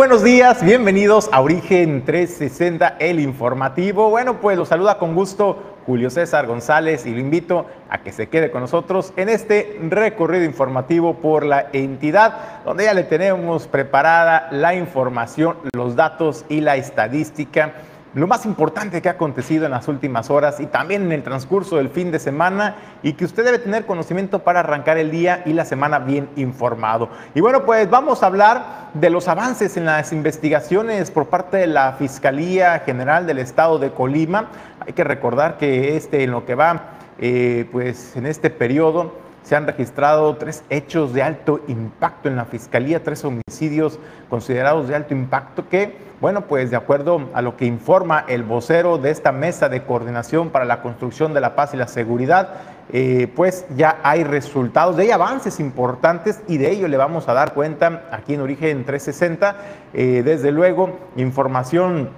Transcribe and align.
Buenos 0.00 0.24
días, 0.24 0.64
bienvenidos 0.64 1.28
a 1.30 1.42
Origen 1.42 2.06
360, 2.06 2.96
el 3.00 3.20
informativo. 3.20 4.08
Bueno, 4.08 4.40
pues 4.40 4.56
los 4.56 4.68
saluda 4.68 4.96
con 4.96 5.14
gusto 5.14 5.76
Julio 5.84 6.08
César 6.08 6.46
González 6.46 7.04
y 7.04 7.10
lo 7.10 7.20
invito 7.20 7.66
a 7.90 7.98
que 7.98 8.10
se 8.10 8.30
quede 8.30 8.50
con 8.50 8.62
nosotros 8.62 9.12
en 9.16 9.28
este 9.28 9.78
recorrido 9.90 10.44
informativo 10.44 11.16
por 11.16 11.44
la 11.44 11.68
entidad, 11.74 12.62
donde 12.64 12.84
ya 12.84 12.94
le 12.94 13.02
tenemos 13.02 13.66
preparada 13.66 14.48
la 14.50 14.74
información, 14.74 15.56
los 15.74 15.96
datos 15.96 16.46
y 16.48 16.62
la 16.62 16.76
estadística 16.76 17.74
lo 18.14 18.26
más 18.26 18.44
importante 18.44 19.00
que 19.00 19.08
ha 19.08 19.12
acontecido 19.12 19.66
en 19.66 19.70
las 19.70 19.86
últimas 19.86 20.30
horas 20.30 20.58
y 20.58 20.66
también 20.66 21.02
en 21.02 21.12
el 21.12 21.22
transcurso 21.22 21.76
del 21.76 21.90
fin 21.90 22.10
de 22.10 22.18
semana 22.18 22.74
y 23.02 23.12
que 23.12 23.24
usted 23.24 23.44
debe 23.44 23.58
tener 23.58 23.86
conocimiento 23.86 24.40
para 24.40 24.60
arrancar 24.60 24.98
el 24.98 25.10
día 25.10 25.42
y 25.46 25.52
la 25.52 25.64
semana 25.64 26.00
bien 26.00 26.28
informado. 26.36 27.08
Y 27.34 27.40
bueno, 27.40 27.64
pues 27.64 27.88
vamos 27.88 28.22
a 28.22 28.26
hablar 28.26 28.90
de 28.94 29.10
los 29.10 29.28
avances 29.28 29.76
en 29.76 29.84
las 29.84 30.12
investigaciones 30.12 31.10
por 31.10 31.26
parte 31.26 31.58
de 31.58 31.68
la 31.68 31.92
Fiscalía 31.92 32.80
General 32.80 33.26
del 33.26 33.38
Estado 33.38 33.78
de 33.78 33.92
Colima. 33.92 34.48
Hay 34.84 34.92
que 34.92 35.04
recordar 35.04 35.56
que 35.56 35.96
este, 35.96 36.24
en 36.24 36.32
lo 36.32 36.44
que 36.44 36.56
va, 36.56 36.98
eh, 37.18 37.68
pues 37.70 38.16
en 38.16 38.26
este 38.26 38.50
periodo, 38.50 39.14
se 39.50 39.56
han 39.56 39.66
registrado 39.66 40.36
tres 40.36 40.62
hechos 40.70 41.12
de 41.12 41.24
alto 41.24 41.58
impacto 41.66 42.28
en 42.28 42.36
la 42.36 42.44
Fiscalía, 42.44 43.02
tres 43.02 43.24
homicidios 43.24 43.98
considerados 44.28 44.86
de 44.86 44.94
alto 44.94 45.12
impacto 45.12 45.68
que, 45.68 45.96
bueno, 46.20 46.42
pues 46.42 46.70
de 46.70 46.76
acuerdo 46.76 47.28
a 47.34 47.42
lo 47.42 47.56
que 47.56 47.66
informa 47.66 48.24
el 48.28 48.44
vocero 48.44 48.96
de 48.96 49.10
esta 49.10 49.32
mesa 49.32 49.68
de 49.68 49.82
coordinación 49.82 50.50
para 50.50 50.64
la 50.64 50.82
construcción 50.82 51.34
de 51.34 51.40
la 51.40 51.56
paz 51.56 51.74
y 51.74 51.78
la 51.78 51.88
seguridad, 51.88 52.50
eh, 52.92 53.26
pues 53.34 53.66
ya 53.74 53.98
hay 54.04 54.22
resultados, 54.22 54.96
hay 54.98 55.10
avances 55.10 55.58
importantes 55.58 56.40
y 56.46 56.56
de 56.56 56.70
ello 56.70 56.86
le 56.86 56.96
vamos 56.96 57.28
a 57.28 57.34
dar 57.34 57.52
cuenta 57.52 58.04
aquí 58.12 58.34
en 58.34 58.42
Origen 58.42 58.84
360. 58.84 59.56
Eh, 59.94 60.22
desde 60.24 60.52
luego, 60.52 60.96
información 61.16 62.10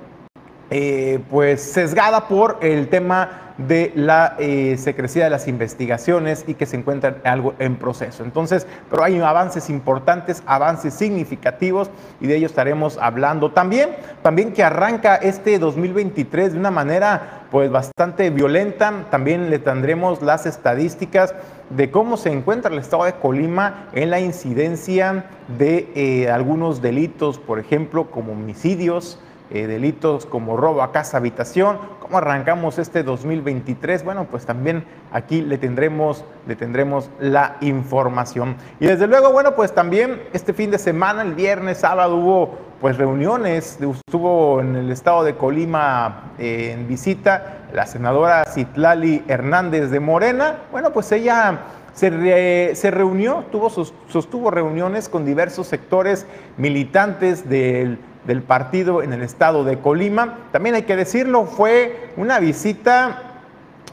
eh, 0.74 1.20
pues 1.28 1.60
sesgada 1.60 2.28
por 2.28 2.56
el 2.62 2.88
tema 2.88 3.52
de 3.58 3.92
la 3.94 4.36
eh, 4.38 4.76
secrecía 4.78 5.24
de 5.24 5.30
las 5.30 5.46
investigaciones 5.46 6.44
y 6.46 6.54
que 6.54 6.64
se 6.64 6.76
encuentran 6.76 7.18
algo 7.24 7.54
en 7.58 7.76
proceso. 7.76 8.24
Entonces, 8.24 8.66
pero 8.90 9.04
hay 9.04 9.20
avances 9.20 9.68
importantes, 9.68 10.42
avances 10.46 10.94
significativos 10.94 11.90
y 12.20 12.26
de 12.26 12.36
ello 12.36 12.46
estaremos 12.46 12.96
hablando 12.96 13.52
también. 13.52 13.90
También 14.22 14.52
que 14.54 14.64
arranca 14.64 15.16
este 15.16 15.58
2023 15.58 16.54
de 16.54 16.58
una 16.58 16.70
manera 16.70 17.42
pues 17.50 17.70
bastante 17.70 18.30
violenta. 18.30 19.04
También 19.10 19.50
le 19.50 19.58
tendremos 19.58 20.22
las 20.22 20.46
estadísticas 20.46 21.34
de 21.68 21.90
cómo 21.90 22.16
se 22.16 22.30
encuentra 22.30 22.72
el 22.72 22.78
estado 22.78 23.04
de 23.04 23.14
Colima 23.14 23.88
en 23.92 24.10
la 24.10 24.20
incidencia 24.20 25.26
de 25.58 25.90
eh, 25.94 26.30
algunos 26.30 26.80
delitos, 26.80 27.38
por 27.38 27.58
ejemplo, 27.58 28.10
como 28.10 28.32
homicidios, 28.32 29.18
eh, 29.54 29.66
delitos 29.66 30.24
como 30.24 30.56
robo 30.56 30.82
a 30.82 30.92
casa, 30.92 31.18
habitación. 31.18 31.78
¿Cómo 32.00 32.16
arrancamos 32.16 32.78
este 32.78 33.02
2023? 33.02 34.02
Bueno, 34.02 34.26
pues 34.30 34.46
también 34.46 34.84
aquí 35.12 35.42
le 35.42 35.58
tendremos, 35.58 36.24
le 36.46 36.56
tendremos 36.56 37.10
la 37.20 37.58
información. 37.60 38.56
Y 38.80 38.86
desde 38.86 39.06
luego, 39.06 39.30
bueno, 39.30 39.54
pues 39.54 39.74
también 39.74 40.22
este 40.32 40.54
fin 40.54 40.70
de 40.70 40.78
semana, 40.78 41.20
el 41.20 41.34
viernes, 41.34 41.78
sábado, 41.78 42.16
hubo 42.16 42.58
pues 42.80 42.96
reuniones, 42.96 43.78
estuvo 44.06 44.62
en 44.62 44.74
el 44.74 44.90
estado 44.90 45.22
de 45.22 45.36
Colima 45.36 46.32
eh, 46.38 46.72
en 46.72 46.88
visita 46.88 47.58
la 47.74 47.84
senadora 47.84 48.46
Citlali 48.46 49.22
Hernández 49.28 49.90
de 49.90 50.00
Morena. 50.00 50.60
Bueno, 50.72 50.94
pues 50.94 51.12
ella 51.12 51.60
se, 51.92 52.74
se 52.74 52.90
reunió, 52.90 53.44
tuvo, 53.52 53.68
sostuvo 53.68 54.50
reuniones 54.50 55.10
con 55.10 55.26
diversos 55.26 55.66
sectores 55.66 56.26
militantes 56.56 57.48
del 57.50 57.98
del 58.24 58.42
partido 58.42 59.02
en 59.02 59.12
el 59.12 59.22
estado 59.22 59.64
de 59.64 59.78
Colima. 59.78 60.38
También 60.52 60.74
hay 60.74 60.82
que 60.82 60.96
decirlo, 60.96 61.44
fue 61.44 62.10
una 62.16 62.38
visita, 62.38 63.22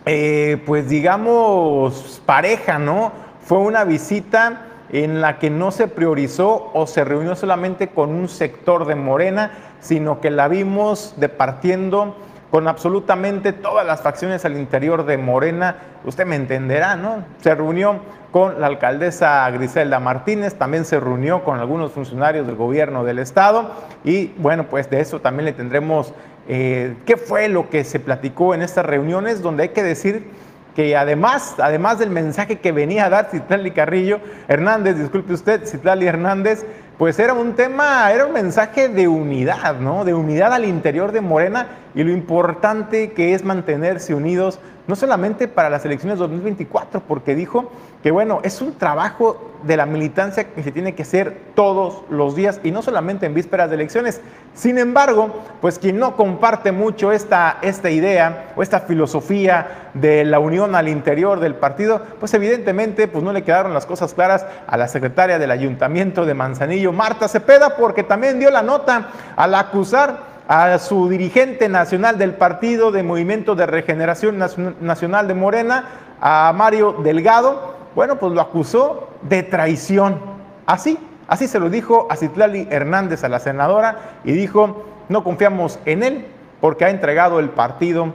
eh, 0.06 0.62
pues 0.66 0.90
digamos, 0.90 2.22
pareja, 2.26 2.80
¿no? 2.80 3.12
Fue 3.42 3.60
una 3.60 3.84
visita 3.84 4.66
en 4.92 5.22
la 5.22 5.40
que 5.40 5.50
no 5.50 5.72
se 5.72 5.88
priorizó 5.88 6.72
o 6.74 6.88
se 6.88 7.04
reunió 7.04 7.36
solamente 7.36 7.90
con 7.90 8.10
un 8.10 8.28
sector 8.28 8.86
de 8.86 8.96
Morena, 8.96 9.52
sino 9.80 10.20
que 10.20 10.32
la 10.32 10.48
vimos 10.48 11.14
departiendo 11.18 12.16
con 12.52 12.68
absolutamente 12.68 13.54
todas 13.54 13.86
las 13.86 14.02
facciones 14.02 14.44
al 14.46 14.58
interior 14.58 15.06
de 15.06 15.18
Morena. 15.18 15.76
Usted 16.04 16.26
me 16.26 16.36
entenderá, 16.36 16.96
¿no? 16.96 17.24
Se 17.42 17.54
reunió 17.54 18.00
con 18.32 18.60
la 18.62 18.68
alcaldesa 18.68 19.50
Griselda 19.52 20.00
Martínez, 20.00 20.56
también 20.56 20.86
se 20.86 21.00
reunió 21.00 21.44
con 21.44 21.60
algunos 21.60 21.92
funcionarios 21.92 22.46
del 22.46 22.56
gobierno 22.56 23.04
del 23.04 23.20
estado 23.20 23.72
y 24.04 24.28
bueno, 24.38 24.66
pues 24.66 24.90
de 24.90 25.00
eso 25.00 25.20
también 25.20 25.46
le 25.46 25.54
tendremos 25.54 26.14
eh, 26.48 26.96
qué 27.06 27.18
fue 27.18 27.48
lo 27.50 27.70
que 27.70 27.84
se 27.84 28.00
platicó 28.00 28.54
en 28.54 28.62
estas 28.62 28.86
reuniones, 28.86 29.42
donde 29.42 29.64
hay 29.64 29.70
que 29.70 29.84
decir 29.84 30.28
que 30.76 30.96
además, 30.96 31.56
además 31.60 32.00
del 32.00 32.10
mensaje 32.10 32.60
que 32.60 32.72
venía 32.72 33.06
a 33.06 33.10
dar 33.10 33.30
Citlali 33.32 33.72
Carrillo, 33.72 34.20
Hernández, 34.48 34.98
disculpe 34.98 35.34
usted, 35.34 35.66
Citlali 35.66 36.08
Hernández, 36.08 36.66
pues 37.00 37.18
era 37.18 37.32
un 37.32 37.54
tema, 37.54 38.12
era 38.12 38.26
un 38.26 38.34
mensaje 38.34 38.90
de 38.90 39.08
unidad, 39.08 39.80
¿no? 39.80 40.04
De 40.04 40.14
unidad 40.14 40.52
al 40.52 40.66
interior 40.66 41.14
de 41.14 41.22
Morena 41.22 41.68
y 41.96 42.04
lo 42.04 42.12
importante 42.12 43.14
que 43.14 43.34
es 43.34 43.46
mantenerse 43.46 44.14
unidos, 44.14 44.60
no 44.90 44.96
solamente 44.96 45.48
para 45.48 45.70
las 45.70 45.86
elecciones 45.86 46.18
2024, 46.18 47.02
porque 47.02 47.36
dijo 47.36 47.72
que, 48.02 48.10
bueno, 48.10 48.40
es 48.42 48.60
un 48.60 48.74
trabajo 48.74 49.52
de 49.62 49.78
la 49.78 49.86
militancia 49.86 50.46
que 50.46 50.64
se 50.64 50.72
tiene 50.72 50.96
que 50.96 51.04
hacer 51.04 51.42
todos 51.54 52.02
los 52.10 52.36
días 52.36 52.60
y 52.64 52.72
no 52.72 52.82
solamente 52.82 53.28
en 53.28 53.36
vísperas 53.36 53.70
de 53.70 53.76
elecciones. 53.76 54.20
Sin 54.56 54.80
embargo, 54.80 55.44
pues 55.62 55.78
quien 55.78 56.00
no 56.00 56.16
comparte 56.16 56.72
mucho 56.72 57.12
esta, 57.12 57.60
esta 57.62 57.92
idea 57.92 58.52
o 58.56 58.64
esta 58.64 58.80
filosofía 58.80 59.92
de 59.94 60.26
la 60.26 60.40
unión 60.40 60.74
al 60.74 60.88
interior 60.88 61.40
del 61.40 61.54
partido, 61.54 62.02
pues 62.20 62.34
evidentemente 62.34 63.08
pues 63.08 63.24
no 63.24 63.32
le 63.32 63.44
quedaron 63.44 63.76
las 63.76 63.86
cosas 63.86 64.16
claras 64.16 64.48
a 64.66 64.76
la 64.76 64.88
secretaria 64.88 65.38
del 65.38 65.52
ayuntamiento 65.52 66.26
de 66.26 66.34
Manzanillo, 66.34 66.94
Marta 66.94 67.28
Cepeda, 67.28 67.76
porque 67.76 68.02
también 68.02 68.40
dio 68.40 68.50
la 68.50 68.64
nota 68.64 69.10
al 69.36 69.54
acusar 69.54 70.29
a 70.50 70.80
su 70.80 71.08
dirigente 71.08 71.70
nacional 71.70 72.18
del 72.18 72.34
Partido 72.34 72.92
de 72.92 73.04
Movimiento 73.04 73.54
de 73.54 73.68
Regeneración 73.68 74.40
Nacional 74.82 75.28
de 75.28 75.36
Morena, 75.36 75.84
a 76.20 76.52
Mario 76.56 76.94
Delgado, 77.04 77.76
bueno, 77.94 78.18
pues 78.18 78.34
lo 78.34 78.42
acusó 78.42 79.10
de 79.22 79.44
traición. 79.44 80.20
Así, 80.66 80.98
así 81.28 81.48
se 81.48 81.60
lo 81.60 81.70
dijo 81.70 82.08
a 82.10 82.16
Citlali 82.16 82.68
Hernández, 82.72 83.24
a 83.24 83.30
la 83.30 83.38
senadora, 83.38 84.18
y 84.24 84.32
dijo, 84.32 84.86
no 85.08 85.24
confiamos 85.24 85.78
en 85.86 86.02
él 86.02 86.26
porque 86.60 86.84
ha 86.84 86.90
entregado 86.90 87.40
el 87.40 87.52
partido 87.52 88.12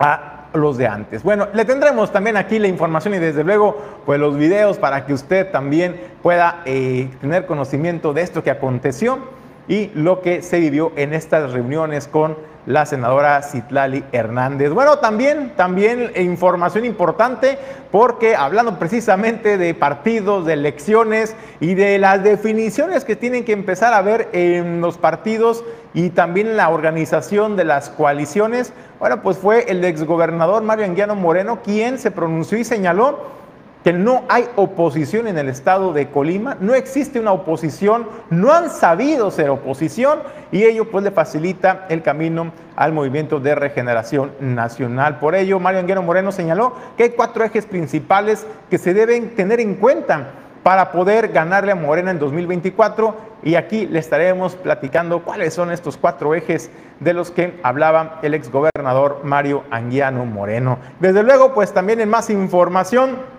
a 0.00 0.46
los 0.54 0.76
de 0.76 0.88
antes. 0.88 1.22
Bueno, 1.22 1.46
le 1.54 1.64
tendremos 1.64 2.10
también 2.10 2.36
aquí 2.36 2.58
la 2.58 2.66
información 2.66 3.14
y 3.14 3.18
desde 3.20 3.44
luego 3.44 3.80
pues 4.04 4.18
los 4.18 4.36
videos 4.36 4.76
para 4.78 5.06
que 5.06 5.14
usted 5.14 5.52
también 5.52 6.00
pueda 6.20 6.62
eh, 6.64 7.10
tener 7.20 7.46
conocimiento 7.46 8.12
de 8.12 8.22
esto 8.22 8.42
que 8.42 8.50
aconteció 8.50 9.43
y 9.68 9.90
lo 9.94 10.20
que 10.20 10.42
se 10.42 10.60
vivió 10.60 10.92
en 10.96 11.14
estas 11.14 11.52
reuniones 11.52 12.08
con 12.08 12.36
la 12.66 12.86
senadora 12.86 13.42
Citlali 13.42 14.04
Hernández. 14.12 14.70
Bueno, 14.72 14.98
también, 14.98 15.52
también 15.56 16.12
información 16.16 16.84
importante 16.84 17.58
porque 17.90 18.36
hablando 18.36 18.78
precisamente 18.78 19.58
de 19.58 19.74
partidos, 19.74 20.46
de 20.46 20.54
elecciones 20.54 21.36
y 21.60 21.74
de 21.74 21.98
las 21.98 22.22
definiciones 22.22 23.04
que 23.04 23.16
tienen 23.16 23.44
que 23.44 23.52
empezar 23.52 23.92
a 23.92 24.02
ver 24.02 24.28
en 24.32 24.80
los 24.80 24.96
partidos 24.96 25.64
y 25.92 26.10
también 26.10 26.48
en 26.48 26.56
la 26.56 26.70
organización 26.70 27.56
de 27.56 27.64
las 27.64 27.90
coaliciones, 27.90 28.72
bueno, 28.98 29.22
pues 29.22 29.36
fue 29.36 29.70
el 29.70 29.84
exgobernador 29.84 30.62
Mario 30.62 30.86
Anguiano 30.86 31.14
Moreno 31.14 31.60
quien 31.62 31.98
se 31.98 32.10
pronunció 32.10 32.58
y 32.58 32.64
señaló 32.64 33.43
que 33.84 33.92
no 33.92 34.24
hay 34.30 34.48
oposición 34.56 35.28
en 35.28 35.36
el 35.36 35.50
estado 35.50 35.92
de 35.92 36.08
Colima, 36.08 36.56
no 36.58 36.74
existe 36.74 37.20
una 37.20 37.32
oposición, 37.32 38.08
no 38.30 38.50
han 38.50 38.70
sabido 38.70 39.30
ser 39.30 39.50
oposición 39.50 40.20
y 40.50 40.64
ello 40.64 40.90
pues 40.90 41.04
le 41.04 41.10
facilita 41.10 41.84
el 41.90 42.02
camino 42.02 42.50
al 42.76 42.94
movimiento 42.94 43.40
de 43.40 43.54
regeneración 43.54 44.32
nacional. 44.40 45.18
Por 45.18 45.34
ello, 45.34 45.60
Mario 45.60 45.80
Anguero 45.80 46.02
Moreno 46.02 46.32
señaló 46.32 46.72
que 46.96 47.04
hay 47.04 47.10
cuatro 47.10 47.44
ejes 47.44 47.66
principales 47.66 48.46
que 48.70 48.78
se 48.78 48.94
deben 48.94 49.34
tener 49.34 49.60
en 49.60 49.74
cuenta 49.74 50.30
para 50.62 50.90
poder 50.90 51.28
ganarle 51.28 51.72
a 51.72 51.74
Morena 51.74 52.10
en 52.10 52.18
2024 52.18 53.34
y 53.42 53.56
aquí 53.56 53.86
le 53.86 53.98
estaremos 53.98 54.56
platicando 54.56 55.22
cuáles 55.22 55.52
son 55.52 55.70
estos 55.70 55.98
cuatro 55.98 56.34
ejes 56.34 56.70
de 57.00 57.12
los 57.12 57.30
que 57.30 57.60
hablaba 57.62 58.18
el 58.22 58.32
exgobernador 58.32 59.20
Mario 59.24 59.64
Anguiano 59.70 60.24
Moreno. 60.24 60.78
Desde 61.00 61.22
luego, 61.22 61.52
pues 61.52 61.74
también 61.74 62.00
en 62.00 62.08
más 62.08 62.30
información, 62.30 63.33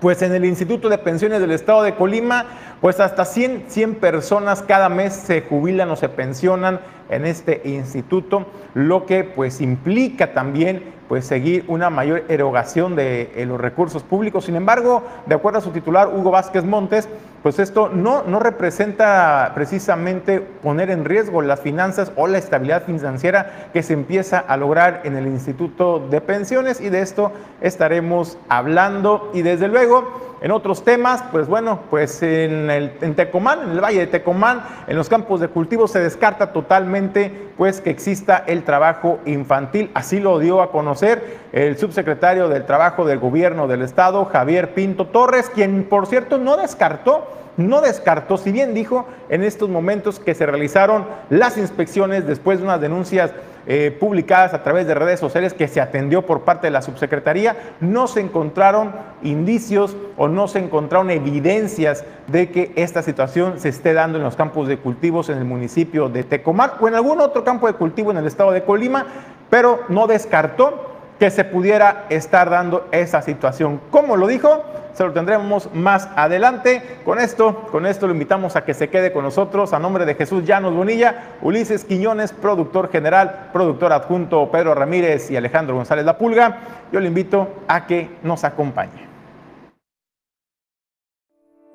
pues 0.00 0.22
en 0.22 0.34
el 0.34 0.44
Instituto 0.44 0.88
de 0.88 0.98
Pensiones 0.98 1.40
del 1.40 1.50
Estado 1.50 1.82
de 1.82 1.94
Colima, 1.94 2.46
pues 2.80 3.00
hasta 3.00 3.24
100, 3.24 3.64
100 3.68 3.94
personas 3.96 4.62
cada 4.62 4.88
mes 4.88 5.14
se 5.14 5.42
jubilan 5.42 5.90
o 5.90 5.96
se 5.96 6.08
pensionan 6.08 6.80
en 7.08 7.26
este 7.26 7.62
instituto, 7.64 8.46
lo 8.74 9.06
que 9.06 9.24
pues 9.24 9.60
implica 9.60 10.32
también 10.32 10.93
pues 11.08 11.26
seguir 11.26 11.64
una 11.68 11.90
mayor 11.90 12.24
erogación 12.28 12.96
de, 12.96 13.32
de 13.34 13.46
los 13.46 13.60
recursos 13.60 14.02
públicos. 14.02 14.44
Sin 14.44 14.56
embargo, 14.56 15.02
de 15.26 15.34
acuerdo 15.34 15.58
a 15.58 15.62
su 15.62 15.70
titular 15.70 16.08
Hugo 16.08 16.30
Vázquez 16.30 16.64
Montes, 16.64 17.08
pues 17.44 17.58
esto 17.58 17.90
no, 17.90 18.22
no 18.22 18.40
representa 18.40 19.52
precisamente 19.54 20.40
poner 20.40 20.90
en 20.90 21.04
riesgo 21.04 21.42
las 21.42 21.60
finanzas 21.60 22.10
o 22.16 22.26
la 22.26 22.38
estabilidad 22.38 22.84
financiera 22.84 23.68
que 23.70 23.82
se 23.82 23.92
empieza 23.92 24.38
a 24.38 24.56
lograr 24.56 25.02
en 25.04 25.14
el 25.14 25.26
Instituto 25.26 25.98
de 25.98 26.22
Pensiones 26.22 26.80
y 26.80 26.88
de 26.88 27.02
esto 27.02 27.32
estaremos 27.60 28.38
hablando 28.48 29.30
y 29.34 29.42
desde 29.42 29.68
luego 29.68 30.33
en 30.44 30.50
otros 30.50 30.84
temas, 30.84 31.24
pues 31.32 31.48
bueno, 31.48 31.80
pues 31.88 32.22
en, 32.22 32.68
el, 32.70 32.90
Tecomán, 33.16 33.62
en 33.62 33.70
el 33.70 33.80
Valle 33.80 34.00
de 34.00 34.06
Tecomán, 34.08 34.62
en 34.86 34.94
los 34.94 35.08
campos 35.08 35.40
de 35.40 35.48
cultivo 35.48 35.88
se 35.88 36.00
descarta 36.00 36.52
totalmente 36.52 37.32
pues 37.56 37.80
que 37.80 37.88
exista 37.88 38.44
el 38.46 38.62
trabajo 38.62 39.20
infantil. 39.24 39.90
Así 39.94 40.20
lo 40.20 40.38
dio 40.38 40.60
a 40.60 40.70
conocer 40.70 41.38
el 41.52 41.78
subsecretario 41.78 42.50
del 42.50 42.66
Trabajo 42.66 43.06
del 43.06 43.20
Gobierno 43.20 43.68
del 43.68 43.80
Estado, 43.80 44.26
Javier 44.26 44.74
Pinto 44.74 45.06
Torres, 45.06 45.48
quien 45.48 45.84
por 45.84 46.06
cierto 46.06 46.36
no 46.36 46.58
descartó 46.58 47.26
no 47.56 47.80
descartó, 47.80 48.36
si 48.36 48.50
bien 48.50 48.74
dijo 48.74 49.06
en 49.28 49.44
estos 49.44 49.68
momentos 49.68 50.18
que 50.18 50.34
se 50.34 50.44
realizaron 50.44 51.06
las 51.30 51.56
inspecciones 51.56 52.26
después 52.26 52.58
de 52.58 52.64
unas 52.64 52.80
denuncias 52.80 53.30
eh, 53.66 53.96
publicadas 53.98 54.54
a 54.54 54.62
través 54.62 54.86
de 54.86 54.94
redes 54.94 55.20
sociales 55.20 55.54
que 55.54 55.68
se 55.68 55.80
atendió 55.80 56.26
por 56.26 56.42
parte 56.42 56.66
de 56.66 56.70
la 56.70 56.82
subsecretaría, 56.82 57.56
no 57.80 58.06
se 58.06 58.20
encontraron 58.20 58.92
indicios 59.22 59.96
o 60.16 60.28
no 60.28 60.48
se 60.48 60.58
encontraron 60.58 61.10
evidencias 61.10 62.04
de 62.26 62.50
que 62.50 62.72
esta 62.76 63.02
situación 63.02 63.58
se 63.58 63.70
esté 63.70 63.92
dando 63.92 64.18
en 64.18 64.24
los 64.24 64.36
campos 64.36 64.68
de 64.68 64.78
cultivos 64.78 65.28
en 65.28 65.38
el 65.38 65.44
municipio 65.44 66.08
de 66.08 66.24
Tecomar 66.24 66.74
o 66.80 66.88
en 66.88 66.94
algún 66.94 67.20
otro 67.20 67.44
campo 67.44 67.66
de 67.66 67.74
cultivo 67.74 68.10
en 68.10 68.18
el 68.18 68.26
estado 68.26 68.52
de 68.52 68.64
Colima, 68.64 69.06
pero 69.50 69.80
no 69.88 70.06
descartó 70.06 70.93
que 71.18 71.30
se 71.30 71.44
pudiera 71.44 72.06
estar 72.08 72.50
dando 72.50 72.88
esa 72.92 73.22
situación. 73.22 73.80
¿Cómo 73.90 74.16
lo 74.16 74.26
dijo? 74.26 74.62
se 74.94 75.04
lo 75.04 75.12
tendremos 75.12 75.68
más 75.74 76.08
adelante. 76.16 76.82
Con 77.04 77.18
esto, 77.18 77.66
con 77.70 77.86
esto 77.86 78.06
lo 78.06 78.12
invitamos 78.12 78.56
a 78.56 78.64
que 78.64 78.74
se 78.74 78.88
quede 78.88 79.12
con 79.12 79.24
nosotros. 79.24 79.72
A 79.72 79.78
nombre 79.78 80.06
de 80.06 80.14
Jesús 80.14 80.44
Llanos 80.44 80.74
Bonilla, 80.74 81.36
Ulises 81.42 81.84
Quiñones, 81.84 82.32
productor 82.32 82.90
general, 82.90 83.50
productor 83.52 83.92
adjunto 83.92 84.50
Pedro 84.50 84.74
Ramírez 84.74 85.30
y 85.30 85.36
Alejandro 85.36 85.74
González 85.76 86.04
La 86.04 86.16
Pulga, 86.16 86.58
yo 86.92 87.00
le 87.00 87.08
invito 87.08 87.48
a 87.68 87.86
que 87.86 88.08
nos 88.22 88.44
acompañe. 88.44 89.04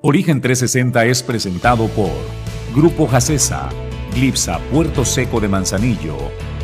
Origen 0.02 0.40
360 0.40 1.04
es 1.04 1.22
presentado 1.22 1.86
por 1.88 2.10
Grupo 2.74 3.06
Jacesa, 3.06 3.68
Glipsa 4.14 4.58
Puerto 4.72 5.04
Seco 5.04 5.40
de 5.40 5.48
Manzanillo, 5.48 6.16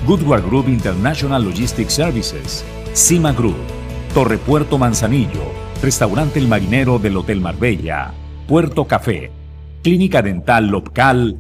Goodward 0.07 0.45
Group 0.45 0.69
International 0.69 1.43
Logistics 1.43 1.93
Services, 1.93 2.65
Cima 2.93 3.33
Group, 3.33 3.57
Torre 4.15 4.39
Puerto 4.39 4.79
Manzanillo, 4.79 5.43
Restaurante 5.83 6.39
El 6.39 6.47
Marinero 6.47 7.01
del 7.01 7.17
Hotel 7.17 7.41
Marbella, 7.41 8.15
Puerto 8.47 8.85
Café, 8.87 9.33
Clínica 9.83 10.23
Dental 10.23 10.69
Local. 10.69 11.37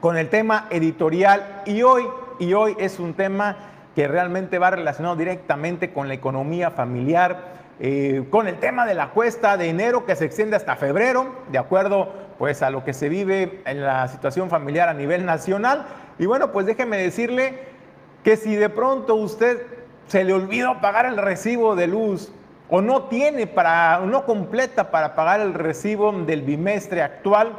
con 0.01 0.17
el 0.17 0.27
tema 0.27 0.67
editorial 0.69 1.61
y 1.65 1.81
hoy, 1.83 2.03
y 2.37 2.51
hoy 2.51 2.75
es 2.77 2.99
un 2.99 3.13
tema 3.13 3.55
que 3.95 4.09
realmente 4.09 4.59
va 4.59 4.71
relacionado 4.71 5.15
directamente 5.15 5.93
con 5.93 6.09
la 6.09 6.13
economía 6.13 6.71
familiar, 6.71 7.53
eh, 7.79 8.25
con 8.29 8.49
el 8.49 8.59
tema 8.59 8.85
de 8.85 8.95
la 8.95 9.11
cuesta 9.11 9.55
de 9.55 9.69
enero 9.69 10.05
que 10.05 10.17
se 10.17 10.25
extiende 10.25 10.57
hasta 10.57 10.75
febrero, 10.75 11.33
de 11.49 11.57
acuerdo 11.57 12.11
pues 12.37 12.61
a 12.63 12.69
lo 12.69 12.83
que 12.83 12.91
se 12.91 13.07
vive 13.07 13.61
en 13.65 13.81
la 13.81 14.09
situación 14.09 14.49
familiar 14.49 14.89
a 14.89 14.93
nivel 14.93 15.25
nacional. 15.25 15.85
Y 16.19 16.25
bueno, 16.25 16.51
pues 16.51 16.65
déjeme 16.65 16.97
decirle 16.97 17.59
que 18.25 18.35
si 18.35 18.57
de 18.57 18.67
pronto 18.67 19.15
usted 19.15 19.65
se 20.07 20.25
le 20.25 20.33
olvidó 20.33 20.81
pagar 20.81 21.05
el 21.05 21.15
recibo 21.15 21.77
de 21.77 21.87
luz 21.87 22.33
o 22.71 22.81
no 22.81 23.03
tiene 23.03 23.47
para, 23.47 23.99
no 23.99 24.25
completa 24.25 24.89
para 24.91 25.13
pagar 25.13 25.41
el 25.41 25.53
recibo 25.53 26.11
del 26.13 26.41
bimestre 26.41 27.03
actual, 27.03 27.51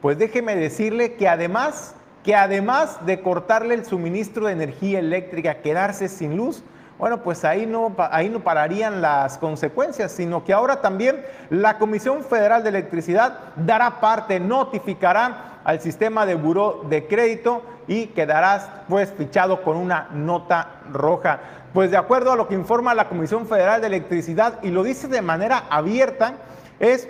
pues 0.00 0.18
déjeme 0.18 0.56
decirle 0.56 1.14
que 1.14 1.28
además, 1.28 1.94
que 2.24 2.34
además 2.34 3.04
de 3.04 3.20
cortarle 3.20 3.74
el 3.74 3.84
suministro 3.84 4.46
de 4.46 4.54
energía 4.54 4.98
eléctrica, 4.98 5.56
quedarse 5.56 6.08
sin 6.08 6.38
luz, 6.38 6.64
bueno, 6.98 7.22
pues 7.22 7.44
ahí 7.44 7.66
no, 7.66 7.94
ahí 7.98 8.30
no 8.30 8.40
pararían 8.40 9.02
las 9.02 9.36
consecuencias, 9.36 10.10
sino 10.12 10.42
que 10.42 10.54
ahora 10.54 10.80
también 10.80 11.22
la 11.50 11.76
Comisión 11.76 12.24
Federal 12.24 12.62
de 12.62 12.70
Electricidad 12.70 13.38
dará 13.56 14.00
parte, 14.00 14.40
notificará 14.40 15.58
al 15.64 15.80
sistema 15.80 16.24
de 16.24 16.36
buró 16.36 16.82
de 16.88 17.06
crédito 17.06 17.62
y 17.88 18.06
quedarás 18.06 18.70
pues 18.88 19.12
fichado 19.12 19.62
con 19.62 19.76
una 19.76 20.08
nota 20.12 20.80
roja. 20.90 21.40
Pues 21.72 21.90
de 21.90 21.96
acuerdo 21.96 22.32
a 22.32 22.36
lo 22.36 22.48
que 22.48 22.54
informa 22.54 22.94
la 22.94 23.08
Comisión 23.08 23.46
Federal 23.46 23.80
de 23.80 23.88
Electricidad 23.88 24.62
y 24.62 24.70
lo 24.70 24.82
dice 24.82 25.08
de 25.08 25.22
manera 25.22 25.64
abierta, 25.70 26.34
es 26.80 27.08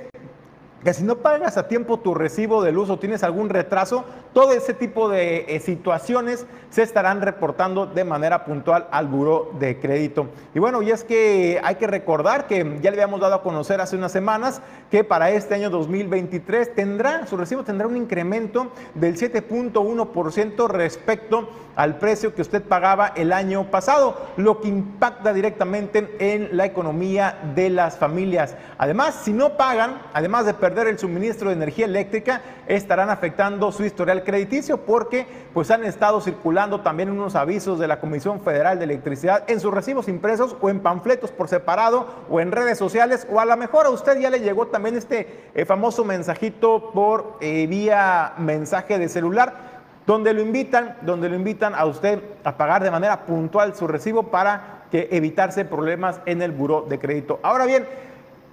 que 0.82 0.94
si 0.94 1.04
no 1.04 1.16
pagas 1.16 1.56
a 1.56 1.68
tiempo 1.68 1.98
tu 1.98 2.14
recibo 2.14 2.62
de 2.62 2.72
luz 2.72 2.90
o 2.90 2.98
tienes 2.98 3.22
algún 3.22 3.48
retraso, 3.48 4.04
todo 4.36 4.52
ese 4.52 4.74
tipo 4.74 5.08
de 5.08 5.46
eh, 5.48 5.60
situaciones 5.60 6.44
se 6.68 6.82
estarán 6.82 7.22
reportando 7.22 7.86
de 7.86 8.04
manera 8.04 8.44
puntual 8.44 8.86
al 8.90 9.06
buro 9.06 9.52
de 9.58 9.80
crédito. 9.80 10.26
Y 10.54 10.58
bueno, 10.58 10.82
y 10.82 10.90
es 10.90 11.04
que 11.04 11.58
hay 11.64 11.76
que 11.76 11.86
recordar 11.86 12.46
que 12.46 12.78
ya 12.82 12.90
le 12.90 12.98
habíamos 12.98 13.18
dado 13.20 13.36
a 13.36 13.42
conocer 13.42 13.80
hace 13.80 13.96
unas 13.96 14.12
semanas 14.12 14.60
que 14.90 15.04
para 15.04 15.30
este 15.30 15.54
año 15.54 15.70
2023 15.70 16.74
tendrá, 16.74 17.26
su 17.26 17.38
recibo 17.38 17.64
tendrá 17.64 17.86
un 17.86 17.96
incremento 17.96 18.72
del 18.94 19.16
7.1% 19.16 20.68
respecto 20.68 21.48
al 21.74 21.98
precio 21.98 22.34
que 22.34 22.42
usted 22.42 22.62
pagaba 22.62 23.08
el 23.16 23.32
año 23.32 23.70
pasado, 23.70 24.18
lo 24.36 24.60
que 24.60 24.68
impacta 24.68 25.32
directamente 25.32 26.16
en 26.18 26.56
la 26.56 26.66
economía 26.66 27.38
de 27.54 27.70
las 27.70 27.96
familias. 27.96 28.56
Además, 28.78 29.20
si 29.22 29.32
no 29.32 29.56
pagan, 29.56 30.02
además 30.12 30.46
de 30.46 30.54
perder 30.54 30.88
el 30.88 30.98
suministro 30.98 31.50
de 31.50 31.56
energía 31.56 31.84
eléctrica, 31.84 32.42
estarán 32.66 33.10
afectando 33.10 33.70
su 33.72 33.84
historial 33.84 34.24
crediticio 34.26 34.76
porque 34.84 35.26
pues 35.54 35.70
han 35.70 35.84
estado 35.84 36.20
circulando 36.20 36.82
también 36.82 37.08
unos 37.10 37.34
avisos 37.34 37.78
de 37.78 37.88
la 37.88 37.98
Comisión 37.98 38.42
Federal 38.42 38.78
de 38.78 38.84
Electricidad 38.84 39.44
en 39.48 39.60
sus 39.60 39.72
recibos 39.72 40.08
impresos 40.08 40.54
o 40.60 40.68
en 40.68 40.80
panfletos 40.80 41.30
por 41.30 41.48
separado 41.48 42.06
o 42.28 42.40
en 42.40 42.52
redes 42.52 42.76
sociales 42.76 43.26
o 43.32 43.40
a 43.40 43.46
lo 43.46 43.56
mejor 43.56 43.86
a 43.86 43.90
usted 43.90 44.20
ya 44.20 44.28
le 44.28 44.40
llegó 44.40 44.66
también 44.66 44.96
este 44.96 45.48
eh, 45.54 45.64
famoso 45.64 46.04
mensajito 46.04 46.90
por 46.92 47.38
eh, 47.40 47.66
vía 47.66 48.34
mensaje 48.36 48.98
de 48.98 49.08
celular 49.08 49.76
donde 50.06 50.32
lo 50.34 50.40
invitan, 50.40 50.96
donde 51.02 51.28
lo 51.28 51.34
invitan 51.34 51.74
a 51.74 51.84
usted 51.86 52.22
a 52.44 52.56
pagar 52.56 52.82
de 52.82 52.90
manera 52.90 53.26
puntual 53.26 53.74
su 53.74 53.86
recibo 53.86 54.24
para 54.24 54.84
que 54.90 55.08
evitarse 55.10 55.64
problemas 55.64 56.20
en 56.26 56.42
el 56.42 56.52
buró 56.52 56.82
de 56.82 56.98
crédito. 56.98 57.40
Ahora 57.42 57.66
bien, 57.66 57.86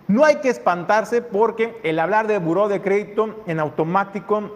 no 0.08 0.26
hay 0.26 0.38
que 0.38 0.50
espantarse 0.50 1.22
porque 1.22 1.80
el 1.84 2.00
hablar 2.00 2.28
de 2.28 2.40
buró 2.40 2.68
de 2.68 2.82
crédito 2.82 3.44
en 3.48 3.60
automático 3.60 4.52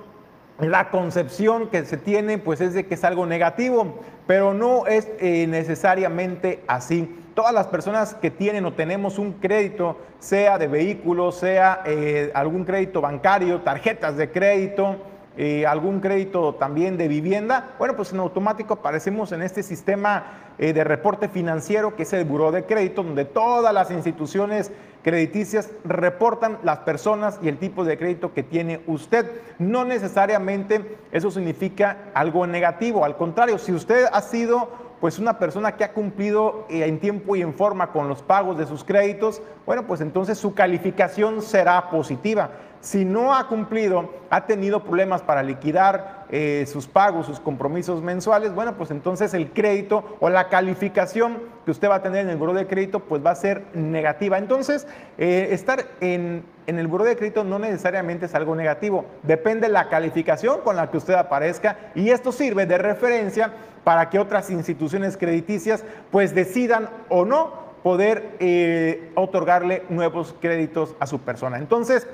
la 0.59 0.89
concepción 0.89 1.67
que 1.69 1.85
se 1.85 1.97
tiene 1.97 2.37
pues 2.37 2.61
es 2.61 2.73
de 2.73 2.85
que 2.85 2.95
es 2.95 3.03
algo 3.03 3.25
negativo, 3.25 3.99
pero 4.25 4.53
no 4.53 4.87
es 4.87 5.07
eh, 5.19 5.45
necesariamente 5.47 6.63
así. 6.67 7.23
Todas 7.35 7.53
las 7.53 7.67
personas 7.67 8.15
que 8.15 8.31
tienen 8.31 8.65
o 8.65 8.73
tenemos 8.73 9.19
un 9.19 9.33
crédito, 9.33 9.97
sea 10.17 10.57
de 10.57 10.67
vehículo, 10.67 11.31
sea 11.31 11.83
eh, 11.85 12.31
algún 12.33 12.65
crédito 12.65 13.01
bancario, 13.01 13.61
tarjetas 13.61 14.17
de 14.17 14.31
crédito, 14.31 14.97
eh, 15.37 15.67
algún 15.67 15.99
crédito 15.99 16.55
también 16.55 16.97
de 16.97 17.07
vivienda, 17.07 17.75
bueno, 17.77 17.95
pues 17.95 18.11
en 18.11 18.17
automático 18.19 18.73
aparecemos 18.73 19.31
en 19.31 19.43
este 19.43 19.61
sistema 19.61 20.43
de 20.57 20.83
reporte 20.83 21.29
financiero 21.29 21.95
que 21.95 22.01
es 22.01 22.13
el 22.13 22.25
Buró 22.25 22.51
de 22.51 22.63
Crédito, 22.63 23.03
donde 23.03 23.25
todas 23.25 23.71
las 23.71 23.91
instituciones 23.91 24.71
crediticias 25.03 25.69
reportan 25.83 26.57
las 26.63 26.79
personas 26.79 27.39
y 27.41 27.47
el 27.47 27.57
tipo 27.57 27.83
de 27.83 27.97
crédito 27.97 28.33
que 28.33 28.43
tiene 28.43 28.81
usted. 28.87 29.41
No 29.59 29.85
necesariamente 29.85 30.97
eso 31.11 31.31
significa 31.31 32.09
algo 32.13 32.45
negativo, 32.47 33.05
al 33.05 33.17
contrario, 33.17 33.57
si 33.57 33.71
usted 33.71 34.05
ha 34.11 34.21
sido 34.21 34.87
pues 34.99 35.19
una 35.19 35.37
persona 35.37 35.75
que 35.75 35.83
ha 35.83 35.93
cumplido 35.93 36.65
eh, 36.69 36.85
en 36.85 36.99
tiempo 36.99 37.35
y 37.35 37.41
en 37.41 37.53
forma 37.53 37.91
con 37.91 38.07
los 38.07 38.23
pagos 38.23 38.57
de 38.57 38.65
sus 38.65 38.83
créditos, 38.83 39.41
bueno, 39.65 39.85
pues 39.85 40.01
entonces 40.01 40.37
su 40.37 40.53
calificación 40.55 41.41
será 41.41 41.89
positiva. 41.89 42.49
Si 42.81 43.05
no 43.05 43.35
ha 43.35 43.47
cumplido, 43.47 44.09
ha 44.29 44.45
tenido 44.45 44.83
problemas 44.83 45.21
para 45.21 45.43
liquidar 45.43 46.16
eh, 46.29 46.65
sus 46.67 46.87
pagos, 46.87 47.25
sus 47.25 47.39
compromisos 47.39 48.01
mensuales, 48.01 48.53
bueno, 48.53 48.75
pues 48.77 48.91
entonces 48.91 49.33
el 49.33 49.51
crédito 49.51 50.17
o 50.19 50.29
la 50.29 50.49
calificación 50.49 51.37
que 51.65 51.71
usted 51.71 51.89
va 51.89 51.95
a 51.95 52.01
tener 52.01 52.21
en 52.21 52.29
el 52.29 52.37
buro 52.37 52.53
de 52.53 52.67
crédito, 52.67 52.99
pues 53.01 53.25
va 53.25 53.31
a 53.31 53.35
ser 53.35 53.63
negativa. 53.73 54.37
Entonces, 54.37 54.87
eh, 55.17 55.49
estar 55.51 55.85
en, 56.01 56.43
en 56.65 56.79
el 56.79 56.87
buro 56.87 57.05
de 57.05 57.15
crédito 57.15 57.43
no 57.43 57.59
necesariamente 57.59 58.25
es 58.25 58.35
algo 58.35 58.55
negativo, 58.55 59.05
depende 59.23 59.67
de 59.67 59.73
la 59.73 59.89
calificación 59.89 60.61
con 60.61 60.75
la 60.75 60.91
que 60.91 60.97
usted 60.97 61.13
aparezca 61.13 61.77
y 61.95 62.09
esto 62.09 62.31
sirve 62.31 62.65
de 62.65 62.77
referencia 62.77 63.53
para 63.83 64.09
que 64.09 64.19
otras 64.19 64.49
instituciones 64.49 65.15
crediticias 65.15 65.85
pues 66.11 66.35
decidan 66.35 66.89
o 67.07 67.23
no 67.23 67.67
poder 67.83 68.35
eh, 68.39 69.11
otorgarle 69.15 69.83
nuevos 69.87 70.35
créditos 70.41 70.95
a 70.99 71.07
su 71.07 71.19
persona. 71.19 71.57
Entonces, 71.57 72.05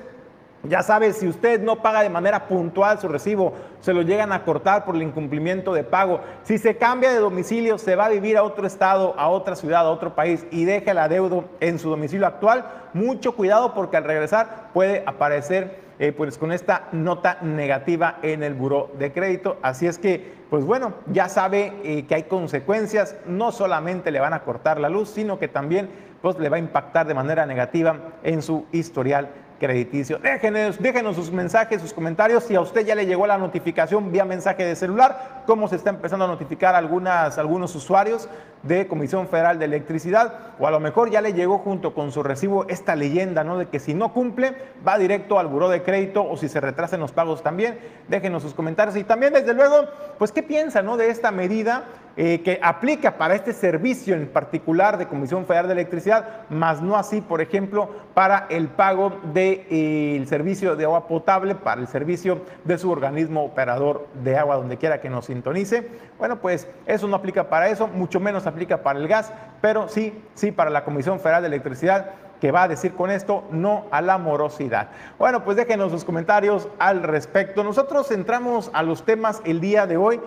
ya 0.68 0.82
sabe, 0.82 1.12
si 1.12 1.28
usted 1.28 1.60
no 1.60 1.82
paga 1.82 2.02
de 2.02 2.10
manera 2.10 2.46
puntual 2.46 2.98
su 2.98 3.08
recibo, 3.08 3.52
se 3.80 3.92
lo 3.92 4.02
llegan 4.02 4.32
a 4.32 4.44
cortar 4.44 4.84
por 4.84 4.96
el 4.96 5.02
incumplimiento 5.02 5.74
de 5.74 5.84
pago. 5.84 6.20
Si 6.42 6.58
se 6.58 6.76
cambia 6.76 7.12
de 7.12 7.18
domicilio, 7.18 7.78
se 7.78 7.96
va 7.96 8.06
a 8.06 8.08
vivir 8.08 8.36
a 8.36 8.42
otro 8.42 8.66
estado, 8.66 9.14
a 9.18 9.28
otra 9.28 9.56
ciudad, 9.56 9.86
a 9.86 9.90
otro 9.90 10.14
país 10.14 10.46
y 10.50 10.64
deja 10.64 10.92
el 10.92 10.98
adeudo 10.98 11.44
en 11.60 11.78
su 11.78 11.90
domicilio 11.90 12.26
actual, 12.26 12.64
mucho 12.94 13.34
cuidado 13.34 13.74
porque 13.74 13.96
al 13.96 14.04
regresar 14.04 14.70
puede 14.72 15.02
aparecer 15.06 15.84
eh, 15.98 16.12
pues 16.12 16.38
con 16.38 16.50
esta 16.50 16.88
nota 16.90 17.38
negativa 17.42 18.18
en 18.22 18.42
el 18.42 18.54
buró 18.54 18.90
de 18.98 19.12
crédito. 19.12 19.58
Así 19.62 19.86
es 19.86 19.98
que, 19.98 20.34
pues 20.50 20.64
bueno, 20.64 20.94
ya 21.06 21.28
sabe 21.28 21.72
eh, 21.84 22.06
que 22.06 22.16
hay 22.16 22.22
consecuencias, 22.24 23.16
no 23.26 23.52
solamente 23.52 24.10
le 24.10 24.18
van 24.18 24.32
a 24.32 24.42
cortar 24.42 24.80
la 24.80 24.88
luz, 24.88 25.10
sino 25.10 25.38
que 25.38 25.46
también 25.46 25.88
pues 26.20 26.38
le 26.38 26.48
va 26.48 26.56
a 26.56 26.58
impactar 26.58 27.06
de 27.06 27.14
manera 27.14 27.44
negativa 27.44 27.96
en 28.22 28.40
su 28.40 28.64
historial 28.72 29.28
crediticio. 29.64 30.18
Déjenos, 30.18 30.78
déjenos 30.78 31.16
sus 31.16 31.30
mensajes, 31.30 31.80
sus 31.80 31.94
comentarios. 31.94 32.44
Si 32.44 32.54
a 32.54 32.60
usted 32.60 32.84
ya 32.84 32.94
le 32.94 33.06
llegó 33.06 33.26
la 33.26 33.38
notificación 33.38 34.12
vía 34.12 34.26
mensaje 34.26 34.64
de 34.64 34.76
celular, 34.76 35.42
cómo 35.46 35.68
se 35.68 35.76
está 35.76 35.88
empezando 35.90 36.26
a 36.26 36.28
notificar 36.28 36.74
algunas, 36.74 37.38
algunos 37.38 37.74
usuarios 37.74 38.28
de 38.62 38.86
Comisión 38.86 39.26
Federal 39.28 39.58
de 39.58 39.64
Electricidad, 39.64 40.34
o 40.58 40.66
a 40.66 40.70
lo 40.70 40.80
mejor 40.80 41.10
ya 41.10 41.20
le 41.20 41.32
llegó 41.32 41.58
junto 41.58 41.94
con 41.94 42.12
su 42.12 42.22
recibo 42.22 42.66
esta 42.68 42.94
leyenda, 42.94 43.44
¿no? 43.44 43.58
De 43.58 43.68
que 43.68 43.78
si 43.78 43.94
no 43.94 44.12
cumple, 44.12 44.54
va 44.86 44.98
directo 44.98 45.38
al 45.38 45.48
buró 45.48 45.68
de 45.68 45.82
crédito 45.82 46.26
o 46.28 46.36
si 46.36 46.48
se 46.48 46.60
retrasan 46.60 47.00
los 47.00 47.12
pagos 47.12 47.42
también. 47.42 47.78
Déjenos 48.08 48.42
sus 48.42 48.54
comentarios 48.54 48.96
y 48.96 49.04
también, 49.04 49.32
desde 49.32 49.54
luego, 49.54 49.86
pues, 50.18 50.32
¿qué 50.32 50.42
piensa, 50.42 50.82
¿no? 50.82 50.96
De 50.96 51.08
esta 51.08 51.30
medida 51.30 51.84
eh, 52.16 52.42
que 52.42 52.60
aplica 52.62 53.18
para 53.18 53.34
este 53.34 53.52
servicio 53.52 54.14
en 54.14 54.28
particular 54.28 54.98
de 54.98 55.08
Comisión 55.08 55.46
Federal 55.46 55.66
de 55.66 55.72
Electricidad, 55.72 56.48
más 56.48 56.80
no 56.80 56.96
así, 56.96 57.20
por 57.20 57.40
ejemplo, 57.40 57.90
para 58.14 58.46
el 58.50 58.68
pago 58.68 59.10
del 59.32 59.34
de, 59.34 59.66
eh, 59.70 60.26
servicio 60.26 60.76
de 60.76 60.84
agua 60.84 61.08
potable, 61.08 61.56
para 61.56 61.80
el 61.80 61.88
servicio 61.88 62.42
de 62.64 62.78
su 62.78 62.90
organismo 62.90 63.44
operador 63.44 64.06
de 64.22 64.36
agua, 64.36 64.56
donde 64.56 64.76
quiera 64.76 65.00
que 65.00 65.10
nos 65.10 65.26
sintonice. 65.26 65.88
Bueno, 66.18 66.40
pues 66.40 66.68
eso 66.86 67.08
no 67.08 67.16
aplica 67.16 67.48
para 67.48 67.68
eso, 67.68 67.88
mucho 67.88 68.20
menos 68.20 68.46
aplica 68.46 68.82
para 68.82 69.00
el 69.00 69.08
gas, 69.08 69.32
pero 69.60 69.88
sí, 69.88 70.22
sí 70.34 70.52
para 70.52 70.70
la 70.70 70.84
Comisión 70.84 71.18
Federal 71.18 71.42
de 71.42 71.48
Electricidad 71.48 72.12
que 72.40 72.52
va 72.52 72.64
a 72.64 72.68
decir 72.68 72.92
con 72.92 73.10
esto 73.10 73.44
no 73.50 73.86
a 73.90 74.02
la 74.02 74.18
morosidad. 74.18 74.88
Bueno, 75.18 75.44
pues 75.44 75.56
déjenos 75.56 75.92
sus 75.92 76.04
comentarios 76.04 76.68
al 76.78 77.02
respecto. 77.02 77.64
Nosotros 77.64 78.10
entramos 78.10 78.70
a 78.74 78.82
los 78.82 79.04
temas 79.06 79.40
el 79.46 79.62
día 79.62 79.86
de 79.86 79.96
hoy. 79.96 80.20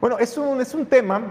Bueno, 0.00 0.18
es 0.18 0.36
un, 0.36 0.60
es 0.60 0.74
un 0.74 0.86
tema 0.86 1.22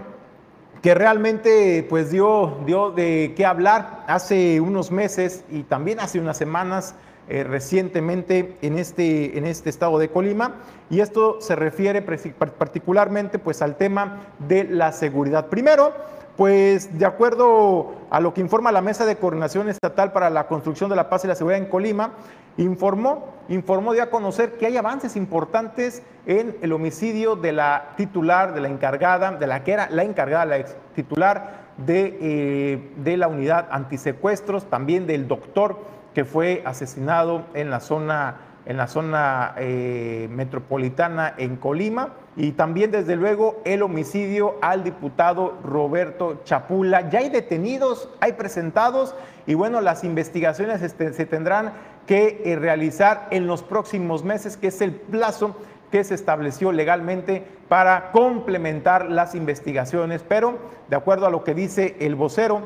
que 0.82 0.94
realmente 0.94 1.86
pues 1.88 2.10
dio, 2.10 2.58
dio 2.66 2.90
de 2.90 3.32
qué 3.36 3.46
hablar 3.46 4.04
hace 4.08 4.60
unos 4.60 4.90
meses 4.90 5.44
y 5.50 5.62
también 5.62 6.00
hace 6.00 6.18
unas 6.18 6.36
semanas 6.36 6.94
eh, 7.28 7.44
recientemente 7.44 8.56
en 8.62 8.78
este, 8.78 9.38
en 9.38 9.46
este 9.46 9.70
estado 9.70 9.98
de 9.98 10.08
Colima 10.10 10.56
y 10.90 11.00
esto 11.00 11.40
se 11.40 11.56
refiere 11.56 12.02
particularmente 12.02 13.38
pues 13.38 13.62
al 13.62 13.76
tema 13.76 14.26
de 14.38 14.64
la 14.64 14.92
seguridad. 14.92 15.46
Primero, 15.46 15.92
pues 16.36 16.98
de 16.98 17.06
acuerdo 17.06 17.94
a 18.10 18.20
lo 18.20 18.34
que 18.34 18.40
informa 18.40 18.70
la 18.70 18.82
Mesa 18.82 19.06
de 19.06 19.16
Coordinación 19.16 19.68
Estatal 19.68 20.12
para 20.12 20.28
la 20.28 20.46
Construcción 20.46 20.90
de 20.90 20.96
la 20.96 21.08
Paz 21.08 21.24
y 21.24 21.28
la 21.28 21.34
Seguridad 21.34 21.62
en 21.62 21.68
Colima, 21.68 22.12
informó, 22.56 23.34
informó 23.48 23.92
de 23.92 24.02
a 24.02 24.10
conocer 24.10 24.52
que 24.58 24.66
hay 24.66 24.76
avances 24.76 25.16
importantes 25.16 26.02
en 26.26 26.56
el 26.62 26.72
homicidio 26.72 27.36
de 27.36 27.52
la 27.52 27.94
titular, 27.96 28.54
de 28.54 28.60
la 28.60 28.68
encargada, 28.68 29.32
de 29.32 29.46
la 29.46 29.62
que 29.62 29.72
era 29.72 29.88
la 29.90 30.02
encargada, 30.02 30.44
la 30.44 30.58
ex 30.58 30.76
titular 30.94 31.66
de, 31.76 32.18
eh, 32.20 32.90
de 32.96 33.16
la 33.16 33.28
unidad 33.28 33.68
antisecuestros, 33.70 34.68
también 34.70 35.06
del 35.06 35.28
doctor 35.28 35.78
que 36.14 36.24
fue 36.24 36.62
asesinado 36.64 37.44
en 37.54 37.70
la 37.70 37.80
zona 37.80 38.36
en 38.66 38.76
la 38.76 38.88
zona 38.88 39.54
eh, 39.58 40.28
metropolitana 40.30 41.32
en 41.38 41.56
Colima 41.56 42.10
y 42.36 42.52
también 42.52 42.90
desde 42.90 43.16
luego 43.16 43.62
el 43.64 43.82
homicidio 43.82 44.56
al 44.60 44.82
diputado 44.82 45.56
Roberto 45.62 46.40
Chapula. 46.44 47.08
Ya 47.08 47.20
hay 47.20 47.30
detenidos, 47.30 48.10
hay 48.20 48.32
presentados 48.32 49.14
y 49.46 49.54
bueno, 49.54 49.80
las 49.80 50.02
investigaciones 50.02 50.82
este, 50.82 51.12
se 51.12 51.26
tendrán 51.26 51.72
que 52.06 52.42
eh, 52.44 52.56
realizar 52.56 53.28
en 53.30 53.46
los 53.46 53.62
próximos 53.62 54.24
meses, 54.24 54.56
que 54.56 54.68
es 54.68 54.80
el 54.80 54.92
plazo 54.92 55.56
que 55.90 56.04
se 56.04 56.14
estableció 56.14 56.72
legalmente 56.72 57.44
para 57.68 58.12
complementar 58.12 59.10
las 59.10 59.34
investigaciones, 59.34 60.24
pero 60.26 60.58
de 60.88 60.96
acuerdo 60.96 61.26
a 61.26 61.30
lo 61.30 61.44
que 61.44 61.54
dice 61.54 61.96
el 62.00 62.14
vocero, 62.14 62.60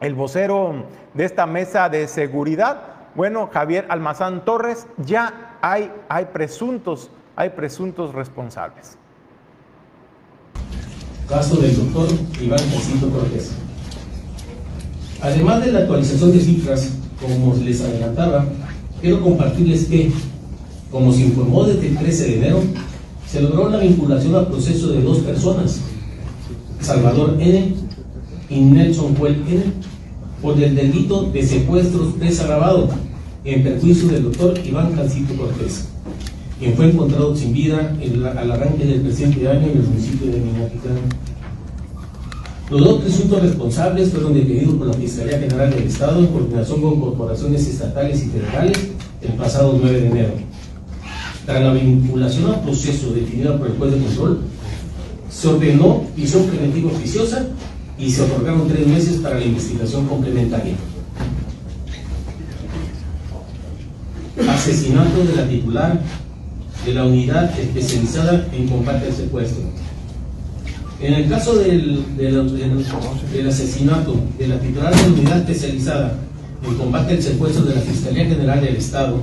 el 0.00 0.14
vocero 0.14 0.84
de 1.14 1.24
esta 1.24 1.46
mesa 1.46 1.88
de 1.88 2.08
seguridad, 2.08 2.82
bueno, 3.14 3.50
Javier 3.52 3.86
Almazán 3.88 4.44
Torres, 4.44 4.86
ya 4.96 5.56
hay, 5.60 5.92
hay 6.08 6.26
presuntos, 6.26 7.10
hay 7.36 7.50
presuntos 7.50 8.14
responsables. 8.14 8.96
Caso 11.28 11.56
del 11.56 11.76
doctor 11.76 12.08
Iván 12.40 12.58
Jacinto 12.58 13.10
Cortés. 13.10 13.52
Además 15.20 15.64
de 15.64 15.72
la 15.72 15.80
actualización 15.80 16.32
de 16.32 16.40
cifras, 16.40 17.01
como 17.22 17.54
les 17.54 17.80
adelantaba, 17.80 18.46
quiero 19.00 19.22
compartirles 19.22 19.84
que, 19.84 20.10
como 20.90 21.12
se 21.12 21.22
informó 21.22 21.64
desde 21.64 21.88
el 21.88 21.96
13 21.96 22.24
de 22.24 22.36
enero, 22.36 22.60
se 23.26 23.40
logró 23.40 23.70
la 23.70 23.78
vinculación 23.78 24.34
al 24.34 24.48
proceso 24.48 24.88
de 24.88 25.02
dos 25.02 25.18
personas, 25.18 25.80
Salvador 26.80 27.36
N. 27.40 27.74
y 28.50 28.60
Nelson 28.60 29.16
Huel 29.18 29.42
N 29.48 29.62
por 30.42 30.60
el 30.60 30.74
delito 30.74 31.22
de 31.30 31.42
secuestros 31.46 32.18
desagravado 32.18 32.88
en 33.44 33.62
perjuicio 33.62 34.08
del 34.08 34.24
doctor 34.24 34.58
Iván 34.64 34.92
Cancito 34.92 35.34
Cortés, 35.36 35.88
quien 36.58 36.74
fue 36.74 36.90
encontrado 36.90 37.34
sin 37.34 37.52
vida 37.52 37.96
al 38.36 38.50
arranque 38.50 38.84
del 38.84 39.00
presente 39.00 39.48
año 39.48 39.68
en 39.68 39.78
el 39.78 39.82
municipio 39.82 40.30
de 40.30 40.40
Minatitlán. 40.40 41.21
Los 42.72 42.80
dos 42.80 43.02
presuntos 43.02 43.42
responsables 43.42 44.08
fueron 44.08 44.32
detenidos 44.32 44.76
por 44.76 44.86
la 44.86 44.94
Fiscalía 44.94 45.38
General 45.38 45.68
del 45.68 45.82
Estado 45.82 46.20
en 46.20 46.28
coordinación 46.28 46.80
con 46.80 47.00
corporaciones 47.02 47.68
estatales 47.68 48.24
y 48.24 48.28
federales 48.28 48.78
el 49.20 49.32
pasado 49.34 49.78
9 49.78 50.00
de 50.00 50.06
enero. 50.06 50.32
Tras 51.44 51.60
la 51.60 51.74
vinculación 51.74 52.50
al 52.50 52.62
proceso 52.62 53.12
definido 53.12 53.58
por 53.58 53.66
el 53.66 53.76
juez 53.76 53.92
de 53.92 53.98
control, 53.98 54.38
se 55.28 55.48
ordenó 55.48 56.04
prisión 56.14 56.46
preventiva 56.46 56.90
oficiosa 56.90 57.46
y 57.98 58.10
se 58.10 58.22
otorgaron 58.22 58.66
tres 58.66 58.86
meses 58.86 59.18
para 59.18 59.38
la 59.38 59.44
investigación 59.44 60.06
complementaria. 60.06 60.72
Asesinato 64.48 65.22
de 65.26 65.36
la 65.36 65.46
titular 65.46 66.00
de 66.86 66.94
la 66.94 67.04
unidad 67.04 67.52
especializada 67.60 68.48
en 68.50 68.66
combate 68.66 69.08
al 69.08 69.12
secuestro. 69.12 69.81
En 71.02 71.14
el 71.14 71.28
caso 71.28 71.56
del, 71.56 72.16
del, 72.16 73.48
asesinato 73.48 74.14
de 74.38 74.46
la 74.46 74.60
titular 74.60 74.94
de 74.94 75.02
la 75.02 75.08
unidad 75.08 75.38
especializada 75.38 76.14
en 76.64 76.74
combate 76.76 77.14
al 77.14 77.22
secuestro 77.22 77.64
de 77.64 77.74
la 77.74 77.80
Fiscalía 77.80 78.26
General 78.26 78.60
del 78.60 78.76
Estado, 78.76 79.20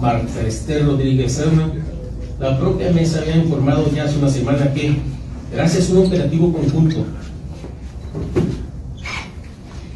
Marta 0.00 0.40
Esther 0.40 0.86
Rodríguez 0.86 1.32
Serna, 1.32 1.70
la 2.40 2.58
propia 2.58 2.90
mesa 2.92 3.20
había 3.20 3.36
informado 3.36 3.92
ya 3.94 4.04
hace 4.04 4.16
una 4.16 4.30
semana 4.30 4.72
que, 4.72 4.96
gracias 5.52 5.90
a 5.90 5.92
un 5.92 6.06
operativo 6.06 6.50
conjunto 6.50 7.04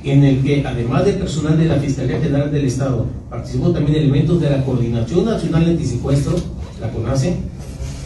en 0.04 0.22
el 0.22 0.42
que, 0.42 0.66
además 0.66 1.06
de 1.06 1.14
personal 1.14 1.56
de 1.56 1.64
la 1.64 1.76
Fiscalía 1.76 2.20
General 2.20 2.52
del 2.52 2.66
Estado, 2.66 3.06
participó 3.30 3.70
también 3.70 3.96
elementos 3.96 4.38
de 4.38 4.50
la 4.50 4.62
Coordinación 4.62 5.24
Nacional 5.24 5.64
Antisecuestro, 5.64 6.36
la 6.78 6.90
CONACE, 6.90 7.36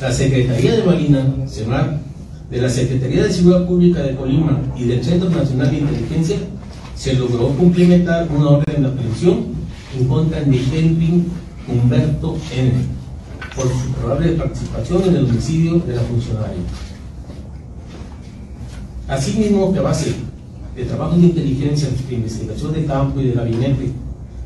la 0.00 0.12
Secretaría 0.12 0.76
de 0.76 0.84
Marina, 0.84 1.26
CEMAR, 1.48 2.09
de 2.50 2.60
la 2.60 2.68
Secretaría 2.68 3.24
de 3.24 3.32
Seguridad 3.32 3.66
Pública 3.66 4.02
de 4.02 4.16
Colima 4.16 4.60
y 4.76 4.84
del 4.84 5.04
Centro 5.04 5.30
Nacional 5.30 5.70
de 5.70 5.78
Inteligencia, 5.78 6.36
se 6.96 7.14
logró 7.14 7.48
cumplimentar 7.50 8.28
una 8.36 8.48
orden 8.48 8.82
de 8.82 8.88
aprehensión 8.88 9.46
en 9.96 10.08
contra 10.08 10.40
de 10.40 10.58
Kelvin 10.58 11.28
Humberto 11.68 12.36
N. 12.56 12.72
por 13.54 13.66
su 13.66 13.92
probable 13.92 14.32
participación 14.32 15.02
en 15.04 15.16
el 15.16 15.24
homicidio 15.24 15.78
de 15.78 15.94
la 15.94 16.02
funcionaria. 16.02 16.62
Asimismo, 19.08 19.72
que 19.72 19.78
a 19.78 19.82
base 19.82 20.14
de 20.76 20.84
trabajos 20.84 21.20
de 21.20 21.28
inteligencia, 21.28 21.88
de 22.08 22.14
investigación 22.14 22.72
de 22.72 22.84
campo 22.84 23.20
y 23.20 23.28
de 23.28 23.32
gabinete, 23.32 23.92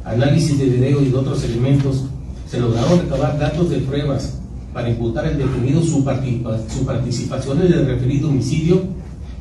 análisis 0.05 0.59
de 0.59 0.67
video 0.67 1.01
y 1.01 1.07
de 1.07 1.17
otros 1.17 1.43
elementos, 1.45 2.05
se 2.51 2.61
lograron 2.61 3.01
recabar 3.01 3.39
datos 3.39 3.71
de 3.71 3.79
pruebas 3.79 4.39
para 4.75 4.91
imputar 4.91 5.25
al 5.25 5.39
detenido 5.39 5.81
su, 5.81 6.05
participación 6.05 7.63
en 7.63 7.73
el 7.73 7.87
referido 7.87 8.29
homicidio, 8.29 8.83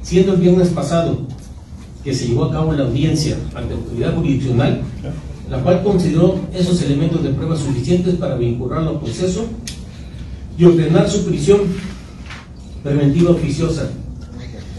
siendo 0.04 0.36
el 0.36 0.40
viernes 0.40 0.70
pasado 0.70 1.22
que 2.04 2.14
se 2.14 2.28
llevó 2.28 2.46
a 2.46 2.52
cabo 2.52 2.72
la 2.74 2.84
audiencia 2.84 3.36
ante 3.56 3.74
la 3.74 3.80
autoridad 3.80 4.16
jurisdiccional, 4.16 4.82
la 5.50 5.60
cual 5.64 5.82
consideró 5.84 6.40
esos 6.54 6.80
elementos 6.84 7.24
de 7.24 7.30
prueba 7.30 7.58
suficientes 7.58 8.16
para 8.16 8.36
vincularlo 8.36 8.92
al 8.92 9.00
proceso 9.00 9.46
y 10.56 10.66
ordenar 10.66 11.10
su 11.10 11.26
prisión 11.26 11.62
preventiva 12.84 13.32
oficiosa, 13.32 13.90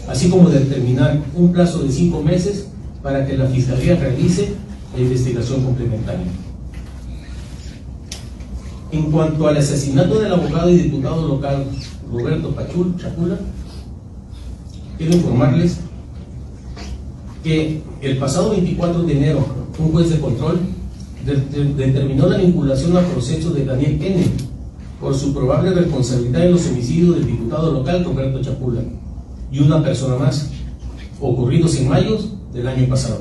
así 0.07 0.29
como 0.29 0.49
determinar 0.49 1.19
un 1.35 1.51
plazo 1.51 1.83
de 1.83 1.91
cinco 1.91 2.21
meses 2.23 2.67
para 3.03 3.25
que 3.25 3.37
la 3.37 3.47
Fiscalía 3.47 3.97
realice 3.97 4.53
la 4.95 5.01
investigación 5.01 5.63
complementaria. 5.63 6.44
En 8.95 9.11
cuanto 9.11 9.45
al 9.45 9.57
asesinato 9.57 10.19
del 10.21 10.31
abogado 10.31 10.69
y 10.69 10.77
diputado 10.77 11.27
local 11.27 11.65
Roberto 12.09 12.51
Pachul 12.51 12.95
Chapula, 12.95 13.37
quiero 14.97 15.17
informarles 15.17 15.79
que 17.43 17.81
el 17.99 18.17
pasado 18.17 18.51
24 18.51 19.03
de 19.03 19.17
enero 19.17 19.45
un 19.77 19.91
juez 19.91 20.11
de 20.11 20.19
control 20.21 20.59
determinó 21.75 22.27
la 22.27 22.37
vinculación 22.37 22.95
al 22.95 23.03
proceso 23.07 23.49
de 23.49 23.65
Daniel 23.65 24.01
N 24.01 24.23
por 25.01 25.13
su 25.13 25.33
probable 25.33 25.71
responsabilidad 25.71 26.45
en 26.45 26.53
los 26.53 26.65
homicidios 26.65 27.15
del 27.15 27.27
diputado 27.27 27.73
local 27.73 28.05
Roberto 28.05 28.41
Chapula 28.41 28.79
y 29.51 29.59
una 29.59 29.83
persona 29.83 30.15
más, 30.15 30.51
ocurridos 31.19 31.75
en 31.75 31.89
mayo 31.89 32.17
del 32.53 32.65
año 32.65 32.87
pasado. 32.87 33.19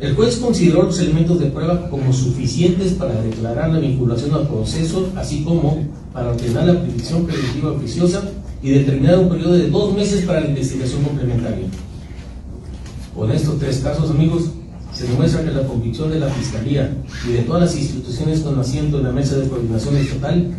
El 0.00 0.14
juez 0.14 0.38
consideró 0.38 0.84
los 0.84 0.98
elementos 0.98 1.38
de 1.38 1.46
prueba 1.46 1.90
como 1.90 2.10
suficientes 2.10 2.94
para 2.94 3.20
declarar 3.20 3.70
la 3.70 3.80
vinculación 3.80 4.32
al 4.32 4.48
proceso, 4.48 5.10
así 5.14 5.44
como 5.44 5.86
para 6.14 6.30
ordenar 6.30 6.64
la 6.64 6.82
prisión 6.82 7.26
preventiva 7.26 7.72
oficiosa 7.72 8.22
y 8.62 8.70
determinar 8.70 9.18
un 9.18 9.28
periodo 9.28 9.52
de 9.52 9.68
dos 9.68 9.94
meses 9.94 10.24
para 10.24 10.40
la 10.40 10.48
investigación 10.48 11.04
complementaria. 11.04 11.66
Con 13.14 13.30
estos 13.30 13.58
tres 13.58 13.80
casos, 13.80 14.10
amigos, 14.10 14.44
se 14.94 15.06
demuestra 15.06 15.44
que 15.44 15.50
la 15.50 15.66
convicción 15.66 16.10
de 16.10 16.18
la 16.18 16.30
Fiscalía 16.30 16.96
y 17.28 17.32
de 17.32 17.42
todas 17.42 17.62
las 17.62 17.76
instituciones 17.76 18.40
con 18.40 18.58
asiento 18.58 18.98
en 18.98 19.04
la 19.04 19.12
mesa 19.12 19.36
de 19.36 19.48
coordinación 19.48 19.98
estatal 19.98 20.50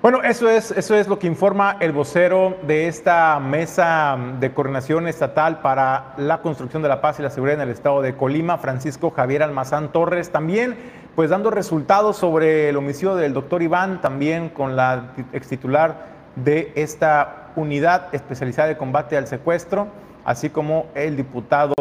bueno, 0.00 0.22
eso 0.22 0.48
es, 0.48 0.70
eso 0.70 0.94
es 0.94 1.08
lo 1.08 1.18
que 1.18 1.26
informa 1.26 1.76
el 1.80 1.90
vocero 1.90 2.56
de 2.62 2.86
esta 2.86 3.40
mesa 3.40 4.16
de 4.38 4.52
coordinación 4.52 5.08
estatal 5.08 5.60
para 5.60 6.14
la 6.18 6.40
construcción 6.40 6.82
de 6.82 6.88
la 6.88 7.00
paz 7.00 7.18
y 7.18 7.22
la 7.22 7.30
seguridad 7.30 7.56
en 7.56 7.68
el 7.68 7.74
estado 7.74 8.00
de 8.00 8.14
Colima, 8.14 8.58
Francisco 8.58 9.10
Javier 9.10 9.42
Almazán 9.42 9.90
Torres, 9.90 10.30
también 10.30 10.76
pues 11.16 11.30
dando 11.30 11.50
resultados 11.50 12.16
sobre 12.16 12.68
el 12.68 12.76
homicidio 12.76 13.16
del 13.16 13.32
doctor 13.32 13.60
Iván, 13.60 14.00
también 14.00 14.50
con 14.50 14.76
la 14.76 15.14
ex 15.32 15.48
titular 15.48 16.06
de 16.36 16.70
esta 16.76 17.48
unidad 17.56 18.14
especializada 18.14 18.68
de 18.68 18.76
combate 18.76 19.16
al 19.16 19.26
secuestro, 19.26 19.88
así 20.24 20.48
como 20.48 20.86
el 20.94 21.16
diputado 21.16 21.74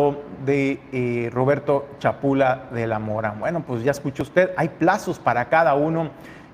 de 0.44 0.80
eh, 0.92 1.30
Roberto 1.32 1.86
Chapula 2.00 2.64
de 2.72 2.88
la 2.88 2.98
Mora. 2.98 3.36
Bueno, 3.38 3.62
pues 3.62 3.84
ya 3.84 3.92
escuchó 3.92 4.24
usted, 4.24 4.50
hay 4.58 4.70
plazos 4.70 5.20
para 5.20 5.50
cada 5.50 5.76
uno 5.76 6.10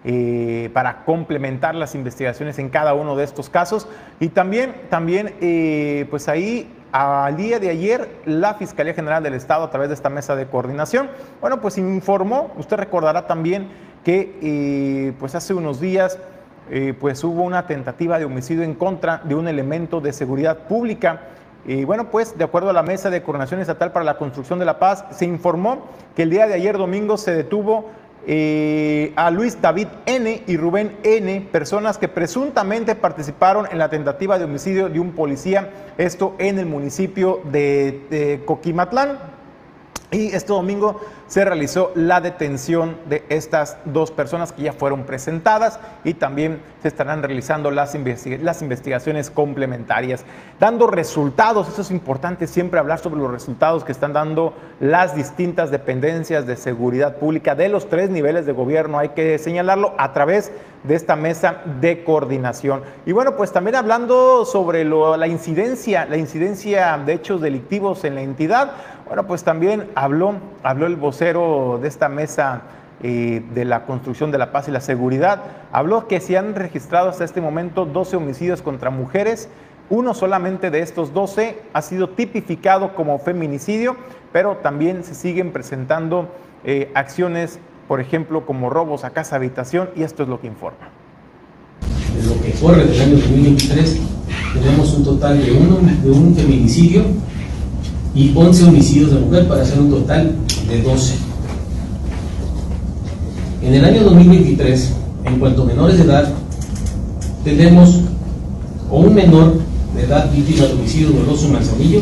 eh, 0.06 0.70
para 0.74 1.06
complementar 1.06 1.76
las 1.76 1.96
investigaciones 1.96 2.60
en 2.60 2.68
cada 2.68 2.94
uno 2.94 3.16
de 3.16 3.24
estos 3.24 3.50
casos. 3.50 3.88
Y 4.20 4.28
también, 4.28 4.76
también 4.90 5.34
eh, 5.40 6.08
pues 6.10 6.28
ahí 6.28 6.70
al 6.92 7.38
día 7.38 7.58
de 7.58 7.70
ayer, 7.70 8.10
la 8.26 8.56
Fiscalía 8.56 8.94
General 8.94 9.24
del 9.24 9.34
Estado, 9.34 9.64
a 9.64 9.72
través 9.72 9.88
de 9.88 9.96
esta 9.96 10.10
mesa 10.10 10.36
de 10.36 10.46
coordinación, 10.46 11.10
bueno, 11.40 11.62
pues 11.62 11.78
informó, 11.78 12.52
usted 12.58 12.76
recordará 12.76 13.28
también 13.28 13.70
que 14.04 14.38
eh, 14.42 15.14
pues 15.20 15.36
hace 15.36 15.54
unos 15.54 15.80
días 15.80 16.20
pues 17.00 17.24
hubo 17.24 17.44
una 17.44 17.68
tentativa 17.68 18.18
de 18.18 18.26
homicidio 18.26 18.64
en 18.64 18.74
contra 18.74 19.22
de 19.26 19.36
un 19.36 19.48
elemento 19.48 20.02
de 20.02 20.12
seguridad 20.14 20.60
pública. 20.60 21.22
Y 21.66 21.84
bueno, 21.84 22.10
pues 22.10 22.38
de 22.38 22.44
acuerdo 22.44 22.70
a 22.70 22.74
la 22.74 22.84
Mesa 22.84 23.10
de 23.10 23.22
Coordinación 23.22 23.60
Estatal 23.60 23.92
para 23.92 24.06
la 24.06 24.18
Construcción 24.18 24.60
de 24.60 24.66
la 24.66 24.80
Paz, 24.80 25.06
se 25.12 25.26
informó 25.26 25.86
que 26.16 26.24
el 26.24 26.30
día 26.30 26.48
de 26.48 26.56
ayer 26.56 26.78
domingo 26.78 27.18
se 27.18 27.34
detuvo 27.34 27.92
eh, 28.26 29.14
a 29.16 29.32
Luis 29.32 29.62
David 29.62 29.88
N. 30.06 30.44
y 30.48 30.58
Rubén 30.58 30.98
N., 31.04 31.48
personas 31.52 31.98
que 31.98 32.08
presuntamente 32.08 32.96
participaron 32.96 33.68
en 33.72 33.78
la 33.78 33.90
tentativa 33.90 34.38
de 34.38 34.46
homicidio 34.46 34.90
de 34.90 35.00
un 35.00 35.12
policía, 35.12 35.94
esto 35.98 36.36
en 36.40 36.60
el 36.60 36.66
municipio 36.66 37.42
de 37.52 38.42
Coquimatlán. 38.46 39.20
Y 40.12 40.28
este 40.28 40.54
domingo 40.54 41.02
se 41.34 41.44
realizó 41.44 41.92
la 41.96 42.22
detención 42.22 42.96
de 43.10 43.24
estas 43.28 43.78
dos 43.86 44.12
personas 44.12 44.52
que 44.52 44.62
ya 44.62 44.72
fueron 44.72 45.02
presentadas 45.02 45.80
y 46.04 46.14
también 46.14 46.62
se 46.84 46.90
estarán 46.90 47.24
realizando 47.24 47.72
las, 47.72 47.98
las, 48.40 48.62
investigaciones 48.62 49.32
complementarias, 49.32 50.26
dando 50.60 50.86
resultados. 50.86 51.70
Eso 51.70 51.82
es 51.82 51.90
importante 51.90 52.46
siempre 52.46 52.80
hablar 52.80 53.00
sobre 53.00 53.20
los 53.20 53.32
resultados 53.32 53.84
que 53.84 53.92
están 53.92 54.14
dando 54.14 54.54
las 54.80 55.16
distintas 55.16 55.72
dependencias 55.72 56.46
de 56.46 56.56
seguridad 56.56 57.16
pública 57.16 57.56
de 57.56 57.68
los 57.68 57.90
tres 57.90 58.12
niveles 58.12 58.46
de 58.46 58.52
gobierno. 58.52 59.00
Hay 59.00 59.10
que 59.10 59.40
señalarlo 59.40 59.96
a 59.98 60.14
través 60.14 60.52
de 60.84 60.96
esta 60.96 61.16
mesa 61.16 61.62
de 61.80 62.04
coordinación. 62.04 62.84
Y 63.06 63.12
bueno, 63.12 63.36
pues 63.36 63.52
también 63.52 63.76
hablando 63.76 64.46
sobre 64.46 64.84
la 64.86 65.28
incidencia, 65.28 66.06
la 66.06 66.18
incidencia 66.18 66.98
de 66.98 67.14
hechos 67.14 67.42
delictivos 67.42 68.04
en 68.04 68.16
la 68.16 68.22
entidad. 68.22 68.74
Bueno, 69.08 69.26
pues 69.28 69.44
también 69.44 69.90
habló, 69.96 70.36
habló 70.64 70.88
el 70.88 70.96
vocero 70.96 71.23
de 71.24 71.88
esta 71.88 72.10
mesa 72.10 72.64
eh, 73.02 73.42
de 73.56 73.64
la 73.64 73.86
construcción 73.86 74.30
de 74.30 74.38
la 74.38 74.52
paz 74.52 74.68
y 74.68 74.72
la 74.72 74.82
seguridad, 74.82 75.42
habló 75.72 76.10
que 76.10 76.20
se 76.20 76.38
han 76.38 76.54
registrado 76.54 77.08
hasta 77.08 77.24
este 77.24 77.40
momento 77.40 77.86
12 77.86 78.18
homicidios 78.18 78.62
contra 78.62 78.90
mujeres. 78.90 79.48
Uno 79.90 80.14
solamente 80.14 80.70
de 80.70 80.82
estos 80.82 81.14
12 81.14 81.62
ha 81.72 81.82
sido 81.82 82.10
tipificado 82.10 82.94
como 82.94 83.18
feminicidio, 83.20 83.96
pero 84.34 84.58
también 84.58 85.06
se 85.06 85.16
siguen 85.16 85.54
presentando 85.54 86.28
eh, 86.66 86.92
acciones, 86.94 87.60
por 87.88 88.02
ejemplo, 88.02 88.46
como 88.46 88.70
robos 88.70 89.06
a 89.06 89.12
casa 89.12 89.38
habitación, 89.38 89.92
y 89.96 90.04
esto 90.04 90.24
es 90.24 90.30
lo 90.30 90.42
que 90.42 90.48
informa. 90.48 90.90
En 92.20 92.28
lo 92.28 92.42
que 92.42 92.52
corre 92.60 92.84
del 92.84 93.00
año 93.00 93.16
2023, 93.16 94.02
tenemos 94.56 94.94
un 94.94 95.06
total 95.06 95.42
de, 95.42 95.52
uno, 95.54 95.78
de 96.04 96.12
un 96.12 96.36
feminicidio 96.36 97.04
y 98.14 98.34
11 98.36 98.66
homicidios 98.66 99.14
de 99.14 99.20
mujer 99.20 99.48
para 99.48 99.62
hacer 99.62 99.80
un 99.80 99.90
total 99.90 100.36
de 100.68 100.82
12. 100.82 101.14
En 103.62 103.74
el 103.74 103.86
año 103.86 104.04
2023, 104.04 104.90
en 105.26 105.40
cuanto 105.40 105.64
a 105.64 105.66
menores 105.66 105.98
de 105.98 106.04
edad, 106.04 106.34
tenemos 107.44 108.02
o 108.90 109.00
un 109.00 109.14
menor 109.14 109.56
de 109.96 110.04
edad 110.04 110.32
víctima 110.32 110.66
de 110.66 110.74
homicidio 110.74 111.12
doloso 111.12 111.46
en 111.46 111.54
Manzanillo 111.54 112.02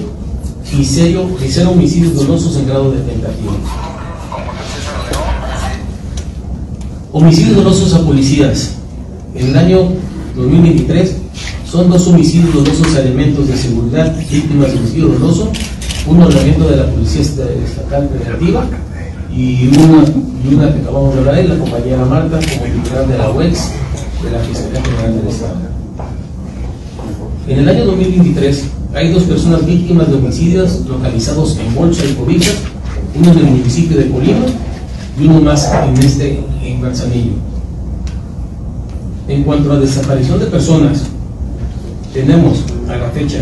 y 0.77 0.83
cero, 0.83 1.29
y 1.43 1.49
cero 1.49 1.71
homicidios 1.71 2.15
dolosos 2.15 2.57
en 2.57 2.67
grado 2.67 2.91
de 2.91 2.99
tentativa. 2.99 3.53
Homicidios 7.11 7.57
dolosos 7.57 7.93
a 7.93 8.05
policías. 8.05 8.71
En 9.35 9.49
el 9.49 9.57
año 9.57 9.89
2023 10.35 11.15
son 11.69 11.89
dos 11.89 12.07
homicidios 12.07 12.53
dolosos 12.53 12.95
a 12.95 13.01
elementos 13.01 13.47
de 13.47 13.57
seguridad 13.57 14.15
víctimas 14.17 14.73
de 14.73 14.79
homicidio 14.79 15.07
doloso 15.07 15.51
un 16.07 16.21
ordenamiento 16.21 16.67
de 16.69 16.77
la 16.77 16.85
Policía 16.87 17.21
Estatal 17.21 18.09
Preventiva 18.09 18.65
y 19.33 19.67
una, 19.67 20.03
y 20.43 20.53
una 20.53 20.73
que 20.73 20.81
acabamos 20.81 21.13
de 21.13 21.19
hablar 21.19 21.35
de 21.35 21.47
la 21.47 21.59
compañera 21.59 22.05
Marta 22.05 22.39
como 22.39 22.73
titular 22.73 23.07
de 23.07 23.17
la 23.17 23.31
UEX 23.31 23.71
de 24.23 24.31
la 24.31 24.39
Fiscalía 24.39 24.81
General 24.83 25.15
del 25.15 25.27
Estado. 25.27 25.55
En 27.47 27.59
el 27.59 27.69
año 27.69 27.85
2023 27.85 28.63
hay 28.93 29.13
dos 29.13 29.23
personas 29.23 29.65
víctimas 29.65 30.09
de 30.09 30.15
homicidios 30.15 30.81
localizados 30.87 31.57
en 31.57 31.73
Bolsa 31.75 32.03
y 32.05 32.13
Cobijas, 32.13 32.55
uno 33.15 33.31
en 33.31 33.37
el 33.37 33.45
municipio 33.45 33.97
de 33.97 34.09
Colima 34.09 34.45
y 35.19 35.25
uno 35.25 35.41
más 35.41 35.71
en 35.87 35.97
este 35.97 36.43
en 36.63 36.81
Manzanillo. 36.81 37.33
En 39.27 39.43
cuanto 39.43 39.71
a 39.71 39.79
desaparición 39.79 40.39
de 40.39 40.47
personas, 40.47 41.03
tenemos 42.13 42.63
a 42.89 42.97
la 42.97 43.09
fecha 43.11 43.39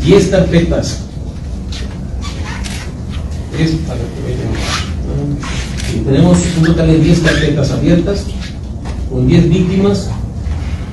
10 0.00 0.26
carpetas. 0.28 1.00
tenemos 6.04 6.38
un 6.58 6.64
total 6.64 6.86
de 6.88 6.98
10 7.00 7.20
carpetas 7.20 7.70
abiertas 7.70 8.24
con 9.10 9.26
10 9.26 9.48
víctimas, 9.48 10.10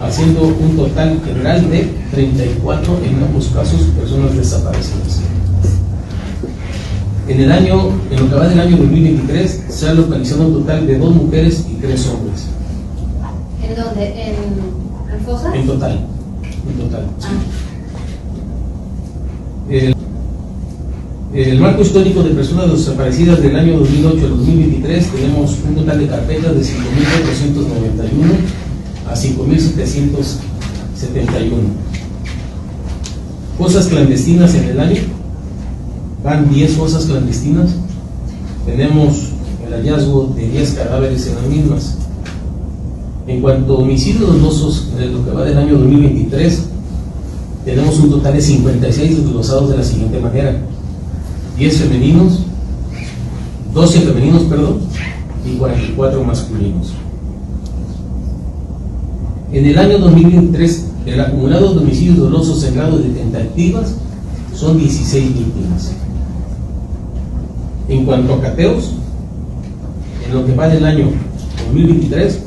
haciendo 0.02 0.44
un 0.44 0.76
total 0.78 1.20
general 1.26 1.70
de 1.70 1.90
34 2.12 3.00
en 3.06 3.24
ambos 3.24 3.48
casos 3.48 3.82
personas 4.00 4.36
desaparecidas. 4.36 5.22
En 7.28 7.40
el 7.40 7.52
año, 7.52 7.90
en 8.12 8.20
lo 8.20 8.30
que 8.30 8.36
va 8.36 8.48
del 8.48 8.60
año 8.60 8.78
2023, 8.78 9.64
se 9.70 9.88
ha 9.90 9.94
localizado 9.94 10.48
un 10.48 10.54
total 10.54 10.86
de 10.86 10.98
dos 10.98 11.16
mujeres 11.16 11.66
y 11.70 11.76
tres 11.76 12.08
hombres. 12.08 12.48
¿En 13.64 13.76
dónde? 13.76 14.06
¿En, 14.06 14.34
en? 14.34 15.56
En 15.56 15.68
total. 15.68 16.00
En 16.68 16.78
total. 16.80 17.06
sí. 17.20 17.28
El, 19.70 19.96
el 21.34 21.60
marco 21.60 21.82
histórico 21.82 22.22
de 22.22 22.32
personas 22.32 22.70
desaparecidas 22.72 23.42
del 23.42 23.56
año 23.56 23.80
2008 23.80 24.26
al 24.26 24.38
2023 24.38 25.08
tenemos 25.08 25.58
un 25.68 25.76
total 25.76 26.00
de 26.00 26.08
carpetas 26.08 26.54
de 26.54 26.62
5.491 26.62 26.74
a 29.08 29.16
5.771. 29.16 31.50
Cosas 33.58 33.88
clandestinas 33.88 34.54
en 34.56 34.64
el 34.66 34.80
año, 34.80 35.02
van 36.24 36.50
10 36.50 36.74
cosas 36.74 37.06
clandestinas. 37.06 37.76
Tenemos 38.66 39.30
el 39.66 39.74
hallazgo 39.74 40.34
de 40.36 40.50
10 40.50 40.72
cadáveres 40.72 41.28
en 41.28 41.36
las 41.36 41.46
mismas. 41.46 41.98
En 43.28 43.42
cuanto 43.42 43.76
a 43.76 43.78
homicidios 43.80 44.28
dolosos, 44.28 44.90
en 45.00 45.14
lo 45.14 45.24
que 45.24 45.32
va 45.32 45.46
del 45.46 45.58
año 45.58 45.78
2023, 45.78 46.73
tenemos 47.66 48.00
un 48.00 48.10
total 48.10 48.34
de 48.34 48.42
56 48.42 49.18
desglosados 49.18 49.70
de 49.70 49.78
la 49.78 49.84
siguiente 49.84 50.20
manera. 50.20 50.58
10 51.58 51.78
femeninos, 51.78 52.40
12 53.74 54.00
femeninos, 54.02 54.44
perdón, 54.44 54.80
y 55.46 55.58
44 55.58 56.24
masculinos. 56.24 56.94
En 59.52 59.66
el 59.66 59.78
año 59.78 60.00
2023, 60.00 60.88
el 61.06 61.20
acumulado 61.20 61.74
de 61.74 61.80
homicidios 61.80 62.18
dolosos 62.18 62.64
en 62.64 62.76
grado 62.76 62.98
de 62.98 63.10
tentativas 63.10 63.96
son 64.56 64.80
16 64.80 65.38
víctimas. 65.38 65.92
En 67.88 68.06
cuanto 68.06 68.34
a 68.34 68.42
cateos, 68.42 68.92
en 70.26 70.34
lo 70.34 70.46
que 70.46 70.56
va 70.56 70.68
del 70.70 70.86
año 70.86 71.12
2023, 71.68 72.40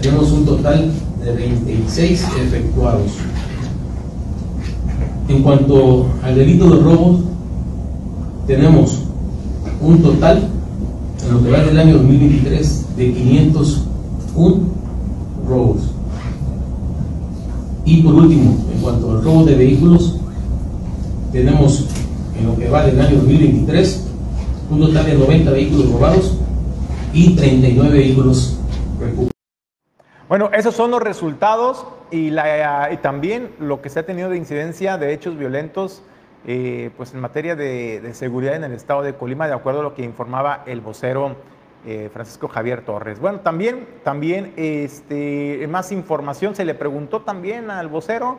tenemos 0.00 0.32
un 0.32 0.44
total 0.44 0.90
de 1.24 1.32
26 1.32 2.24
efectuados. 2.46 3.12
En 5.30 5.44
cuanto 5.44 6.06
al 6.24 6.34
delito 6.34 6.68
de 6.68 6.82
robo, 6.82 7.20
tenemos 8.48 8.98
un 9.80 10.02
total, 10.02 10.48
en 11.24 11.32
lo 11.32 11.40
que 11.40 11.50
va 11.52 11.60
del 11.60 11.78
año 11.78 11.98
2023, 11.98 12.96
de 12.96 13.12
501 13.12 14.60
robos. 15.46 15.82
Y 17.84 18.02
por 18.02 18.14
último, 18.16 18.56
en 18.74 18.80
cuanto 18.82 19.12
al 19.12 19.22
robo 19.22 19.44
de 19.44 19.54
vehículos, 19.54 20.16
tenemos 21.30 21.86
en 22.36 22.46
lo 22.46 22.56
que 22.56 22.68
va 22.68 22.84
del 22.84 23.00
año 23.00 23.18
2023 23.18 24.06
un 24.68 24.80
total 24.80 25.06
de 25.06 25.14
90 25.14 25.50
vehículos 25.52 25.92
robados 25.92 26.32
y 27.14 27.36
39 27.36 27.88
vehículos 27.96 28.56
recuperados. 28.98 29.30
Bueno, 30.28 30.50
esos 30.52 30.74
son 30.74 30.90
los 30.90 31.00
resultados 31.00 31.84
y, 32.10 32.34
también 33.02 33.50
lo 33.58 33.80
que 33.80 33.88
se 33.88 34.00
ha 34.00 34.06
tenido 34.06 34.28
de 34.28 34.36
incidencia 34.36 34.98
de 34.98 35.12
hechos 35.12 35.36
violentos 35.36 36.02
eh, 36.46 36.90
pues 36.96 37.12
en 37.12 37.20
materia 37.20 37.54
de, 37.54 38.00
de, 38.00 38.14
seguridad 38.14 38.54
en 38.54 38.64
el 38.64 38.72
estado 38.72 39.02
de 39.02 39.14
Colima, 39.14 39.46
de 39.46 39.54
acuerdo 39.54 39.80
a 39.80 39.82
lo 39.82 39.94
que 39.94 40.02
informaba 40.02 40.62
el 40.66 40.80
vocero 40.80 41.36
eh, 41.86 42.10
Francisco 42.12 42.46
Javier 42.46 42.82
Torres. 42.84 43.20
Bueno, 43.20 43.40
también, 43.40 43.88
también 44.04 44.52
este, 44.56 45.66
más 45.66 45.92
información 45.92 46.54
se 46.54 46.66
le 46.66 46.74
preguntó 46.74 47.22
también 47.22 47.70
al 47.70 47.88
vocero 47.88 48.38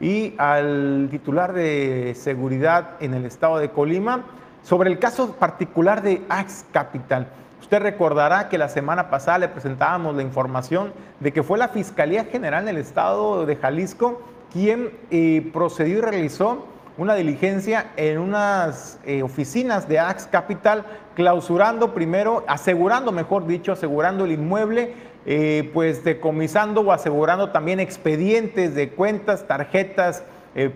y 0.00 0.34
al 0.38 1.06
titular 1.08 1.52
de 1.52 2.16
seguridad 2.16 2.96
en 2.98 3.14
el 3.14 3.26
estado 3.26 3.58
de 3.58 3.70
Colima 3.70 4.24
sobre 4.64 4.90
el 4.90 4.98
caso 4.98 5.36
particular 5.36 6.02
de 6.02 6.22
Ax 6.28 6.66
Capital. 6.72 7.28
Usted 7.70 7.84
recordará 7.84 8.48
que 8.48 8.58
la 8.58 8.68
semana 8.68 9.10
pasada 9.10 9.38
le 9.38 9.48
presentábamos 9.48 10.16
la 10.16 10.22
información 10.22 10.92
de 11.20 11.32
que 11.32 11.44
fue 11.44 11.56
la 11.56 11.68
Fiscalía 11.68 12.24
General 12.24 12.64
del 12.64 12.78
Estado 12.78 13.46
de 13.46 13.54
Jalisco 13.54 14.22
quien 14.52 14.90
eh, 15.12 15.48
procedió 15.52 15.98
y 15.98 16.00
realizó 16.00 16.66
una 16.98 17.14
diligencia 17.14 17.92
en 17.96 18.18
unas 18.18 18.98
eh, 19.04 19.22
oficinas 19.22 19.88
de 19.88 20.00
Ax 20.00 20.26
Capital, 20.26 20.84
clausurando 21.14 21.94
primero, 21.94 22.42
asegurando, 22.48 23.12
mejor 23.12 23.46
dicho, 23.46 23.70
asegurando 23.70 24.24
el 24.24 24.32
inmueble, 24.32 24.94
eh, 25.24 25.70
pues 25.72 26.02
decomisando 26.02 26.80
o 26.80 26.90
asegurando 26.90 27.50
también 27.50 27.78
expedientes 27.78 28.74
de 28.74 28.90
cuentas, 28.90 29.46
tarjetas, 29.46 30.24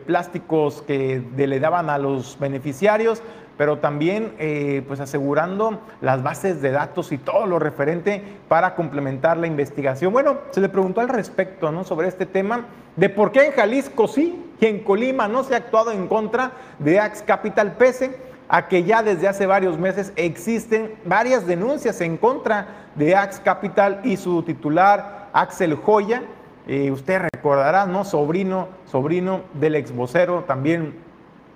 plásticos 0.06 0.82
que 0.82 1.20
le 1.36 1.58
daban 1.58 1.90
a 1.90 1.98
los 1.98 2.38
beneficiarios, 2.38 3.24
pero 3.56 3.78
también 3.78 4.32
eh, 4.38 4.82
pues 4.86 5.00
asegurando 5.00 5.80
las 6.00 6.22
bases 6.22 6.60
de 6.60 6.70
datos 6.70 7.12
y 7.12 7.18
todo 7.18 7.46
lo 7.46 7.58
referente 7.58 8.22
para 8.48 8.74
complementar 8.74 9.36
la 9.36 9.46
investigación. 9.46 10.12
Bueno, 10.12 10.38
se 10.50 10.60
le 10.60 10.68
preguntó 10.68 11.00
al 11.00 11.08
respecto 11.08 11.70
¿no? 11.70 11.84
sobre 11.84 12.08
este 12.08 12.26
tema 12.26 12.66
de 12.96 13.08
por 13.08 13.32
qué 13.32 13.46
en 13.46 13.52
Jalisco 13.52 14.08
sí 14.08 14.40
y 14.60 14.66
en 14.66 14.80
Colima 14.80 15.28
no 15.28 15.44
se 15.44 15.54
ha 15.54 15.58
actuado 15.58 15.92
en 15.92 16.06
contra 16.06 16.52
de 16.78 16.98
Ax 16.98 17.22
Capital 17.22 17.72
pese 17.72 18.16
a 18.48 18.68
que 18.68 18.84
ya 18.84 19.02
desde 19.02 19.28
hace 19.28 19.46
varios 19.46 19.78
meses 19.78 20.12
existen 20.16 20.94
varias 21.04 21.46
denuncias 21.46 22.00
en 22.00 22.16
contra 22.16 22.88
de 22.94 23.16
Ax 23.16 23.40
Capital 23.40 24.00
y 24.04 24.16
su 24.16 24.42
titular 24.42 25.28
Axel 25.32 25.74
Joya. 25.74 26.22
Eh, 26.66 26.90
usted 26.90 27.22
recordará, 27.34 27.86
¿no? 27.86 28.04
Sobrino, 28.04 28.68
sobrino 28.86 29.42
del 29.54 29.74
ex 29.74 29.94
vocero 29.94 30.44
también 30.46 30.94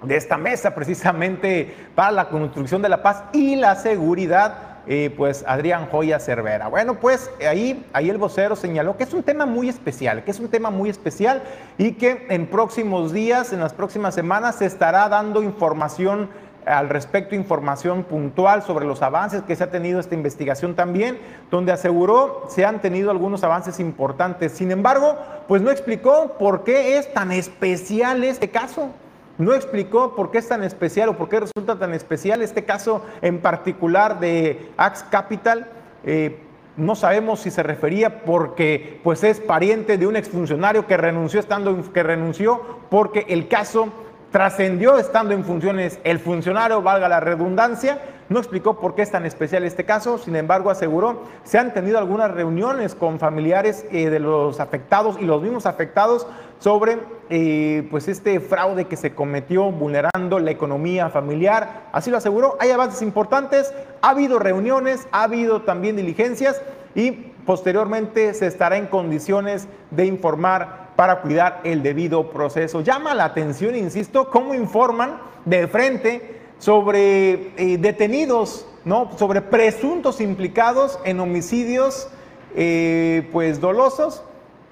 de 0.02 0.16
esta 0.16 0.36
mesa 0.36 0.74
precisamente 0.74 1.74
para 1.94 2.12
la 2.12 2.28
construcción 2.28 2.82
de 2.82 2.88
la 2.88 3.02
paz 3.02 3.24
y 3.32 3.56
la 3.56 3.74
seguridad, 3.74 4.78
eh, 4.86 5.12
pues 5.16 5.44
Adrián 5.46 5.88
Joya 5.90 6.20
Cervera. 6.20 6.68
Bueno, 6.68 6.94
pues 6.94 7.30
ahí, 7.46 7.84
ahí 7.92 8.08
el 8.08 8.18
vocero 8.18 8.56
señaló 8.56 8.96
que 8.96 9.04
es 9.04 9.12
un 9.12 9.22
tema 9.22 9.44
muy 9.44 9.68
especial, 9.68 10.24
que 10.24 10.30
es 10.30 10.40
un 10.40 10.48
tema 10.48 10.70
muy 10.70 10.88
especial 10.88 11.42
y 11.76 11.92
que 11.92 12.26
en 12.30 12.46
próximos 12.46 13.12
días, 13.12 13.52
en 13.52 13.60
las 13.60 13.74
próximas 13.74 14.14
semanas, 14.14 14.56
se 14.56 14.66
estará 14.66 15.08
dando 15.08 15.42
información 15.42 16.30
al 16.64 16.90
respecto, 16.90 17.34
información 17.34 18.04
puntual 18.04 18.62
sobre 18.62 18.84
los 18.84 19.00
avances 19.00 19.42
que 19.42 19.56
se 19.56 19.64
ha 19.64 19.70
tenido 19.70 20.00
esta 20.00 20.14
investigación 20.14 20.74
también, 20.74 21.18
donde 21.50 21.72
aseguró 21.72 22.44
se 22.48 22.66
han 22.66 22.80
tenido 22.80 23.10
algunos 23.10 23.42
avances 23.42 23.80
importantes. 23.80 24.52
Sin 24.52 24.70
embargo, 24.70 25.16
pues 25.48 25.62
no 25.62 25.70
explicó 25.70 26.36
por 26.38 26.64
qué 26.64 26.98
es 26.98 27.12
tan 27.12 27.32
especial 27.32 28.22
este 28.22 28.50
caso 28.50 28.90
no 29.38 29.54
explicó 29.54 30.14
por 30.14 30.30
qué 30.30 30.38
es 30.38 30.48
tan 30.48 30.64
especial 30.64 31.08
o 31.08 31.16
por 31.16 31.28
qué 31.28 31.40
resulta 31.40 31.78
tan 31.78 31.94
especial 31.94 32.42
este 32.42 32.64
caso 32.64 33.04
en 33.22 33.38
particular 33.38 34.20
de 34.20 34.70
Ax 34.76 35.04
Capital. 35.10 35.68
Eh, 36.04 36.40
no 36.76 36.94
sabemos 36.94 37.40
si 37.40 37.50
se 37.50 37.62
refería 37.62 38.22
porque 38.22 39.00
pues 39.02 39.24
es 39.24 39.40
pariente 39.40 39.98
de 39.98 40.06
un 40.06 40.16
exfuncionario 40.16 40.86
que 40.86 40.96
renunció 40.96 41.40
estando 41.40 41.92
que 41.92 42.02
renunció 42.02 42.60
porque 42.90 43.26
el 43.28 43.48
caso 43.48 43.88
trascendió 44.30 44.98
estando 44.98 45.34
en 45.34 45.44
funciones 45.44 45.98
el 46.04 46.18
funcionario, 46.18 46.82
valga 46.82 47.08
la 47.08 47.20
redundancia, 47.20 48.00
no 48.28 48.38
explicó 48.38 48.78
por 48.78 48.94
qué 48.94 49.02
es 49.02 49.10
tan 49.10 49.24
especial 49.24 49.64
este 49.64 49.84
caso, 49.84 50.18
sin 50.18 50.36
embargo 50.36 50.70
aseguró 50.70 51.22
se 51.44 51.58
han 51.58 51.72
tenido 51.72 51.98
algunas 51.98 52.30
reuniones 52.30 52.94
con 52.94 53.18
familiares 53.18 53.86
eh, 53.90 54.10
de 54.10 54.20
los 54.20 54.60
afectados 54.60 55.16
y 55.20 55.24
los 55.24 55.42
mismos 55.42 55.66
afectados 55.66 56.26
sobre 56.58 56.98
eh, 57.30 57.86
pues 57.90 58.08
este 58.08 58.40
fraude 58.40 58.86
que 58.86 58.96
se 58.96 59.14
cometió 59.14 59.70
vulnerando 59.70 60.38
la 60.38 60.50
economía 60.50 61.08
familiar, 61.08 61.88
así 61.92 62.10
lo 62.10 62.16
aseguró, 62.16 62.56
hay 62.60 62.70
avances 62.70 63.02
importantes, 63.02 63.72
ha 64.02 64.10
habido 64.10 64.38
reuniones, 64.38 65.06
ha 65.12 65.24
habido 65.24 65.62
también 65.62 65.96
diligencias 65.96 66.60
y 66.94 67.12
posteriormente 67.46 68.34
se 68.34 68.46
estará 68.46 68.76
en 68.76 68.86
condiciones 68.86 69.68
de 69.90 70.06
informar 70.06 70.88
para 70.96 71.20
cuidar 71.20 71.60
el 71.64 71.82
debido 71.82 72.30
proceso. 72.30 72.80
Llama 72.80 73.14
la 73.14 73.26
atención, 73.26 73.76
insisto, 73.76 74.30
cómo 74.30 74.54
informan 74.54 75.20
de 75.44 75.68
frente 75.68 76.37
sobre 76.58 77.52
eh, 77.56 77.78
detenidos, 77.78 78.66
¿no? 78.84 79.10
sobre 79.16 79.42
presuntos 79.42 80.20
implicados 80.20 80.98
en 81.04 81.20
homicidios 81.20 82.08
eh, 82.54 83.28
pues 83.32 83.60
dolosos, 83.60 84.22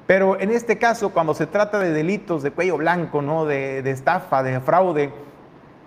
pero 0.06 0.38
en 0.40 0.50
este 0.50 0.78
caso 0.78 1.10
cuando 1.10 1.34
se 1.34 1.46
trata 1.46 1.78
de 1.78 1.92
delitos 1.92 2.42
de 2.42 2.50
cuello 2.50 2.76
blanco, 2.76 3.22
¿no? 3.22 3.44
de, 3.44 3.78
estafa, 3.90 4.42
de 4.42 4.60
fraude, 4.60 5.12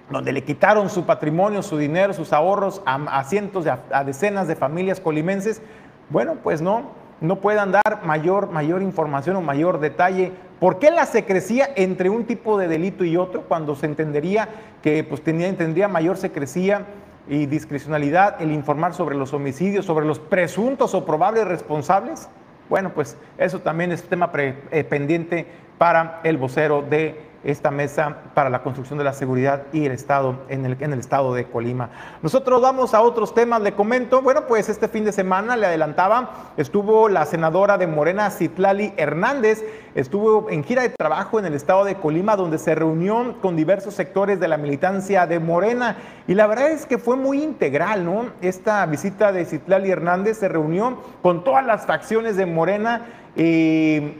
donde 0.10 0.32
le 0.32 0.44
quitaron 0.44 0.90
su 0.90 1.06
patrimonio, 1.06 1.62
su 1.62 1.78
dinero, 1.78 2.14
sus 2.14 2.34
ahorros 2.34 2.82
a, 2.86 3.24
cientos, 3.26 3.66
a 3.68 4.04
decenas 4.04 4.48
de 4.48 4.56
familias 4.56 5.00
colimenses, 5.00 5.62
bueno, 6.10 6.38
pues 6.42 6.62
no, 6.62 6.99
no 7.22 7.38
puedan 7.38 7.72
dar 7.72 8.02
mayor, 8.06 8.50
mayor 8.52 8.82
información 8.82 9.36
o 9.36 9.42
mayor 9.42 9.80
detalle. 9.80 10.32
¿Por 10.60 10.80
qué 10.80 10.92
la 10.92 11.06
secrecía 11.06 11.70
entre 11.76 12.10
un 12.10 12.26
tipo 12.26 12.58
de 12.58 12.68
delito 12.68 13.04
y 13.04 13.18
otro 13.18 13.44
cuando 13.44 13.76
se 13.76 13.86
entendería 13.86 14.50
que 14.82 15.04
pues, 15.04 15.22
tenía, 15.22 15.56
tendría 15.56 15.88
mayor 15.88 16.18
secrecía 16.18 16.86
y 17.28 17.46
discrecionalidad 17.46 18.42
el 18.42 18.52
informar 18.52 18.94
sobre 18.94 19.16
los 19.16 19.34
homicidios, 19.34 19.86
sobre 19.86 20.06
los 20.06 20.20
presuntos 20.20 20.94
o 20.96 21.06
probables 21.06 21.48
responsables? 21.48 22.30
Bueno, 22.70 22.92
pues 22.94 23.18
eso 23.38 23.60
también 23.60 23.92
es 23.92 24.04
tema 24.04 24.32
eh, 24.36 24.84
pendiente 24.84 25.48
para 25.78 26.20
el 26.24 26.38
vocero 26.38 26.82
de 26.82 27.29
esta 27.44 27.72
mesa 27.72 28.18
para 28.34 28.50
la 28.50 28.62
construcción 28.64 28.98
de 28.98 29.06
la 29.06 29.14
seguridad 29.14 29.64
y 29.72 29.86
el 29.86 29.92
Estado 29.92 30.36
en 30.50 30.66
el, 30.66 30.78
en 30.80 30.94
el 30.94 31.00
Estado 31.00 31.34
de 31.34 31.46
Colima. 31.46 31.90
Nosotros 32.22 32.62
vamos 32.62 32.94
a 32.94 33.02
otros 33.02 33.34
temas, 33.34 33.62
le 33.62 33.74
comento. 33.74 34.22
Bueno, 34.22 34.46
pues 34.48 34.70
este 34.70 34.88
fin 34.88 35.06
de 35.06 35.12
semana, 35.12 35.56
le 35.56 35.66
adelantaba, 35.66 36.52
estuvo 36.58 37.10
la 37.10 37.26
senadora 37.26 37.78
de 37.78 37.88
Morena, 37.88 38.30
Citlali 38.30 38.94
Hernández, 38.98 39.64
estuvo 39.96 40.50
en 40.50 40.64
gira 40.64 40.82
de 40.82 40.90
trabajo 40.90 41.40
en 41.40 41.46
el 41.46 41.54
Estado 41.54 41.86
de 41.86 41.96
Colima, 41.96 42.36
donde 42.36 42.58
se 42.58 42.76
reunió 42.76 43.36
con 43.42 43.56
diversos 43.56 43.94
sectores 43.94 44.40
de 44.40 44.48
la 44.48 44.58
militancia 44.58 45.26
de 45.26 45.40
Morena. 45.40 45.98
Y 46.28 46.34
la 46.34 46.48
verdad 46.48 46.72
es 46.72 46.86
que 46.86 46.98
fue 46.98 47.16
muy 47.16 47.42
integral, 47.42 48.06
¿no? 48.06 48.28
Esta 48.42 48.86
visita 48.86 49.32
de 49.32 49.46
Citlali 49.46 49.90
Hernández 49.90 50.38
se 50.38 50.48
reunió 50.48 50.98
con 51.22 51.44
todas 51.44 51.66
las 51.66 51.86
facciones 51.86 52.36
de 52.38 52.46
Morena. 52.46 53.06
Eh, 53.36 54.18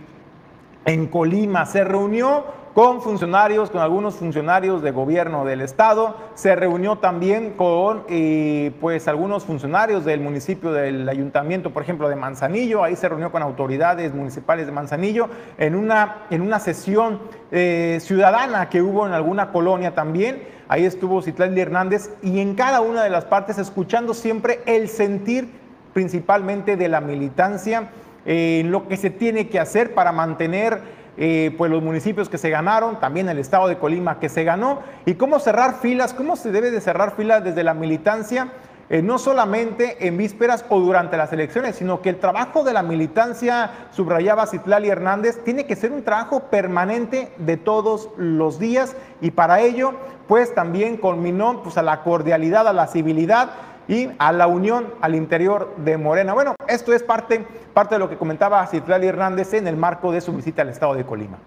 en 0.86 1.08
Colima 1.08 1.66
se 1.66 1.84
reunió 1.84 2.59
con 2.80 3.02
funcionarios, 3.02 3.70
con 3.72 3.82
algunos 3.82 4.16
funcionarios 4.16 4.82
de 4.82 4.92
gobierno 4.92 5.44
del 5.44 5.60
estado, 5.60 6.16
se 6.34 6.56
reunió 6.56 7.00
también 7.00 7.52
con 7.58 8.06
eh, 8.08 8.72
pues 8.80 9.10
algunos 9.10 9.44
funcionarios 9.44 10.06
del 10.06 10.22
municipio 10.22 10.72
del 10.72 11.10
ayuntamiento, 11.10 11.72
por 11.72 11.84
ejemplo, 11.84 12.08
de 12.08 12.16
Manzanillo, 12.16 12.82
ahí 12.82 12.96
se 12.96 13.10
reunió 13.10 13.34
con 13.34 13.44
autoridades 13.44 14.14
municipales 14.14 14.66
de 14.66 14.72
Manzanillo 14.72 15.28
en 15.58 15.76
una, 15.76 16.20
en 16.30 16.42
una 16.42 16.62
sesión 16.62 17.20
eh, 17.52 17.98
ciudadana 18.00 18.70
que 18.70 18.82
hubo 18.82 19.06
en 19.06 19.12
alguna 19.12 19.52
colonia 19.52 19.94
también, 19.94 20.42
ahí 20.70 20.86
estuvo 20.86 21.22
Citlali 21.22 21.60
Hernández 21.60 22.12
y 22.24 22.40
en 22.40 22.56
cada 22.56 22.80
una 22.80 23.04
de 23.04 23.10
las 23.10 23.26
partes 23.26 23.58
escuchando 23.58 24.14
siempre 24.14 24.62
el 24.66 24.88
sentir 24.88 25.50
principalmente 25.92 26.78
de 26.78 26.88
la 26.88 27.02
militancia, 27.02 27.90
eh, 28.26 28.64
lo 28.66 28.88
que 28.88 28.96
se 28.96 29.10
tiene 29.10 29.50
que 29.50 29.60
hacer 29.60 29.94
para 29.94 30.14
mantener 30.14 30.99
eh, 31.22 31.54
pues 31.58 31.70
los 31.70 31.84
municipios 31.84 32.30
que 32.30 32.38
se 32.38 32.50
ganaron, 32.50 33.02
también 33.02 33.28
el 33.28 33.40
estado 33.40 33.68
de 33.68 33.78
Colima 33.78 34.20
que 34.20 34.30
se 34.30 34.46
ganó, 34.46 34.80
y 35.06 35.16
cómo 35.16 35.40
cerrar 35.40 35.82
filas, 35.82 36.14
cómo 36.14 36.38
se 36.38 36.50
debe 36.50 36.72
de 36.72 36.80
cerrar 36.80 37.18
filas 37.18 37.44
desde 37.44 37.62
la 37.62 37.74
militancia, 37.74 38.48
eh, 38.90 39.02
no 39.02 39.18
solamente 39.18 40.08
en 40.08 40.16
vísperas 40.16 40.64
o 40.70 40.80
durante 40.80 41.18
las 41.18 41.34
elecciones, 41.34 41.76
sino 41.76 42.02
que 42.02 42.08
el 42.08 42.20
trabajo 42.20 42.64
de 42.64 42.72
la 42.72 42.84
militancia, 42.84 43.70
subrayaba 43.92 44.48
Citlali 44.48 44.88
Hernández, 44.88 45.44
tiene 45.44 45.66
que 45.66 45.76
ser 45.76 45.92
un 45.92 46.04
trabajo 46.04 46.44
permanente 46.50 47.34
de 47.38 47.58
todos 47.58 48.10
los 48.16 48.58
días. 48.58 48.96
Y 49.20 49.32
para 49.32 49.60
ello, 49.60 49.96
pues 50.30 50.56
también 50.56 50.96
culminó 50.96 51.62
pues, 51.64 51.78
a 51.78 51.84
la 51.84 52.02
cordialidad, 52.02 52.66
a 52.66 52.72
la 52.72 52.88
civilidad 52.88 53.50
y 53.90 54.08
a 54.20 54.32
la 54.32 54.46
unión 54.46 54.94
al 55.02 55.16
interior 55.16 55.76
de 55.78 55.98
Morena. 55.98 56.34
Bueno, 56.36 56.54
esto 56.68 56.94
es 56.94 57.02
parte, 57.02 57.44
parte 57.74 57.96
de 57.96 58.00
lo 58.00 58.08
que 58.08 58.18
comentaba 58.18 58.66
Citlali 58.68 59.08
Hernández 59.08 59.56
en 59.56 59.68
el 59.68 59.76
marco 59.76 60.12
de 60.12 60.22
su 60.22 60.32
visita 60.32 60.62
al 60.62 60.70
estado 60.70 60.94
de 60.94 61.04
Colima. 61.04 61.40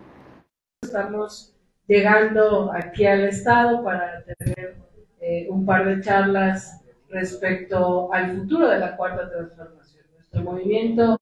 Estamos 0.83 1.57
llegando 1.87 2.73
aquí 2.75 3.07
al 3.07 3.21
estado 3.27 3.85
para 3.85 4.25
tener 4.25 4.77
eh, 5.21 5.47
un 5.51 5.65
par 5.65 5.87
de 5.87 6.01
charlas 6.01 6.83
respecto 7.09 8.13
al 8.13 8.37
futuro 8.37 8.69
de 8.69 8.79
la 8.79 8.97
cuarta 8.97 9.31
transformación. 9.31 10.05
Nuestro 10.17 10.43
movimiento 10.43 11.21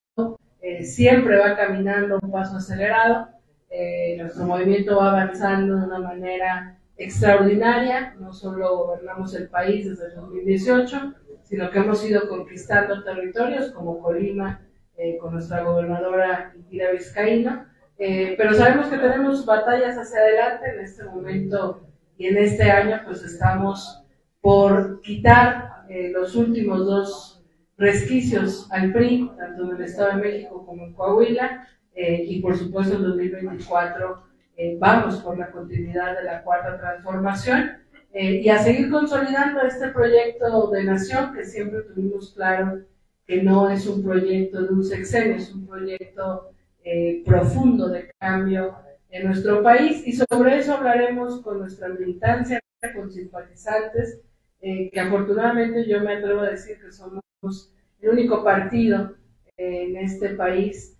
eh, 0.63 0.83
siempre 0.85 1.39
va 1.39 1.55
caminando 1.55 2.19
un 2.23 2.33
paso 2.33 2.57
acelerado, 2.57 3.29
eh, 3.69 4.17
nuestro 4.19 4.47
movimiento 4.47 4.97
va 4.97 5.11
avanzando 5.11 5.77
de 5.77 5.85
una 5.85 5.99
manera 5.99 6.80
extraordinaria, 7.01 8.15
no 8.21 8.31
solo 8.31 8.77
gobernamos 8.77 9.35
el 9.35 9.49
país 9.49 9.89
desde 9.89 10.09
el 10.09 10.17
2018, 10.17 11.15
sino 11.45 11.71
que 11.71 11.79
hemos 11.79 12.07
ido 12.07 12.29
conquistando 12.29 13.03
territorios 13.03 13.73
como 13.73 14.01
Colima, 14.01 14.61
eh, 14.99 15.17
con 15.17 15.33
nuestra 15.33 15.63
gobernadora 15.63 16.53
Indira 16.55 16.91
Vizcaíno, 16.93 17.65
eh, 17.97 18.35
pero 18.37 18.53
sabemos 18.53 18.89
que 18.89 18.99
tenemos 18.99 19.47
batallas 19.47 19.97
hacia 19.97 20.21
adelante 20.21 20.71
en 20.75 20.81
este 20.81 21.05
momento 21.05 21.89
y 22.19 22.27
en 22.27 22.37
este 22.37 22.71
año 22.71 23.01
pues 23.07 23.23
estamos 23.25 24.05
por 24.43 25.01
quitar 25.01 25.87
eh, 25.89 26.11
los 26.13 26.37
últimos 26.37 26.85
dos 26.85 27.43
resquicios 27.79 28.71
al 28.71 28.93
PRI, 28.93 29.31
tanto 29.39 29.71
en 29.71 29.77
el 29.77 29.83
Estado 29.85 30.17
de 30.17 30.23
México 30.23 30.67
como 30.67 30.85
en 30.85 30.93
Coahuila, 30.93 31.67
y 31.97 32.41
por 32.41 32.57
supuesto 32.57 32.97
en 32.97 33.03
2024 33.03 34.30
eh, 34.63 34.77
vamos 34.79 35.17
por 35.23 35.39
la 35.39 35.51
continuidad 35.51 36.19
de 36.19 36.23
la 36.23 36.43
cuarta 36.43 36.79
transformación 36.79 37.79
eh, 38.13 38.43
y 38.45 38.51
a 38.51 38.59
seguir 38.59 38.91
consolidando 38.91 39.63
este 39.63 39.89
proyecto 39.89 40.71
de 40.71 40.85
nación 40.85 41.33
que 41.33 41.47
siempre 41.47 41.81
tuvimos 41.81 42.35
claro 42.35 42.83
que 43.27 43.43
no 43.43 43.71
es 43.71 43.87
un 43.87 44.05
proyecto 44.05 44.61
de 44.61 44.69
un 44.69 44.85
sexenio, 44.85 45.37
es 45.37 45.51
un 45.55 45.67
proyecto 45.67 46.51
eh, 46.85 47.23
profundo 47.25 47.89
de 47.89 48.11
cambio 48.19 48.77
en 49.09 49.29
nuestro 49.29 49.63
país 49.63 50.07
y 50.07 50.13
sobre 50.13 50.59
eso 50.59 50.75
hablaremos 50.75 51.41
con 51.41 51.61
nuestra 51.61 51.89
militancia, 51.89 52.61
con 52.95 53.11
simpatizantes, 53.11 54.21
que 54.61 55.01
afortunadamente 55.01 55.89
yo 55.89 56.03
me 56.03 56.17
atrevo 56.17 56.41
a 56.43 56.51
decir 56.51 56.79
que 56.79 56.93
somos 56.93 57.73
el 58.03 58.11
único 58.11 58.45
partido 58.45 59.15
en 59.57 59.97
este 59.97 60.35
país 60.35 60.99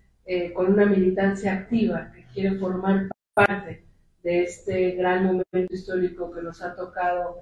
con 0.55 0.73
una 0.73 0.87
militancia 0.87 1.53
activa 1.53 2.11
que 2.11 2.25
quiere 2.33 2.57
formar 2.57 3.07
parte 3.33 3.85
de 4.23 4.43
este 4.43 4.91
gran 4.91 5.23
momento 5.25 5.73
histórico 5.73 6.31
que 6.31 6.41
nos 6.41 6.61
ha 6.61 6.75
tocado 6.75 7.41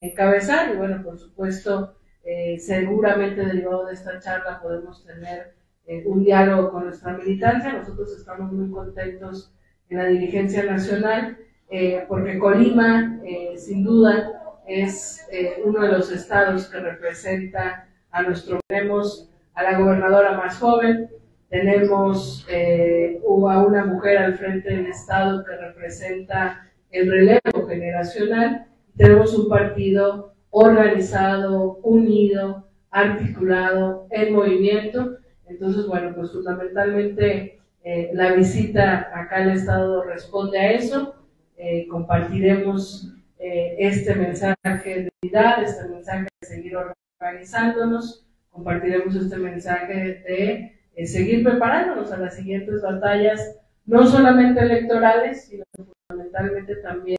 encabezar. 0.00 0.74
Y 0.74 0.76
bueno, 0.76 1.02
por 1.02 1.18
supuesto, 1.18 1.96
eh, 2.24 2.58
seguramente 2.58 3.44
derivado 3.44 3.86
de 3.86 3.94
esta 3.94 4.18
charla 4.20 4.60
podemos 4.60 5.04
tener 5.04 5.54
eh, 5.86 6.04
un 6.06 6.24
diálogo 6.24 6.72
con 6.72 6.84
nuestra 6.84 7.16
militancia. 7.16 7.72
Nosotros 7.72 8.16
estamos 8.16 8.52
muy 8.52 8.70
contentos 8.70 9.52
en 9.88 9.98
la 9.98 10.06
dirigencia 10.06 10.64
nacional 10.64 11.38
eh, 11.70 12.04
porque 12.08 12.38
Colima, 12.38 13.20
sin 13.56 13.84
duda, 13.84 14.62
es 14.66 15.26
uno 15.64 15.82
de 15.82 15.92
los 15.92 16.10
estados 16.10 16.66
que 16.68 16.78
representa 16.78 17.88
a 18.10 18.22
nuestro, 18.22 18.60
tenemos 18.66 19.30
a 19.54 19.62
la 19.62 19.78
gobernadora 19.78 20.32
más 20.36 20.58
joven, 20.58 21.10
tenemos 21.48 22.46
eh, 22.50 23.20
a 23.24 23.64
una 23.64 23.84
mujer 23.86 24.18
al 24.18 24.36
frente 24.36 24.68
del 24.68 24.86
Estado 24.86 25.44
que 25.44 25.56
representa 25.56 26.68
el 26.90 27.10
relevo 27.10 27.66
generacional. 27.66 28.66
Tenemos 28.96 29.36
un 29.38 29.48
partido 29.48 30.34
organizado, 30.50 31.78
unido, 31.82 32.68
articulado, 32.90 34.06
en 34.10 34.34
movimiento. 34.34 35.16
Entonces, 35.46 35.86
bueno, 35.86 36.14
pues 36.14 36.32
fundamentalmente 36.32 37.60
eh, 37.84 38.10
la 38.12 38.32
visita 38.32 39.10
acá 39.14 39.36
al 39.36 39.52
Estado 39.52 40.04
responde 40.04 40.58
a 40.58 40.72
eso. 40.72 41.14
Eh, 41.56 41.86
compartiremos 41.88 43.14
este 43.40 44.16
mensaje 44.16 44.56
de 44.84 45.10
unidad, 45.22 45.62
este 45.62 45.88
mensaje 45.88 46.26
de 46.40 46.46
seguir 46.48 46.72
organizándonos, 47.20 48.26
compartiremos 48.50 49.14
este 49.14 49.36
mensaje 49.36 49.94
de 50.26 50.77
seguir 51.06 51.44
preparándonos 51.44 52.10
a 52.12 52.18
las 52.18 52.36
siguientes 52.36 52.82
batallas, 52.82 53.56
no 53.86 54.06
solamente 54.06 54.60
electorales, 54.60 55.44
sino 55.44 55.64
fundamentalmente 56.08 56.76
también 56.76 57.18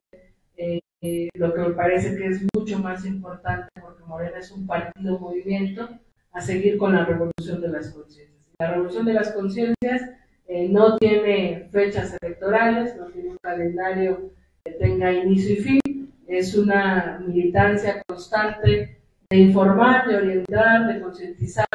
eh, 0.57 0.81
eh, 1.01 1.29
lo 1.33 1.53
que 1.53 1.61
me 1.61 1.69
parece 1.71 2.15
que 2.17 2.27
es 2.27 2.41
mucho 2.53 2.79
más 2.79 3.05
importante, 3.05 3.69
porque 3.81 4.03
Morena 4.03 4.39
es 4.39 4.51
un 4.51 4.67
partido 4.67 5.17
movimiento, 5.17 5.89
a 6.31 6.41
seguir 6.41 6.77
con 6.77 6.93
la 6.93 7.05
revolución 7.05 7.61
de 7.61 7.69
las 7.69 7.89
conciencias. 7.91 8.37
La 8.59 8.71
revolución 8.71 9.05
de 9.05 9.13
las 9.13 9.31
conciencias 9.31 10.01
eh, 10.47 10.67
no 10.69 10.97
tiene 10.97 11.69
fechas 11.71 12.17
electorales, 12.21 12.95
no 12.97 13.05
tiene 13.07 13.29
un 13.29 13.37
calendario 13.41 14.31
que 14.63 14.71
tenga 14.73 15.11
inicio 15.13 15.53
y 15.53 15.57
fin, 15.57 16.13
es 16.27 16.55
una 16.55 17.19
militancia 17.25 18.01
constante 18.05 18.99
de 19.29 19.37
informar, 19.37 20.07
de 20.07 20.17
orientar, 20.17 20.93
de 20.93 21.01
concientizar 21.01 21.67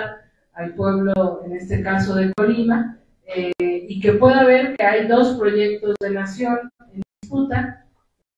al 0.55 0.75
pueblo, 0.75 1.43
en 1.45 1.57
este 1.57 1.83
caso 1.83 2.15
de 2.15 2.33
Colima, 2.35 2.99
eh, 3.27 3.53
y 3.59 4.01
que 4.01 4.13
pueda 4.13 4.45
ver 4.45 4.77
que 4.77 4.85
hay 4.85 5.07
dos 5.07 5.37
proyectos 5.39 5.95
de 6.01 6.11
nación 6.11 6.71
en 6.93 7.03
disputa, 7.23 7.87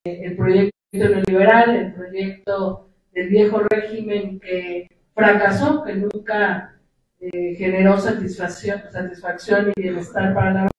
eh, 0.05 0.23
el 0.25 0.37
proyecto 0.37 0.77
neoliberal, 0.93 1.77
el 1.77 1.95
proyecto 1.95 2.89
del 3.13 3.29
viejo 3.29 3.61
régimen 3.71 4.41
que 4.41 4.89
fracasó, 5.15 5.85
que 5.85 5.95
nunca 5.95 6.79
eh, 7.21 7.55
generó 7.57 7.99
satisfacción, 7.99 8.83
satisfacción 8.91 9.73
y 9.77 9.81
bienestar 9.81 10.35
para 10.35 10.53
la 10.53 10.71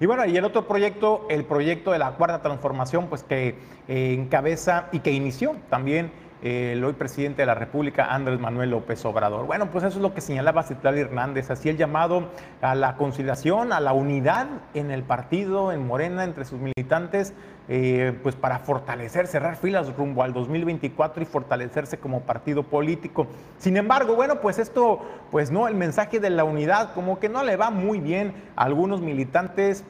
y 0.00 0.06
bueno, 0.06 0.26
y 0.26 0.36
el 0.36 0.44
otro 0.44 0.66
proyecto, 0.66 1.24
el 1.30 1.44
proyecto 1.44 1.92
de 1.92 2.00
la 2.00 2.10
cuarta 2.16 2.42
transformación, 2.42 3.08
pues 3.08 3.22
que 3.22 3.54
encabeza 3.86 4.88
y 4.90 4.98
que 4.98 5.12
inició 5.12 5.56
también 5.70 6.10
el 6.44 6.84
hoy 6.84 6.92
presidente 6.92 7.40
de 7.40 7.46
la 7.46 7.54
República, 7.54 8.14
Andrés 8.14 8.38
Manuel 8.38 8.68
López 8.68 9.02
Obrador. 9.06 9.46
Bueno, 9.46 9.70
pues 9.70 9.82
eso 9.82 9.96
es 9.96 10.02
lo 10.02 10.12
que 10.12 10.20
señalaba 10.20 10.62
Citlali 10.62 11.00
Hernández, 11.00 11.50
así 11.50 11.70
el 11.70 11.78
llamado 11.78 12.28
a 12.60 12.74
la 12.74 12.96
conciliación, 12.96 13.72
a 13.72 13.80
la 13.80 13.94
unidad 13.94 14.46
en 14.74 14.90
el 14.90 15.04
partido, 15.04 15.72
en 15.72 15.86
Morena, 15.86 16.22
entre 16.22 16.44
sus 16.44 16.60
militantes, 16.60 17.32
eh, 17.68 18.12
pues 18.22 18.36
para 18.36 18.58
fortalecer, 18.58 19.26
cerrar 19.26 19.56
filas 19.56 19.96
rumbo 19.96 20.22
al 20.22 20.34
2024 20.34 21.22
y 21.22 21.26
fortalecerse 21.26 21.96
como 21.96 22.20
partido 22.20 22.62
político. 22.62 23.26
Sin 23.56 23.78
embargo, 23.78 24.14
bueno, 24.14 24.42
pues 24.42 24.58
esto, 24.58 25.00
pues 25.30 25.50
no, 25.50 25.66
el 25.66 25.74
mensaje 25.74 26.20
de 26.20 26.28
la 26.28 26.44
unidad 26.44 26.92
como 26.92 27.18
que 27.18 27.30
no 27.30 27.42
le 27.42 27.56
va 27.56 27.70
muy 27.70 28.00
bien 28.00 28.34
a 28.54 28.64
algunos 28.64 29.00
militantes 29.00 29.82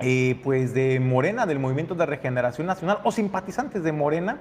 eh, 0.00 0.40
pues 0.42 0.74
de 0.74 0.98
Morena, 0.98 1.46
del 1.46 1.60
Movimiento 1.60 1.94
de 1.94 2.06
Regeneración 2.06 2.66
Nacional 2.66 2.98
o 3.04 3.12
simpatizantes 3.12 3.84
de 3.84 3.92
Morena, 3.92 4.38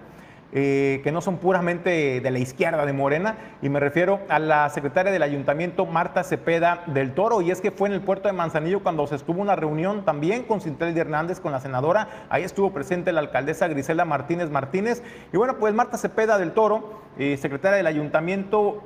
eh, 0.52 1.02
que 1.04 1.12
no 1.12 1.22
son 1.22 1.38
puramente 1.38 2.22
de 2.22 2.32
la 2.32 2.40
izquierda 2.40 2.86
de 2.86 2.94
Morena, 2.94 3.38
y 3.62 3.70
me 3.70 3.80
refiero 3.80 4.20
a 4.30 4.40
la 4.40 4.70
secretaria 4.70 5.12
del 5.12 5.24
ayuntamiento, 5.24 5.86
Marta 5.86 6.24
Cepeda 6.24 6.84
del 6.88 7.14
Toro, 7.14 7.42
y 7.42 7.52
es 7.52 7.62
que 7.62 7.72
fue 7.72 7.88
en 7.90 7.94
el 7.94 8.02
puerto 8.02 8.28
de 8.28 8.34
Manzanillo 8.34 8.82
cuando 8.82 9.06
se 9.08 9.16
estuvo 9.16 9.42
una 9.42 9.56
reunión 9.56 10.06
también 10.06 10.44
con 10.44 10.62
Cintel 10.62 10.98
Hernández, 10.98 11.40
con 11.40 11.52
la 11.52 11.60
senadora, 11.60 12.08
ahí 12.30 12.44
estuvo 12.44 12.72
presente 12.72 13.12
la 13.12 13.20
alcaldesa 13.20 13.68
Grisela 13.68 14.06
Martínez 14.06 14.50
Martínez, 14.50 15.04
y 15.32 15.38
bueno, 15.38 15.58
pues 15.60 15.74
Marta 15.74 15.98
Cepeda 15.98 16.38
del 16.38 16.52
Toro, 16.52 17.02
eh, 17.18 17.38
secretaria 17.38 17.78
del 17.78 17.88
ayuntamiento, 17.88 18.82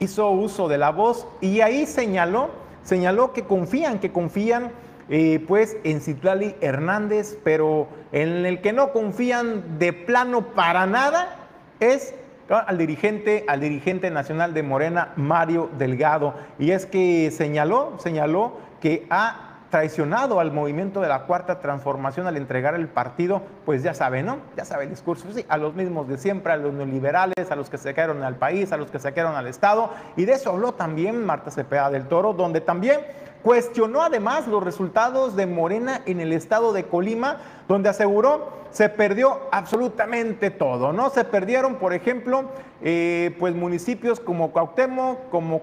hizo 0.00 0.30
uso 0.30 0.66
de 0.66 0.78
la 0.78 0.90
voz 0.90 1.28
y 1.40 1.60
ahí 1.60 1.86
señaló, 1.86 2.50
señaló 2.82 3.32
que 3.32 3.44
confían, 3.44 4.00
que 4.00 4.10
confían 4.10 4.72
eh, 5.10 5.44
pues 5.46 5.76
en 5.84 6.00
Citlali 6.00 6.54
Hernández, 6.60 7.36
pero 7.42 7.88
en 8.12 8.46
el 8.46 8.60
que 8.60 8.72
no 8.72 8.92
confían 8.92 9.78
de 9.78 9.92
plano 9.92 10.54
para 10.54 10.86
nada 10.86 11.36
es 11.80 12.14
al 12.48 12.78
dirigente, 12.78 13.44
al 13.48 13.60
dirigente 13.60 14.10
nacional 14.10 14.54
de 14.54 14.62
Morena, 14.62 15.12
Mario 15.16 15.68
Delgado. 15.78 16.34
Y 16.58 16.70
es 16.70 16.86
que 16.86 17.30
señaló, 17.30 17.94
señaló 17.98 18.58
que 18.80 19.06
ha 19.10 19.50
traicionado 19.70 20.40
al 20.40 20.50
movimiento 20.52 21.00
de 21.00 21.08
la 21.08 21.22
cuarta 21.22 21.60
transformación 21.60 22.26
al 22.26 22.36
entregar 22.36 22.74
el 22.74 22.88
partido, 22.88 23.42
pues 23.64 23.82
ya 23.82 23.94
sabe, 23.94 24.22
¿no? 24.22 24.38
Ya 24.56 24.64
sabe 24.64 24.84
el 24.84 24.90
discurso, 24.90 25.26
sí, 25.32 25.46
a 25.48 25.56
los 25.58 25.74
mismos 25.74 26.08
de 26.08 26.18
siempre, 26.18 26.52
a 26.52 26.56
los 26.56 26.74
neoliberales, 26.74 27.50
a 27.50 27.56
los 27.56 27.70
que 27.70 27.78
se 27.78 27.94
quedaron 27.94 28.22
al 28.24 28.34
país, 28.34 28.72
a 28.72 28.76
los 28.76 28.90
que 28.90 28.98
se 28.98 29.12
quedaron 29.12 29.36
al 29.36 29.46
Estado. 29.46 29.90
Y 30.16 30.24
de 30.24 30.32
eso 30.32 30.50
habló 30.50 30.72
también 30.72 31.24
Marta 31.24 31.52
Cepeda 31.52 31.88
del 31.90 32.08
Toro, 32.08 32.32
donde 32.32 32.60
también 32.60 33.00
cuestionó 33.42 34.02
además 34.02 34.46
los 34.46 34.62
resultados 34.62 35.36
de 35.36 35.46
Morena 35.46 36.02
en 36.06 36.20
el 36.20 36.32
estado 36.32 36.72
de 36.72 36.84
Colima, 36.84 37.38
donde 37.68 37.88
aseguró 37.88 38.60
se 38.70 38.88
perdió 38.88 39.40
absolutamente 39.50 40.50
todo, 40.50 40.92
¿no? 40.92 41.10
Se 41.10 41.24
perdieron, 41.24 41.76
por 41.76 41.92
ejemplo, 41.92 42.44
eh, 42.82 43.34
pues 43.38 43.54
municipios 43.54 44.20
como 44.20 44.52
Cuauhtémoc, 44.52 45.28
como 45.30 45.60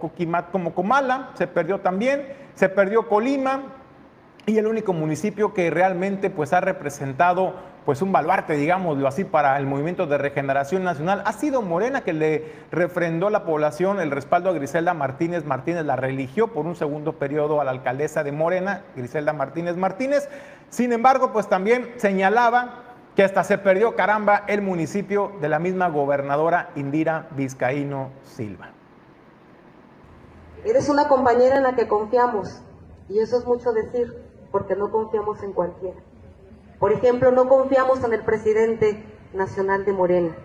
como 0.51 0.73
Comala, 0.73 1.31
se 1.35 1.47
perdió 1.47 1.79
también, 1.79 2.27
se 2.55 2.67
perdió 2.67 3.07
Colima, 3.07 3.63
y 4.47 4.57
el 4.57 4.65
único 4.65 4.93
municipio 4.93 5.53
que 5.53 5.69
realmente 5.69 6.29
pues 6.29 6.53
ha 6.53 6.61
representado 6.61 7.53
pues 7.87 8.01
un 8.01 8.11
baluarte, 8.11 8.57
digámoslo 8.57 9.07
así, 9.07 9.23
para 9.23 9.57
el 9.57 9.65
movimiento 9.65 10.07
de 10.07 10.17
regeneración 10.17 10.83
nacional 10.83 11.23
ha 11.25 11.31
sido 11.31 11.61
Morena 11.61 12.01
que 12.01 12.11
le 12.11 12.51
refrendó 12.69 13.29
la 13.29 13.45
población 13.45 14.01
el 14.01 14.11
respaldo 14.11 14.49
a 14.49 14.53
Griselda 14.53 14.93
Martínez 14.93 15.45
Martínez, 15.45 15.85
la 15.85 15.95
religió 15.95 16.49
por 16.49 16.65
un 16.65 16.75
segundo 16.75 17.13
periodo 17.13 17.61
a 17.61 17.63
la 17.63 17.71
alcaldesa 17.71 18.25
de 18.25 18.33
Morena, 18.33 18.83
Griselda 18.97 19.31
Martínez 19.31 19.77
Martínez. 19.77 20.27
Sin 20.69 20.91
embargo, 20.91 21.31
pues 21.31 21.47
también 21.47 21.93
señalaba 21.95 22.83
que 23.15 23.23
hasta 23.23 23.45
se 23.45 23.57
perdió 23.57 23.95
caramba 23.95 24.43
el 24.47 24.61
municipio 24.61 25.31
de 25.39 25.47
la 25.47 25.57
misma 25.57 25.87
gobernadora 25.87 26.71
Indira 26.75 27.29
Vizcaíno 27.37 28.09
Silva. 28.23 28.71
Eres 30.65 30.89
una 30.89 31.07
compañera 31.07 31.55
en 31.55 31.63
la 31.63 31.73
que 31.73 31.87
confiamos 31.87 32.61
y 33.07 33.19
eso 33.19 33.37
es 33.37 33.45
mucho 33.45 33.71
decir 33.71 34.13
porque 34.51 34.75
no 34.75 34.91
confiamos 34.91 35.41
en 35.41 35.53
cualquiera. 35.53 36.01
Por 36.79 36.93
ejemplo, 36.93 37.31
no 37.31 37.47
confiamos 37.47 38.03
en 38.03 38.13
el 38.13 38.23
presidente 38.23 39.03
nacional 39.33 39.85
de 39.85 39.93
Morena. 39.93 40.35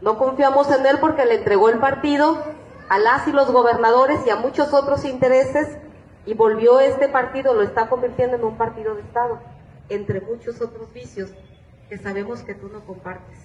No 0.00 0.18
confiamos 0.18 0.70
en 0.70 0.84
él 0.86 0.98
porque 1.00 1.24
le 1.24 1.36
entregó 1.36 1.68
el 1.68 1.78
partido 1.78 2.42
a 2.88 2.98
las 2.98 3.26
y 3.28 3.32
los 3.32 3.50
gobernadores 3.50 4.26
y 4.26 4.30
a 4.30 4.36
muchos 4.36 4.74
otros 4.74 5.04
intereses 5.04 5.78
y 6.26 6.34
volvió 6.34 6.80
este 6.80 7.08
partido, 7.08 7.54
lo 7.54 7.62
está 7.62 7.88
convirtiendo 7.88 8.36
en 8.36 8.44
un 8.44 8.56
partido 8.56 8.94
de 8.94 9.02
Estado, 9.02 9.40
entre 9.88 10.20
muchos 10.20 10.60
otros 10.60 10.92
vicios 10.92 11.30
que 11.88 11.98
sabemos 11.98 12.42
que 12.42 12.54
tú 12.54 12.68
no 12.68 12.84
compartes. 12.84 13.38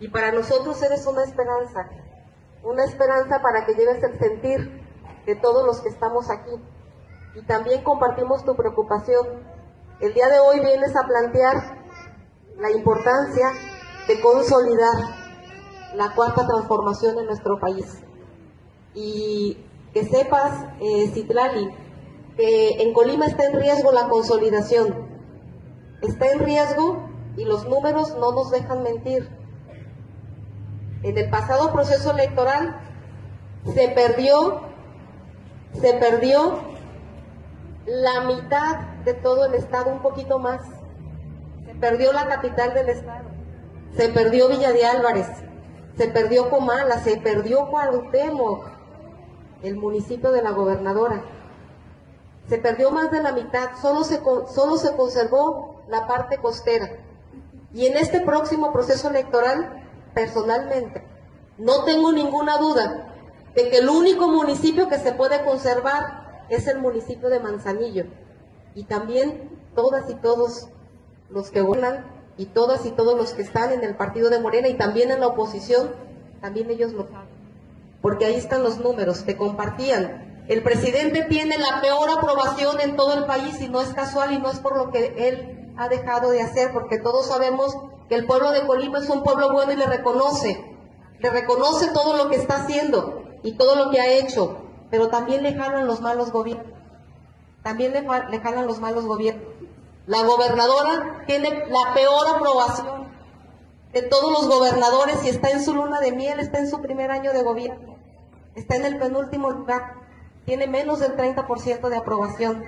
Y 0.00 0.08
para 0.08 0.32
nosotros 0.32 0.82
eres 0.82 1.06
una 1.06 1.24
esperanza, 1.24 1.88
una 2.62 2.84
esperanza 2.84 3.40
para 3.40 3.64
que 3.64 3.74
lleves 3.74 4.02
el 4.02 4.18
sentir 4.18 4.82
de 5.24 5.36
todos 5.36 5.64
los 5.64 5.80
que 5.80 5.88
estamos 5.88 6.30
aquí 6.30 6.52
y 7.34 7.42
también 7.42 7.82
compartimos 7.82 8.44
tu 8.44 8.56
preocupación. 8.56 9.55
El 9.98 10.12
día 10.12 10.28
de 10.28 10.38
hoy 10.40 10.60
vienes 10.60 10.94
a 10.94 11.06
plantear 11.06 11.78
la 12.58 12.70
importancia 12.70 13.46
de 14.06 14.20
consolidar 14.20 14.92
la 15.94 16.14
cuarta 16.14 16.46
transformación 16.46 17.18
en 17.18 17.24
nuestro 17.24 17.58
país. 17.58 18.02
Y 18.92 19.56
que 19.94 20.04
sepas, 20.04 20.66
eh, 20.80 21.10
Citlali, 21.14 21.74
que 22.36 22.82
en 22.82 22.92
Colima 22.92 23.24
está 23.24 23.46
en 23.46 23.58
riesgo 23.58 23.90
la 23.90 24.06
consolidación. 24.08 25.08
Está 26.02 26.30
en 26.30 26.40
riesgo 26.40 27.08
y 27.38 27.44
los 27.44 27.66
números 27.66 28.18
no 28.18 28.32
nos 28.32 28.50
dejan 28.50 28.82
mentir. 28.82 29.26
En 31.04 31.16
el 31.16 31.30
pasado 31.30 31.72
proceso 31.72 32.10
electoral 32.10 32.82
se 33.64 33.88
perdió, 33.88 34.60
se 35.72 35.94
perdió 35.94 36.58
la 37.86 38.20
mitad 38.26 38.95
de 39.06 39.14
todo 39.14 39.46
el 39.46 39.54
estado, 39.54 39.90
un 39.90 40.02
poquito 40.02 40.38
más. 40.38 40.60
Se 41.64 41.74
perdió 41.76 42.12
la 42.12 42.26
capital 42.26 42.74
del 42.74 42.88
estado, 42.88 43.28
se 43.96 44.08
perdió 44.08 44.48
Villa 44.48 44.72
de 44.72 44.84
Álvarez, 44.84 45.28
se 45.96 46.08
perdió 46.08 46.50
Comala, 46.50 46.98
se 46.98 47.16
perdió 47.16 47.70
Cuauhtémoc, 47.70 48.66
el 49.62 49.76
municipio 49.76 50.32
de 50.32 50.42
la 50.42 50.50
gobernadora. 50.50 51.22
Se 52.48 52.58
perdió 52.58 52.90
más 52.90 53.10
de 53.12 53.22
la 53.22 53.32
mitad, 53.32 53.70
solo 53.80 54.02
se, 54.04 54.20
solo 54.52 54.76
se 54.76 54.94
conservó 54.96 55.82
la 55.88 56.06
parte 56.08 56.38
costera. 56.38 56.90
Y 57.72 57.86
en 57.86 57.96
este 57.96 58.20
próximo 58.20 58.72
proceso 58.72 59.08
electoral, 59.08 59.84
personalmente, 60.14 61.04
no 61.58 61.84
tengo 61.84 62.12
ninguna 62.12 62.58
duda 62.58 63.14
de 63.54 63.68
que 63.68 63.78
el 63.78 63.88
único 63.88 64.28
municipio 64.28 64.88
que 64.88 64.98
se 64.98 65.12
puede 65.12 65.44
conservar 65.44 66.44
es 66.48 66.66
el 66.66 66.78
municipio 66.78 67.28
de 67.28 67.40
Manzanillo. 67.40 68.04
Y 68.76 68.84
también 68.84 69.50
todas 69.74 70.08
y 70.08 70.14
todos 70.14 70.68
los 71.28 71.50
que 71.50 71.62
gobiernan 71.62 72.06
y 72.38 72.46
todas 72.46 72.86
y 72.86 72.92
todos 72.92 73.16
los 73.16 73.32
que 73.32 73.42
están 73.42 73.72
en 73.72 73.82
el 73.82 73.96
partido 73.96 74.30
de 74.30 74.38
Morena 74.38 74.68
y 74.68 74.74
también 74.74 75.10
en 75.10 75.18
la 75.18 75.26
oposición, 75.26 75.90
también 76.40 76.70
ellos 76.70 76.92
lo 76.92 77.08
saben. 77.08 77.34
Porque 78.00 78.26
ahí 78.26 78.36
están 78.36 78.62
los 78.62 78.78
números, 78.78 79.24
te 79.24 79.36
compartían. 79.36 80.44
El 80.46 80.62
presidente 80.62 81.22
tiene 81.24 81.58
la 81.58 81.80
peor 81.80 82.08
aprobación 82.16 82.78
en 82.80 82.94
todo 82.94 83.14
el 83.18 83.24
país 83.24 83.60
y 83.60 83.68
no 83.68 83.80
es 83.80 83.88
casual 83.94 84.32
y 84.32 84.38
no 84.38 84.50
es 84.50 84.60
por 84.60 84.76
lo 84.76 84.92
que 84.92 85.28
él 85.28 85.72
ha 85.76 85.88
dejado 85.88 86.30
de 86.30 86.42
hacer, 86.42 86.72
porque 86.72 86.98
todos 86.98 87.26
sabemos 87.26 87.76
que 88.08 88.14
el 88.14 88.26
pueblo 88.26 88.52
de 88.52 88.64
Colima 88.64 89.00
es 89.00 89.08
un 89.08 89.24
pueblo 89.24 89.52
bueno 89.52 89.72
y 89.72 89.76
le 89.76 89.86
reconoce, 89.86 90.62
le 91.18 91.30
reconoce 91.30 91.88
todo 91.88 92.16
lo 92.16 92.30
que 92.30 92.36
está 92.36 92.62
haciendo 92.62 93.24
y 93.42 93.56
todo 93.56 93.74
lo 93.74 93.90
que 93.90 94.00
ha 94.00 94.12
hecho 94.12 94.62
pero 94.90 95.08
también 95.08 95.42
le 95.42 95.54
jalan 95.54 95.86
los 95.86 96.00
malos 96.00 96.30
gobiernos. 96.30 96.66
También 97.66 97.92
le, 97.92 98.38
jalan 98.38 98.68
los 98.68 98.78
malos 98.78 99.06
gobiernos. 99.06 99.42
La 100.06 100.22
gobernadora 100.22 101.24
tiene 101.26 101.64
la 101.66 101.94
peor 101.94 102.36
aprobación 102.36 103.08
de 103.92 104.02
todos 104.02 104.30
los 104.30 104.48
gobernadores 104.48 105.24
y 105.24 105.30
está 105.30 105.50
en 105.50 105.64
su 105.64 105.74
luna 105.74 105.98
de 105.98 106.12
miel, 106.12 106.38
está 106.38 106.60
en 106.60 106.70
su 106.70 106.80
primer 106.80 107.10
año 107.10 107.32
de 107.32 107.42
gobierno, 107.42 107.96
está 108.54 108.76
en 108.76 108.86
el 108.86 109.00
penúltimo 109.00 109.50
lugar, 109.50 109.94
tiene 110.44 110.68
menos 110.68 111.00
del 111.00 111.16
30% 111.16 111.88
de 111.88 111.96
aprobación. 111.96 112.64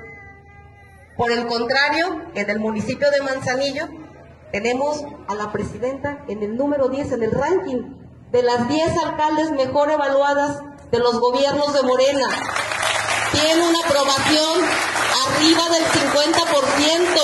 Por 1.16 1.30
el 1.30 1.46
contrario, 1.46 2.22
en 2.34 2.50
el 2.50 2.58
municipio 2.58 3.08
de 3.12 3.22
Manzanillo 3.22 3.86
tenemos 4.50 5.04
a 5.28 5.36
la 5.36 5.52
presidenta 5.52 6.24
en 6.26 6.42
el 6.42 6.56
número 6.56 6.88
10 6.88 7.12
en 7.12 7.22
el 7.22 7.30
ranking 7.30 7.94
de 8.32 8.42
las 8.42 8.66
10 8.66 9.04
alcaldes 9.04 9.52
mejor 9.52 9.92
evaluadas 9.92 10.60
de 10.90 10.98
los 10.98 11.20
gobiernos 11.20 11.72
de 11.72 11.82
Morena. 11.84 12.26
Tiene 13.32 13.68
una 13.68 13.78
aprobación 13.84 14.60
arriba 15.26 15.62
del 15.70 15.84
50%, 15.84 17.18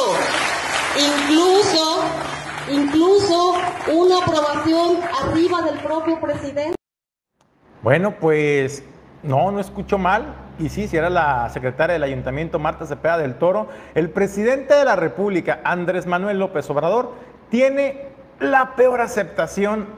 incluso, 0.99 2.05
incluso 2.71 3.55
una 3.93 4.19
aprobación 4.19 5.01
arriba 5.23 5.63
del 5.63 5.79
propio 5.81 6.21
presidente. 6.21 6.75
Bueno, 7.83 8.15
pues 8.19 8.83
no, 9.23 9.51
no 9.51 9.61
escucho 9.61 9.99
mal. 9.99 10.35
Y 10.59 10.69
sí, 10.69 10.87
si 10.87 10.97
era 10.97 11.11
la 11.11 11.51
secretaria 11.51 11.95
del 11.95 12.03
ayuntamiento 12.03 12.59
Marta 12.59 12.87
Cepeda 12.87 13.19
del 13.19 13.37
Toro, 13.37 13.69
el 13.95 14.11
presidente 14.11 14.75
de 14.75 14.85
la 14.85 14.95
República, 14.97 15.61
Andrés 15.65 16.07
Manuel 16.07 16.39
López 16.39 16.69
Obrador, 16.71 17.13
tiene 17.51 18.09
la 18.39 18.77
peor 18.77 19.01
aceptación 19.01 19.89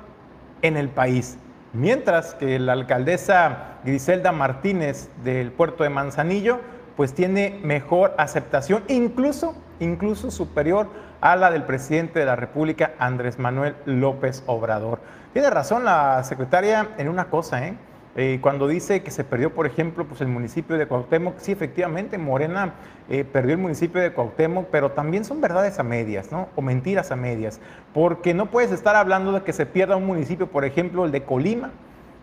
en 0.62 0.76
el 0.76 0.88
país. 0.88 1.36
Mientras 1.76 2.32
que 2.32 2.58
la 2.58 2.72
alcaldesa 2.72 3.74
Griselda 3.84 4.32
Martínez 4.32 5.10
del 5.22 5.52
puerto 5.52 5.84
de 5.84 5.90
Manzanillo, 5.90 6.60
pues 6.96 7.12
tiene 7.12 7.60
mejor 7.62 8.14
aceptación, 8.16 8.82
incluso, 8.88 9.54
incluso 9.78 10.30
superior 10.30 10.88
a 11.20 11.36
la 11.36 11.50
del 11.50 11.64
presidente 11.64 12.18
de 12.18 12.24
la 12.24 12.34
República, 12.34 12.94
Andrés 12.98 13.38
Manuel 13.38 13.76
López 13.84 14.42
Obrador. 14.46 15.00
Tiene 15.34 15.50
razón 15.50 15.84
la 15.84 16.24
secretaria 16.24 16.88
en 16.96 17.10
una 17.10 17.26
cosa, 17.26 17.66
¿eh? 17.66 17.76
Eh, 18.18 18.38
cuando 18.40 18.66
dice 18.66 19.02
que 19.02 19.10
se 19.10 19.24
perdió, 19.24 19.52
por 19.52 19.66
ejemplo, 19.66 20.06
pues 20.06 20.22
el 20.22 20.28
municipio 20.28 20.78
de 20.78 20.88
Cuauhtémoc, 20.88 21.36
sí, 21.36 21.52
efectivamente, 21.52 22.16
Morena 22.16 22.72
eh, 23.10 23.24
perdió 23.24 23.52
el 23.52 23.60
municipio 23.60 24.00
de 24.00 24.14
Cuauhtémoc, 24.14 24.68
pero 24.70 24.92
también 24.92 25.26
son 25.26 25.42
verdades 25.42 25.78
a 25.78 25.82
medias, 25.82 26.32
¿no? 26.32 26.48
O 26.56 26.62
mentiras 26.62 27.12
a 27.12 27.16
medias, 27.16 27.60
porque 27.92 28.32
no 28.32 28.46
puedes 28.46 28.72
estar 28.72 28.96
hablando 28.96 29.32
de 29.32 29.42
que 29.42 29.52
se 29.52 29.66
pierda 29.66 29.96
un 29.96 30.06
municipio, 30.06 30.46
por 30.46 30.64
ejemplo, 30.64 31.04
el 31.04 31.12
de 31.12 31.24
Colima, 31.24 31.72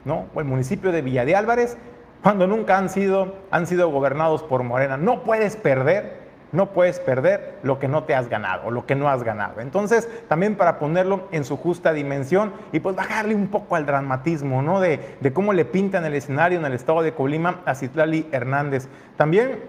¿no? 0.04 0.26
O 0.34 0.40
el 0.40 0.48
municipio 0.48 0.92
de 0.92 1.04
Villa 1.04 1.26
de 1.26 1.36
Álvarez, 1.36 1.78
cuando 2.24 2.48
nunca 2.48 2.80
han 2.80 2.90
sido, 2.90 3.36
han 3.52 3.68
sido 3.68 3.92
gobernados 3.92 4.42
por 4.42 4.64
Morena. 4.64 4.98
No 4.98 5.22
puedes 5.24 5.58
perder 5.58 6.23
no 6.54 6.68
puedes 6.68 7.00
perder 7.00 7.60
lo 7.64 7.80
que 7.80 7.90
no 7.90 8.06
te 8.06 8.16
has 8.16 8.30
ganado 8.30 8.68
o 8.68 8.72
lo 8.72 8.86
que 8.86 8.96
no 8.96 9.10
has 9.10 9.24
ganado. 9.24 9.60
Entonces, 9.60 10.08
también 10.30 10.56
para 10.56 10.80
ponerlo 10.80 11.28
en 11.32 11.44
su 11.44 11.58
justa 11.58 11.92
dimensión 11.92 12.54
y 12.72 12.80
pues 12.80 12.96
bajarle 12.96 13.36
un 13.36 13.48
poco 13.48 13.76
al 13.76 13.86
dramatismo, 13.86 14.62
¿no? 14.62 14.80
De, 14.80 15.18
cómo 15.34 15.52
le 15.52 15.66
pintan 15.66 16.06
el 16.06 16.14
escenario 16.14 16.60
en 16.60 16.66
el 16.66 16.74
estado 16.74 17.02
de 17.02 17.14
Colima 17.14 17.62
a 17.66 17.76
Citlali 17.76 18.30
Hernández. 18.32 18.88
También 19.18 19.60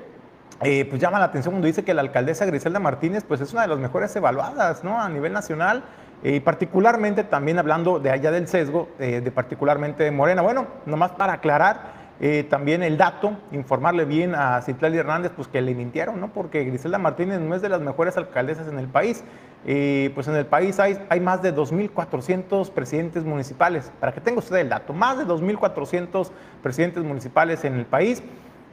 eh, 0.60 0.84
pues 0.88 1.00
llama 1.00 1.18
la 1.18 1.24
atención 1.24 1.54
cuando 1.54 1.66
dice 1.66 1.84
que 1.84 1.94
la 1.94 2.02
alcaldesa 2.02 2.44
Griselda 2.44 2.78
Martínez 2.78 3.24
pues 3.26 3.40
es 3.40 3.52
una 3.52 3.62
de 3.62 3.68
las 3.68 3.78
mejores 3.78 4.14
evaluadas 4.14 4.84
¿no? 4.84 5.00
a 5.00 5.08
nivel 5.08 5.32
nacional 5.32 5.82
y 6.22 6.40
particularmente 6.40 7.24
también 7.24 7.58
hablando 7.58 7.98
de 7.98 8.10
allá 8.10 8.30
del 8.30 8.48
sesgo, 8.48 8.88
eh, 8.98 9.20
de 9.22 9.30
particularmente 9.30 10.04
de 10.04 10.10
Morena. 10.10 10.42
Bueno, 10.42 10.66
nomás 10.86 11.12
para 11.12 11.34
aclarar, 11.34 12.03
eh, 12.20 12.46
también 12.48 12.82
el 12.82 12.96
dato, 12.96 13.36
informarle 13.50 14.04
bien 14.04 14.34
a 14.34 14.60
Citlali 14.62 14.98
Hernández, 14.98 15.32
pues 15.34 15.48
que 15.48 15.60
le 15.60 15.74
mintieron, 15.74 16.20
¿no? 16.20 16.32
Porque 16.32 16.64
Griselda 16.64 16.98
Martínez 16.98 17.40
no 17.40 17.54
es 17.54 17.62
de 17.62 17.68
las 17.68 17.80
mejores 17.80 18.16
alcaldesas 18.16 18.68
en 18.68 18.78
el 18.78 18.86
país. 18.86 19.24
Eh, 19.66 20.10
pues 20.14 20.28
en 20.28 20.36
el 20.36 20.46
país 20.46 20.78
hay, 20.78 20.98
hay 21.08 21.20
más 21.20 21.42
de 21.42 21.54
2.400 21.54 22.70
presidentes 22.70 23.24
municipales. 23.24 23.90
Para 23.98 24.12
que 24.12 24.20
tenga 24.20 24.38
usted 24.38 24.56
el 24.56 24.68
dato, 24.68 24.92
más 24.92 25.18
de 25.18 25.24
2.400 25.24 26.30
presidentes 26.62 27.02
municipales 27.02 27.64
en 27.64 27.74
el 27.74 27.86
país. 27.86 28.22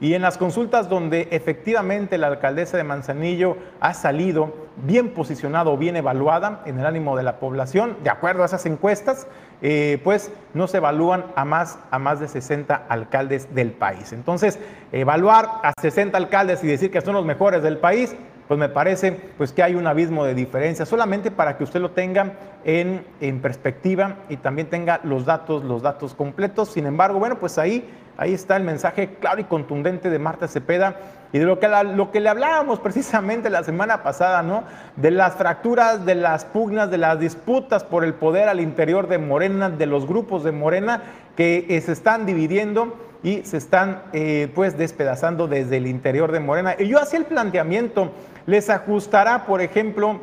Y 0.02 0.14
en 0.14 0.22
las 0.22 0.36
consultas 0.36 0.88
donde 0.88 1.28
efectivamente 1.30 2.18
la 2.18 2.26
alcaldesa 2.26 2.76
de 2.76 2.82
Manzanillo 2.82 3.56
ha 3.78 3.94
salido 3.94 4.52
bien 4.84 5.10
posicionada 5.10 5.70
o 5.70 5.78
bien 5.78 5.94
evaluada 5.94 6.62
en 6.66 6.80
el 6.80 6.86
ánimo 6.86 7.16
de 7.16 7.22
la 7.22 7.38
población, 7.38 7.96
de 8.02 8.10
acuerdo 8.10 8.42
a 8.42 8.46
esas 8.46 8.66
encuestas, 8.66 9.28
eh, 9.60 10.00
pues 10.02 10.32
no 10.54 10.66
se 10.66 10.78
evalúan 10.78 11.26
a 11.36 11.44
más, 11.44 11.78
a 11.92 12.00
más 12.00 12.18
de 12.18 12.26
60 12.26 12.74
alcaldes 12.88 13.54
del 13.54 13.70
país. 13.70 14.12
Entonces, 14.12 14.58
evaluar 14.90 15.48
a 15.62 15.72
60 15.80 16.18
alcaldes 16.18 16.64
y 16.64 16.66
decir 16.66 16.90
que 16.90 17.00
son 17.00 17.14
los 17.14 17.24
mejores 17.24 17.62
del 17.62 17.78
país, 17.78 18.16
pues 18.48 18.58
me 18.58 18.68
parece 18.68 19.12
pues 19.38 19.52
que 19.52 19.62
hay 19.62 19.76
un 19.76 19.86
abismo 19.86 20.24
de 20.24 20.34
diferencia, 20.34 20.84
solamente 20.84 21.30
para 21.30 21.56
que 21.56 21.62
usted 21.62 21.80
lo 21.80 21.92
tenga 21.92 22.32
en, 22.64 23.06
en 23.20 23.40
perspectiva 23.40 24.16
y 24.28 24.38
también 24.38 24.68
tenga 24.68 24.98
los 25.04 25.26
datos, 25.26 25.62
los 25.62 25.80
datos 25.80 26.12
completos. 26.12 26.72
Sin 26.72 26.86
embargo, 26.86 27.20
bueno, 27.20 27.38
pues 27.38 27.56
ahí 27.56 27.88
Ahí 28.16 28.34
está 28.34 28.56
el 28.56 28.62
mensaje 28.62 29.14
claro 29.20 29.40
y 29.40 29.44
contundente 29.44 30.10
de 30.10 30.18
Marta 30.18 30.48
Cepeda 30.48 30.96
y 31.32 31.38
de 31.38 31.46
lo 31.46 31.58
que, 31.58 31.68
lo 31.94 32.10
que 32.10 32.20
le 32.20 32.28
hablábamos 32.28 32.78
precisamente 32.78 33.48
la 33.48 33.64
semana 33.64 34.02
pasada, 34.02 34.42
¿no? 34.42 34.64
De 34.96 35.10
las 35.10 35.34
fracturas, 35.34 36.04
de 36.04 36.14
las 36.14 36.44
pugnas, 36.44 36.90
de 36.90 36.98
las 36.98 37.18
disputas 37.18 37.84
por 37.84 38.04
el 38.04 38.12
poder 38.12 38.48
al 38.48 38.60
interior 38.60 39.08
de 39.08 39.16
Morena, 39.18 39.70
de 39.70 39.86
los 39.86 40.06
grupos 40.06 40.44
de 40.44 40.52
Morena 40.52 41.02
que 41.36 41.66
eh, 41.70 41.80
se 41.80 41.92
están 41.92 42.26
dividiendo 42.26 42.96
y 43.22 43.42
se 43.44 43.56
están 43.56 44.02
eh, 44.12 44.50
pues 44.54 44.76
despedazando 44.76 45.48
desde 45.48 45.78
el 45.78 45.86
interior 45.86 46.32
de 46.32 46.40
Morena. 46.40 46.74
Y 46.78 46.88
yo 46.88 47.00
hacía 47.00 47.20
el 47.20 47.24
planteamiento, 47.24 48.10
les 48.44 48.68
ajustará, 48.68 49.46
por 49.46 49.62
ejemplo, 49.62 50.20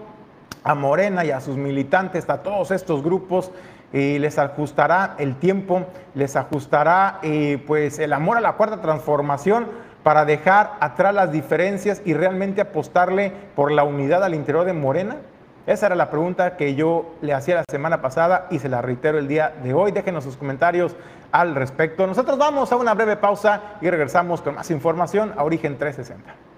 a 0.64 0.76
Morena 0.76 1.26
y 1.26 1.32
a 1.32 1.42
sus 1.42 1.56
militantes, 1.56 2.30
a 2.30 2.44
todos 2.44 2.72
estos 2.72 3.02
grupos, 3.02 3.52
eh, 3.94 4.18
les 4.20 4.38
ajustará 4.38 5.16
el 5.18 5.36
tiempo, 5.36 5.86
les 6.14 6.36
ajustará 6.36 7.20
eh, 7.24 7.64
pues 7.66 8.00
el 8.00 8.14
amor 8.14 8.38
a 8.38 8.42
la 8.42 8.54
cuarta 8.54 8.82
transformación 8.82 9.68
para 10.04 10.26
dejar 10.26 10.74
atrás 10.80 11.14
las 11.14 11.32
diferencias 11.32 12.02
y 12.06 12.14
realmente 12.14 12.62
apostarle 12.62 13.34
por 13.56 13.72
la 13.72 13.84
unidad 13.84 14.24
al 14.24 14.36
interior 14.36 14.66
de 14.66 14.74
Morena? 14.74 15.18
Esa 15.66 15.88
era 15.88 15.96
la 15.96 16.10
pregunta 16.10 16.58
que 16.58 16.74
yo 16.76 17.16
le 17.22 17.34
hacía 17.34 17.56
la 17.56 17.64
semana 17.70 18.02
pasada 18.02 18.48
y 18.50 18.60
se 18.60 18.70
la 18.70 18.82
reitero 18.82 19.20
el 19.20 19.28
día 19.28 19.54
de 19.62 19.74
hoy. 19.74 19.92
Déjenos 19.92 20.24
sus 20.24 20.38
comentarios 20.38 20.96
al 21.32 21.54
respecto. 21.54 22.08
Nosotros 22.08 22.38
vamos 22.38 22.72
a 22.72 22.76
una 22.76 22.94
breve 22.94 23.18
pausa 23.18 23.62
y 23.82 23.90
regresamos 23.90 24.42
con 24.42 24.56
más 24.56 24.72
información 24.72 25.34
a 25.38 25.44
Origen 25.44 25.78
360. 25.78 26.49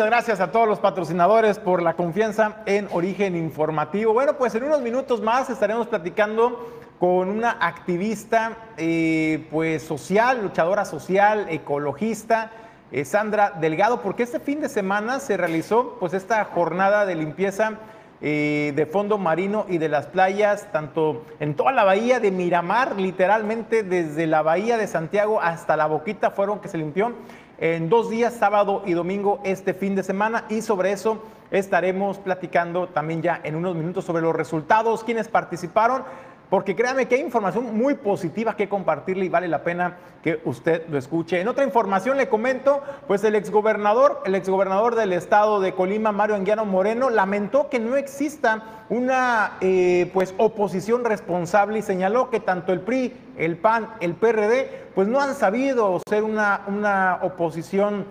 Muchas 0.00 0.12
gracias 0.12 0.40
a 0.40 0.50
todos 0.50 0.66
los 0.66 0.78
patrocinadores 0.78 1.58
por 1.58 1.82
la 1.82 1.92
confianza 1.92 2.62
en 2.64 2.88
Origen 2.90 3.36
Informativo. 3.36 4.14
Bueno, 4.14 4.38
pues 4.38 4.54
en 4.54 4.64
unos 4.64 4.80
minutos 4.80 5.20
más 5.20 5.50
estaremos 5.50 5.88
platicando 5.88 6.72
con 6.98 7.28
una 7.28 7.50
activista 7.60 8.56
eh, 8.78 9.46
pues 9.50 9.82
social, 9.82 10.40
luchadora 10.40 10.86
social, 10.86 11.48
ecologista, 11.50 12.50
eh, 12.92 13.04
Sandra 13.04 13.50
Delgado, 13.60 14.00
porque 14.00 14.22
este 14.22 14.40
fin 14.40 14.62
de 14.62 14.70
semana 14.70 15.20
se 15.20 15.36
realizó 15.36 15.98
pues 16.00 16.14
esta 16.14 16.46
jornada 16.46 17.04
de 17.04 17.16
limpieza 17.16 17.74
eh, 18.22 18.72
de 18.76 18.86
fondo 18.86 19.18
marino 19.18 19.66
y 19.68 19.76
de 19.76 19.90
las 19.90 20.06
playas, 20.06 20.72
tanto 20.72 21.26
en 21.40 21.54
toda 21.54 21.72
la 21.72 21.84
bahía 21.84 22.20
de 22.20 22.30
Miramar, 22.30 22.96
literalmente 22.98 23.82
desde 23.82 24.26
la 24.26 24.40
bahía 24.40 24.78
de 24.78 24.86
Santiago 24.86 25.42
hasta 25.42 25.76
la 25.76 25.84
boquita 25.84 26.30
fueron 26.30 26.60
que 26.60 26.68
se 26.68 26.78
limpió 26.78 27.14
en 27.60 27.90
dos 27.90 28.08
días, 28.08 28.34
sábado 28.34 28.82
y 28.86 28.94
domingo, 28.94 29.40
este 29.44 29.74
fin 29.74 29.94
de 29.94 30.02
semana. 30.02 30.46
Y 30.48 30.62
sobre 30.62 30.92
eso 30.92 31.22
estaremos 31.50 32.18
platicando 32.18 32.88
también 32.88 33.20
ya 33.20 33.40
en 33.44 33.54
unos 33.54 33.76
minutos 33.76 34.04
sobre 34.06 34.22
los 34.22 34.34
resultados, 34.34 35.04
quienes 35.04 35.28
participaron. 35.28 36.02
Porque 36.50 36.74
créame 36.74 37.06
que 37.06 37.14
hay 37.14 37.20
información 37.20 37.76
muy 37.76 37.94
positiva 37.94 38.56
que 38.56 38.68
compartirle 38.68 39.24
y 39.24 39.28
vale 39.28 39.46
la 39.46 39.62
pena 39.62 39.98
que 40.20 40.40
usted 40.44 40.82
lo 40.88 40.98
escuche. 40.98 41.40
En 41.40 41.46
otra 41.46 41.64
información 41.64 42.16
le 42.16 42.28
comento, 42.28 42.82
pues 43.06 43.22
el 43.22 43.36
exgobernador, 43.36 44.20
el 44.26 44.34
exgobernador 44.34 44.96
del 44.96 45.12
estado 45.12 45.60
de 45.60 45.72
Colima, 45.72 46.10
Mario 46.10 46.34
Anguiano 46.34 46.64
Moreno, 46.64 47.08
lamentó 47.08 47.70
que 47.70 47.78
no 47.78 47.96
exista 47.96 48.84
una 48.90 49.58
eh, 49.60 50.10
pues 50.12 50.34
oposición 50.38 51.04
responsable 51.04 51.78
y 51.78 51.82
señaló 51.82 52.30
que 52.30 52.40
tanto 52.40 52.72
el 52.72 52.80
PRI, 52.80 53.16
el 53.38 53.56
PAN, 53.56 53.88
el 54.00 54.14
PRD, 54.14 54.88
pues 54.96 55.06
no 55.06 55.20
han 55.20 55.36
sabido 55.36 56.00
ser 56.08 56.24
una, 56.24 56.62
una 56.66 57.20
oposición 57.22 58.04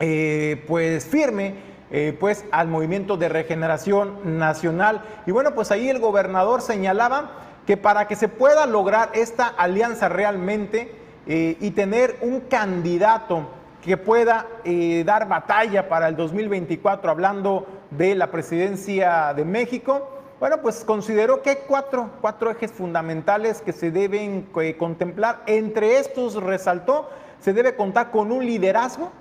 eh, 0.00 0.64
pues 0.66 1.04
firme 1.04 1.73
eh, 1.90 2.16
pues 2.18 2.44
al 2.50 2.68
movimiento 2.68 3.16
de 3.16 3.28
regeneración 3.28 4.38
nacional. 4.38 5.02
Y 5.26 5.32
bueno, 5.32 5.54
pues 5.54 5.70
ahí 5.70 5.88
el 5.88 5.98
gobernador 5.98 6.62
señalaba 6.62 7.30
que 7.66 7.76
para 7.76 8.06
que 8.08 8.16
se 8.16 8.28
pueda 8.28 8.66
lograr 8.66 9.10
esta 9.14 9.46
alianza 9.46 10.08
realmente 10.08 10.94
eh, 11.26 11.56
y 11.60 11.70
tener 11.72 12.16
un 12.20 12.40
candidato 12.40 13.48
que 13.82 13.96
pueda 13.96 14.46
eh, 14.64 15.02
dar 15.04 15.28
batalla 15.28 15.88
para 15.88 16.08
el 16.08 16.16
2024, 16.16 17.10
hablando 17.10 17.66
de 17.90 18.14
la 18.14 18.30
presidencia 18.30 19.34
de 19.34 19.44
México, 19.44 20.10
bueno, 20.40 20.60
pues 20.62 20.84
consideró 20.84 21.42
que 21.42 21.50
hay 21.50 21.58
cuatro, 21.66 22.10
cuatro 22.20 22.50
ejes 22.50 22.72
fundamentales 22.72 23.60
que 23.60 23.72
se 23.72 23.90
deben 23.90 24.48
contemplar. 24.78 25.42
Entre 25.46 25.98
estos 25.98 26.34
resaltó, 26.34 27.08
se 27.40 27.52
debe 27.52 27.76
contar 27.76 28.10
con 28.10 28.32
un 28.32 28.44
liderazgo 28.44 29.12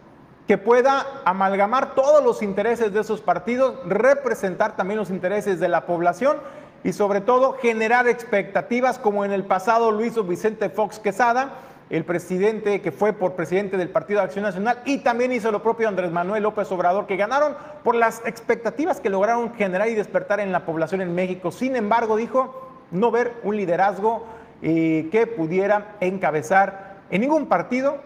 que 0.48 0.58
pueda 0.58 1.06
amalgamar 1.26 1.96
todos 1.96 2.24
los 2.24 2.42
intereses 2.42 2.94
de 2.94 3.02
esos 3.02 3.22
partidos, 3.22 3.76
representar 3.86 4.76
también 4.76 5.00
los 5.00 5.10
intereses 5.10 5.60
de 5.60 5.70
la 5.70 5.86
población 5.86 6.38
y 6.84 6.92
sobre 6.92 7.22
todo 7.22 7.54
generar 7.54 8.08
expectativas 8.08 9.00
como 9.00 9.24
en 9.24 9.32
el 9.32 9.46
pasado 9.46 10.04
hizo 10.04 10.24
Vicente 10.24 10.70
Fox 10.70 11.00
Quesada, 11.00 11.54
el 11.90 12.04
presidente 12.04 12.82
que 12.82 12.92
fue 12.92 13.14
por 13.14 13.34
presidente 13.34 13.78
del 13.78 13.90
Partido 13.90 14.20
de 14.20 14.26
Acción 14.26 14.44
Nacional 14.44 14.82
y 14.84 14.98
también 14.98 15.32
hizo 15.32 15.52
lo 15.52 15.64
propio 15.64 15.88
Andrés 15.88 16.12
Manuel 16.12 16.44
López 16.44 16.70
Obrador, 16.72 17.08
que 17.08 17.16
ganaron 17.16 17.56
por 17.84 17.96
las 17.96 18.22
expectativas 18.26 19.00
que 19.00 19.10
lograron 19.10 19.54
generar 19.54 19.88
y 19.88 19.96
despertar 19.96 20.40
en 20.40 20.52
la 20.52 20.66
población 20.66 21.02
en 21.02 21.16
México. 21.16 21.52
Sin 21.52 21.76
embargo, 21.76 22.18
dijo 22.18 22.70
no 22.92 23.12
ver 23.12 23.34
un 23.44 23.56
liderazgo 23.56 24.26
eh, 24.62 25.08
que 25.12 25.28
pudiera 25.28 25.96
encabezar 26.00 26.98
en 27.12 27.22
ningún 27.22 27.48
partido 27.48 28.00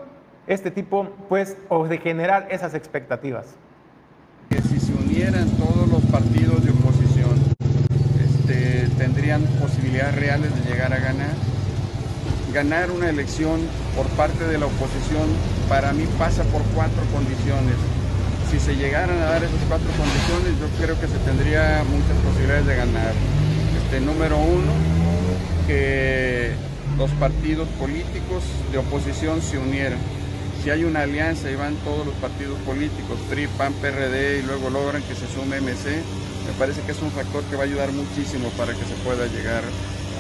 este 0.48 0.72
tipo, 0.72 1.10
pues, 1.28 1.58
o 1.68 1.88
de 1.88 1.98
generar 1.98 2.48
esas 2.50 2.74
expectativas? 2.74 3.48
Que 4.50 4.62
si 4.62 4.80
se 4.80 4.94
unieran 4.94 5.50
todos 5.52 5.90
los 5.90 6.02
partidos 6.06 6.64
de 6.64 6.72
oposición, 6.72 7.36
este, 8.24 8.88
tendrían 8.98 9.44
posibilidades 9.60 10.16
reales 10.16 10.56
de 10.56 10.72
llegar 10.72 10.94
a 10.94 11.00
ganar. 11.00 11.36
Ganar 12.54 12.92
una 12.92 13.10
elección 13.10 13.60
por 13.96 14.08
parte 14.16 14.46
de 14.46 14.58
la 14.58 14.68
oposición 14.68 15.28
para 15.68 15.92
mí 15.92 16.06
pasa 16.18 16.44
por 16.46 16.62
cuatro 16.74 17.04
condiciones. 17.14 17.76
Si 18.50 18.58
se 18.58 18.78
llegaran 18.78 19.18
a 19.18 19.26
dar 19.26 19.44
esas 19.44 19.60
cuatro 19.68 19.90
condiciones, 19.98 20.58
yo 20.62 20.68
creo 20.82 20.98
que 21.00 21.08
se 21.08 21.20
tendría 21.20 21.84
muchas 21.92 22.16
posibilidades 22.24 22.66
de 22.66 22.76
ganar. 22.78 23.12
Este, 23.84 24.00
número 24.00 24.38
uno, 24.38 24.72
que 25.68 26.54
los 26.98 27.12
partidos 27.12 27.68
políticos 27.80 28.44
de 28.72 28.78
oposición 28.78 29.42
se 29.42 29.58
unieran 29.58 30.00
si 30.68 30.72
hay 30.72 30.84
una 30.84 31.04
alianza 31.04 31.50
y 31.50 31.56
van 31.56 31.78
todos 31.78 32.06
los 32.06 32.16
partidos 32.16 32.60
políticos, 32.66 33.18
PRI, 33.30 33.48
PAN, 33.58 33.72
PRD, 33.76 34.40
y 34.40 34.42
luego 34.42 34.70
logran 34.70 35.02
que 35.02 35.16
se 35.16 35.26
sume 35.34 35.62
MC, 35.62 36.04
me 36.46 36.52
parece 36.60 36.82
que 36.82 36.92
es 36.92 37.02
un 37.02 37.10
factor 37.10 37.42
que 37.46 37.56
va 37.56 37.62
a 37.62 37.66
ayudar 37.68 37.94
muchísimo 37.94 38.50
para 38.58 38.74
que 38.74 38.84
se 38.84 38.96
pueda 39.06 39.28
llegar 39.28 39.64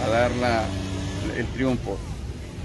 a 0.05 0.07
dar 0.07 0.31
el 1.35 1.45
triunfo. 1.47 1.97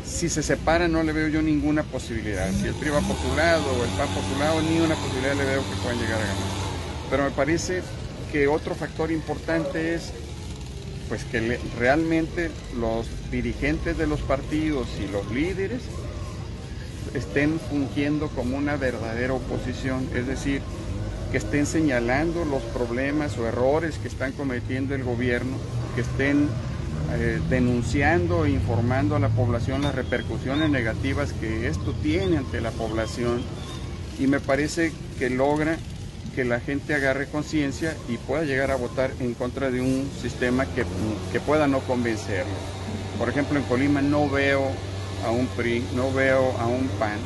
Si 0.06 0.28
se 0.28 0.44
separan 0.44 0.92
no 0.92 1.02
le 1.02 1.12
veo 1.12 1.26
yo 1.26 1.42
ninguna 1.42 1.82
posibilidad. 1.82 2.48
Si 2.52 2.68
el 2.68 2.74
PRI 2.74 2.90
va 2.90 3.00
por 3.00 3.16
su 3.16 3.34
lado 3.36 3.64
o 3.64 3.82
el 3.82 3.90
PAN 3.98 4.14
por 4.14 4.22
su 4.32 4.38
lado, 4.38 4.62
ni 4.62 4.78
una 4.78 4.94
posibilidad 4.94 5.34
le 5.34 5.44
veo 5.44 5.62
que 5.68 5.76
puedan 5.82 5.98
llegar 5.98 6.20
a 6.20 6.24
ganar. 6.24 6.36
Pero 7.10 7.24
me 7.24 7.30
parece 7.32 7.82
que 8.30 8.46
otro 8.46 8.76
factor 8.76 9.10
importante 9.10 9.96
es 9.96 10.12
pues 11.08 11.24
que 11.24 11.58
realmente 11.80 12.52
los 12.78 13.08
dirigentes 13.32 13.98
de 13.98 14.06
los 14.06 14.20
partidos 14.20 14.86
y 15.00 15.10
los 15.10 15.28
líderes 15.32 15.82
estén 17.14 17.60
fungiendo 17.60 18.28
como 18.28 18.56
una 18.56 18.76
verdadera 18.76 19.34
oposición, 19.34 20.08
es 20.14 20.26
decir, 20.26 20.62
que 21.30 21.38
estén 21.38 21.66
señalando 21.66 22.44
los 22.44 22.62
problemas 22.62 23.38
o 23.38 23.46
errores 23.46 23.98
que 23.98 24.08
están 24.08 24.32
cometiendo 24.32 24.94
el 24.94 25.02
gobierno, 25.02 25.56
que 25.94 26.02
estén 26.02 26.48
eh, 27.14 27.40
denunciando 27.48 28.44
e 28.44 28.50
informando 28.50 29.16
a 29.16 29.18
la 29.18 29.28
población 29.28 29.82
las 29.82 29.94
repercusiones 29.94 30.70
negativas 30.70 31.32
que 31.32 31.68
esto 31.68 31.92
tiene 32.02 32.38
ante 32.38 32.60
la 32.60 32.70
población 32.70 33.42
y 34.18 34.26
me 34.26 34.40
parece 34.40 34.92
que 35.18 35.30
logra 35.30 35.76
que 36.34 36.44
la 36.44 36.60
gente 36.60 36.94
agarre 36.94 37.26
conciencia 37.26 37.94
y 38.08 38.16
pueda 38.16 38.44
llegar 38.44 38.70
a 38.70 38.76
votar 38.76 39.10
en 39.20 39.34
contra 39.34 39.70
de 39.70 39.80
un 39.80 40.08
sistema 40.20 40.64
que, 40.66 40.84
que 41.30 41.40
pueda 41.40 41.66
no 41.66 41.80
convencerlo. 41.80 42.52
Por 43.18 43.28
ejemplo, 43.28 43.58
en 43.58 43.64
Colima 43.64 44.00
no 44.00 44.28
veo 44.30 44.70
a 45.24 45.30
un 45.30 45.46
PRI, 45.48 45.84
no 45.94 46.12
veo 46.12 46.56
a 46.58 46.66
un 46.66 46.88
PAN, 46.98 47.18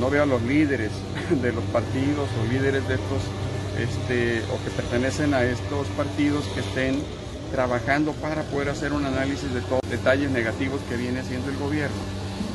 no 0.00 0.10
veo 0.10 0.22
a 0.22 0.26
los 0.26 0.42
líderes 0.42 0.90
de 1.42 1.52
los 1.52 1.64
partidos 1.64 2.28
o 2.40 2.52
líderes 2.52 2.86
de 2.88 2.94
estos, 2.94 3.22
este, 3.78 4.42
o 4.52 4.62
que 4.64 4.70
pertenecen 4.70 5.34
a 5.34 5.42
estos 5.42 5.86
partidos 5.96 6.44
que 6.54 6.60
estén 6.60 7.02
trabajando 7.50 8.12
para 8.12 8.42
poder 8.42 8.70
hacer 8.70 8.92
un 8.92 9.04
análisis 9.04 9.52
de 9.54 9.60
todos 9.60 9.80
los 9.82 9.90
detalles 9.90 10.30
negativos 10.30 10.80
que 10.88 10.96
viene 10.96 11.20
haciendo 11.20 11.50
el 11.50 11.56
gobierno. 11.56 11.96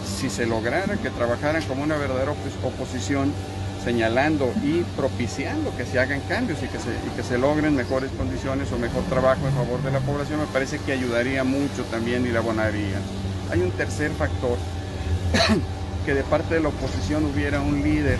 Si 0.05 0.29
se 0.29 0.45
lograra 0.45 0.97
que 0.97 1.09
trabajaran 1.09 1.63
como 1.63 1.83
una 1.83 1.97
verdadera 1.97 2.33
oposición, 2.63 3.31
señalando 3.83 4.51
y 4.61 4.81
propiciando 4.97 5.75
que 5.77 5.85
se 5.85 5.99
hagan 5.99 6.19
cambios 6.27 6.59
y 6.61 6.67
que 6.67 6.79
se, 6.79 6.89
y 6.89 7.15
que 7.15 7.23
se 7.23 7.37
logren 7.37 7.75
mejores 7.75 8.11
condiciones 8.11 8.71
o 8.71 8.77
mejor 8.77 9.03
trabajo 9.03 9.47
en 9.47 9.53
favor 9.53 9.81
de 9.81 9.91
la 9.91 9.99
población, 9.99 10.39
me 10.39 10.47
parece 10.47 10.79
que 10.79 10.91
ayudaría 10.91 11.43
mucho 11.43 11.83
también 11.89 12.25
y 12.25 12.29
la 12.29 12.39
abonaría. 12.39 12.99
Hay 13.51 13.61
un 13.61 13.71
tercer 13.71 14.11
factor, 14.11 14.57
que 16.05 16.13
de 16.13 16.23
parte 16.23 16.55
de 16.55 16.61
la 16.61 16.69
oposición 16.69 17.25
hubiera 17.25 17.61
un 17.61 17.81
líder 17.81 18.17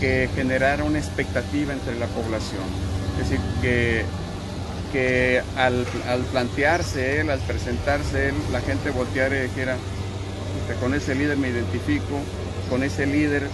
que 0.00 0.28
generara 0.34 0.84
una 0.84 0.98
expectativa 0.98 1.72
entre 1.72 1.98
la 1.98 2.06
población. 2.06 2.62
Es 3.20 3.30
decir, 3.30 3.40
que, 3.62 4.04
que 4.92 5.42
al, 5.56 5.84
plantearse 6.30 7.20
él, 7.20 7.30
al 7.30 7.40
presentarse 7.40 8.28
él, 8.28 8.34
la 8.52 8.60
gente 8.60 8.90
volteara 8.90 9.36
y 9.36 9.42
dijera, 9.42 9.76
con 10.80 10.94
ese 10.94 11.14
líder 11.14 11.36
me 11.36 11.48
identifico, 11.48 12.20
con 12.70 12.82
ese 12.82 13.06
líder 13.06 13.48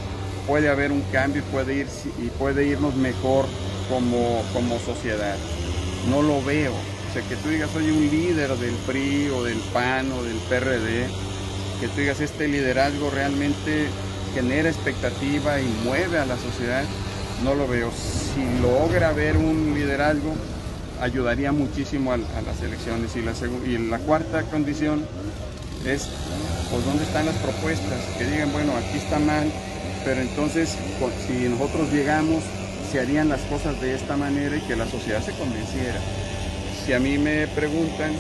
puede 0.47 0.69
haber 0.69 0.93
un 0.93 1.03
cambio 1.13 1.43
y 1.43 1.53
puede, 1.53 1.75
ir, 1.75 1.87
y 2.19 2.29
puede 2.29 2.67
irnos 2.67 2.95
mejor 2.95 3.47
como, 3.89 4.43
como 4.53 4.79
sociedad. 4.79 5.37
No 6.09 6.23
lo 6.23 6.43
veo. 6.43 6.73
O 7.11 7.13
sea, 7.13 7.23
que 7.23 7.35
tú 7.35 7.49
digas, 7.49 7.69
soy 7.73 7.91
un 7.91 8.09
líder 8.09 8.57
del 8.57 8.75
PRI 8.87 9.31
o 9.31 9.43
del 9.43 9.59
PAN 9.73 10.13
o 10.13 10.23
del 10.23 10.37
PRD, 10.49 11.09
que 11.81 11.89
tú 11.89 12.01
digas, 12.01 12.21
este 12.21 12.47
liderazgo 12.47 13.11
realmente 13.11 13.89
genera 14.33 14.69
expectativa 14.69 15.61
y 15.61 15.67
mueve 15.83 16.21
a 16.21 16.25
la 16.25 16.37
sociedad, 16.37 16.85
no 17.43 17.57
lo 17.57 17.67
veo. 17.67 17.91
Si 17.91 18.63
logra 18.63 19.09
haber 19.09 19.37
un 19.39 19.75
liderazgo, 19.75 20.37
ayudaría 21.01 21.51
muchísimo 21.51 22.13
a, 22.13 22.17
las 22.17 22.63
elecciones. 22.63 23.17
Y 23.17 23.23
la, 23.23 23.33
y 23.67 23.89
la 23.89 23.99
cuarta 23.99 24.45
condición 24.45 25.05
es, 25.85 26.11
pues, 26.71 26.85
¿dónde 26.85 27.03
están 27.03 27.27
las 27.27 27.37
propuestas? 27.39 27.99
Que 28.19 28.25
digan, 28.25 28.53
bueno, 28.53 28.71
aquí 28.77 28.99
está 28.99 29.19
mal, 29.19 29.51
pero 30.05 30.21
entonces, 30.21 30.77
si 31.27 31.49
nosotros 31.49 31.91
llegamos, 31.91 32.45
se 32.93 33.01
harían 33.01 33.29
las 33.29 33.41
cosas 33.43 33.81
de 33.81 33.97
esta 33.97 34.17
manera 34.17 34.55
y 34.55 34.61
que 34.61 34.77
la 34.77 34.87
sociedad 34.87 35.25
se 35.25 35.33
convenciera 35.33 35.99
si 36.85 36.93
a 36.95 36.99
mí 36.99 37.19
me 37.19 37.47
preguntan, 37.49 38.13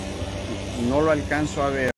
no 0.88 1.00
lo 1.00 1.10
alcanzo 1.10 1.62
a 1.62 1.70
ver. 1.70 1.90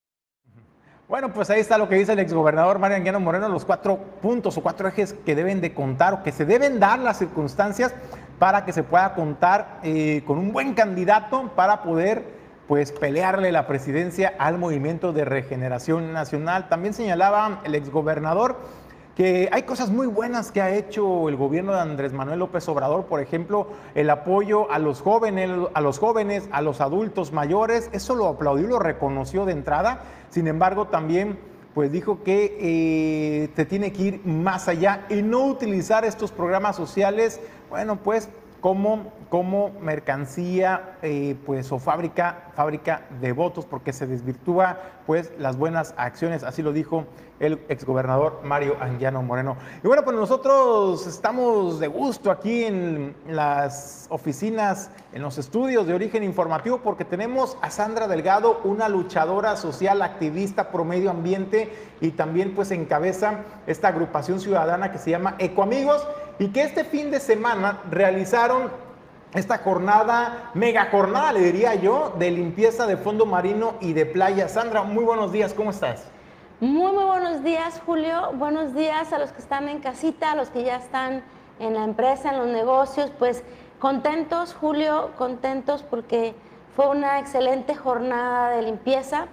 Bueno, 1.09 1.33
pues 1.33 1.51
ahí 1.51 1.61
está 1.61 1.77
lo 1.77 1.89
que 1.89 1.97
dice 1.97 2.13
el 2.13 2.21
exgobernador 2.21 2.79
Mario 2.79 2.97
Anguiano 2.97 3.21
Moreno, 3.21 3.49
los 3.49 3.65
cuatro 3.65 3.99
puntos 4.23 4.57
o 4.57 4.63
cuatro 4.63 4.89
ejes 4.89 5.13
que 5.27 5.35
deben 5.35 5.61
de 5.61 5.75
contar 5.75 6.15
o 6.15 6.23
que 6.23 6.33
se 6.33 6.45
deben 6.45 6.81
dar 6.81 6.99
las 7.01 7.19
circunstancias 7.19 7.95
para 8.39 8.65
que 8.65 8.73
se 8.73 8.83
pueda 8.83 9.15
contar 9.15 9.81
eh, 9.83 10.23
con 10.27 10.39
un 10.39 10.53
buen 10.53 10.75
candidato 10.75 11.51
para 11.55 11.83
poder 11.83 12.25
pues 12.67 12.93
pelearle 12.93 13.53
la 13.53 13.67
presidencia 13.67 14.33
al 14.39 14.57
movimiento 14.57 15.13
de 15.13 15.25
regeneración 15.25 16.13
nacional. 16.13 16.69
También 16.69 16.95
señalaba 16.95 17.61
el 17.65 17.75
exgobernador 17.75 18.57
que 19.17 19.49
hay 19.53 19.63
cosas 19.65 19.91
muy 19.91 20.07
buenas 20.07 20.53
que 20.53 20.63
ha 20.63 20.75
hecho 20.75 21.29
el 21.29 21.37
gobierno 21.37 21.73
de 21.73 21.81
Andrés 21.81 22.13
Manuel 22.13 22.39
López 22.39 22.67
Obrador, 22.69 23.05
por 23.05 23.21
ejemplo, 23.21 23.69
el 23.95 24.09
apoyo 24.09 24.71
a 24.71 24.79
los 24.79 25.03
jóvenes, 25.03 25.51
a 25.75 25.81
los 25.81 25.99
jóvenes, 25.99 26.49
a 26.51 26.63
los 26.63 26.81
adultos 26.81 27.33
mayores, 27.33 27.91
eso 27.93 28.15
lo 28.15 28.29
aplaudió, 28.29 28.69
lo 28.69 28.79
reconoció 28.79 29.45
de 29.45 29.53
entrada. 29.53 30.01
Sin 30.31 30.47
embargo, 30.47 30.87
también 30.87 31.39
pues 31.75 31.91
dijo 31.93 32.23
que 32.23 32.57
eh, 32.61 33.51
se 33.55 33.65
tiene 33.65 33.93
que 33.93 34.03
ir 34.03 34.21
más 34.25 34.69
allá 34.69 35.07
y 35.09 35.23
no 35.23 35.47
utilizar 35.47 36.05
estos 36.05 36.33
programas 36.33 36.77
sociales, 36.77 37.41
bueno, 37.71 37.97
pues 37.97 38.29
como, 38.61 39.13
como 39.29 39.71
mercancía 39.81 40.97
eh, 41.03 41.37
pues, 41.45 41.73
o 41.73 41.79
fábrica, 41.79 42.53
fábrica 42.55 43.03
de 43.21 43.33
votos 43.33 43.67
porque 43.67 43.93
se 43.93 44.07
desvirtúa 44.07 44.79
pues, 45.05 45.33
las 45.39 45.57
buenas 45.57 45.95
acciones, 45.97 46.45
así 46.45 46.63
lo 46.63 46.73
dijo 46.73 47.07
el 47.43 47.61
exgobernador 47.69 48.41
Mario 48.45 48.77
Anguiano 48.81 49.21
Moreno. 49.21 49.57
Y 49.83 49.87
bueno, 49.89 50.05
pues 50.05 50.17
nosotros 50.17 51.07
estamos 51.09 51.81
de 51.81 51.89
gusto 51.89 52.31
aquí 52.31 52.65
en 52.65 53.17
las 53.29 54.07
oficinas, 54.11 54.91
en 55.13 55.23
los 55.23 55.39
estudios 55.39 55.87
de 55.87 55.93
origen 55.93 56.23
informativo, 56.23 56.79
porque 56.79 57.05
tenemos 57.05 57.59
a 57.61 57.71
Sandra 57.71 58.07
Delgado, 58.07 58.61
una 58.63 58.89
luchadora 58.89 59.57
social, 59.57 60.03
activista 60.03 60.71
pro 60.71 60.85
medio 60.85 61.11
ambiente 61.11 61.73
y 62.01 62.13
también 62.13 62.55
pues 62.55 62.71
encabeza 62.71 63.41
esta 63.67 63.89
agrupación 63.89 64.39
ciudadana 64.39 64.93
que 64.93 64.99
se 64.99 65.11
llama 65.11 65.35
Ecoamigos 65.39 66.07
y 66.39 66.49
que 66.49 66.63
este 66.63 66.85
fin 66.85 67.11
de 67.11 67.19
semana 67.19 67.81
realizaron 67.91 68.71
esta 69.35 69.59
jornada, 69.59 70.51
mega 70.55 70.91
jornada, 70.93 71.33
le 71.33 71.41
diría 71.41 71.75
yo, 71.75 72.15
de 72.19 72.31
limpieza 72.31 72.87
de 72.87 72.97
fondo 72.97 73.27
marino 73.27 73.75
y 73.81 73.95
de 73.95 74.07
playa. 74.07 74.49
Sandra, 74.49 74.83
muy 74.83 75.03
buenos 75.03 75.33
días, 75.33 75.55
¿cómo 75.55 75.71
estás? 75.71 76.12
Muy, 76.63 76.93
muy 76.93 77.03
buenos 77.03 77.43
días, 77.43 77.83
Julio. 77.85 78.31
Buenos 78.35 78.73
días 78.73 79.13
a 79.13 79.19
los 79.19 79.33
que 79.33 79.41
están 79.41 79.69
en 79.69 79.81
casita, 79.81 80.31
a 80.31 80.37
los 80.37 80.49
que 80.49 80.63
ya 80.63 80.77
están 80.77 81.25
en 81.59 81.75
la 81.75 81.83
empresa, 81.83 82.31
en 82.31 82.39
los 82.39 82.47
negocios. 82.47 83.11
Pues 83.19 83.43
contentos, 83.81 84.55
Julio, 84.55 85.11
contentos 85.19 85.83
porque 85.83 86.37
fue 86.77 86.87
una 86.87 87.19
excelente 87.19 87.75
jornada 87.75 88.51
de 88.51 88.63
limpieza. 88.63 89.27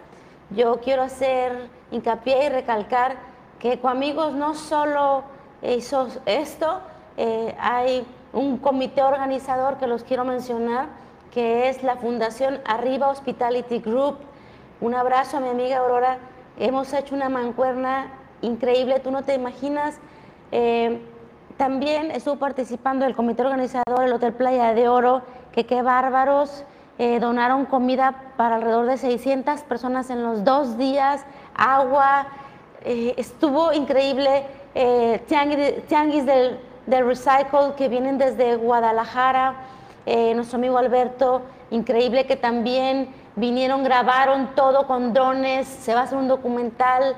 Yo 0.49 0.79
quiero 0.79 1.03
hacer 1.03 1.69
hincapié 1.91 2.47
y 2.47 2.49
recalcar 2.49 3.17
que 3.59 3.73
Ecoamigos 3.73 4.33
no 4.33 4.55
solo 4.55 5.21
hizo 5.61 6.07
esto, 6.25 6.81
eh, 7.15 7.55
hay 7.59 8.07
un 8.33 8.57
comité 8.57 9.03
organizador 9.03 9.77
que 9.77 9.85
los 9.85 10.03
quiero 10.03 10.25
mencionar, 10.25 10.87
que 11.29 11.69
es 11.69 11.83
la 11.83 11.95
Fundación 11.97 12.59
Arriba 12.65 13.09
Hospitality 13.09 13.81
Group. 13.81 14.17
Un 14.81 14.95
abrazo 14.95 15.37
a 15.37 15.41
mi 15.41 15.49
amiga 15.49 15.77
Aurora. 15.77 16.17
Hemos 16.59 16.93
hecho 16.93 17.15
una 17.15 17.29
mancuerna 17.29 18.11
increíble, 18.41 18.99
tú 18.99 19.11
no 19.11 19.23
te 19.23 19.33
imaginas. 19.33 19.97
Eh, 20.51 21.01
también 21.57 22.11
estuvo 22.11 22.35
participando 22.35 23.05
el 23.05 23.15
comité 23.15 23.43
organizador, 23.43 24.03
el 24.03 24.13
Hotel 24.13 24.33
Playa 24.33 24.73
de 24.73 24.87
Oro, 24.87 25.23
que 25.51 25.65
qué 25.65 25.81
bárbaros. 25.81 26.65
Eh, 26.97 27.19
donaron 27.19 27.65
comida 27.65 28.33
para 28.35 28.55
alrededor 28.55 28.85
de 28.85 28.97
600 28.97 29.61
personas 29.61 30.09
en 30.09 30.21
los 30.21 30.43
dos 30.43 30.77
días, 30.77 31.25
agua. 31.55 32.27
estuvo 32.83 33.73
increíble. 33.73 34.45
tianguis 35.27 36.25
del 36.25 36.59
de 36.89 37.03
Recycle 37.03 37.73
que 37.77 37.87
vienen 37.87 38.17
desde 38.17 38.55
Guadalajara, 38.55 39.53
eh, 40.05 40.33
nuestro 40.33 40.57
amigo 40.57 40.77
Alberto, 40.77 41.43
increíble 41.69 42.25
que 42.25 42.35
también 42.35 43.09
vinieron, 43.35 43.83
grabaron 43.83 44.55
todo 44.55 44.87
con 44.87 45.13
drones, 45.13 45.67
se 45.67 45.93
va 45.93 46.01
a 46.01 46.03
hacer 46.03 46.17
un 46.17 46.27
documental. 46.27 47.15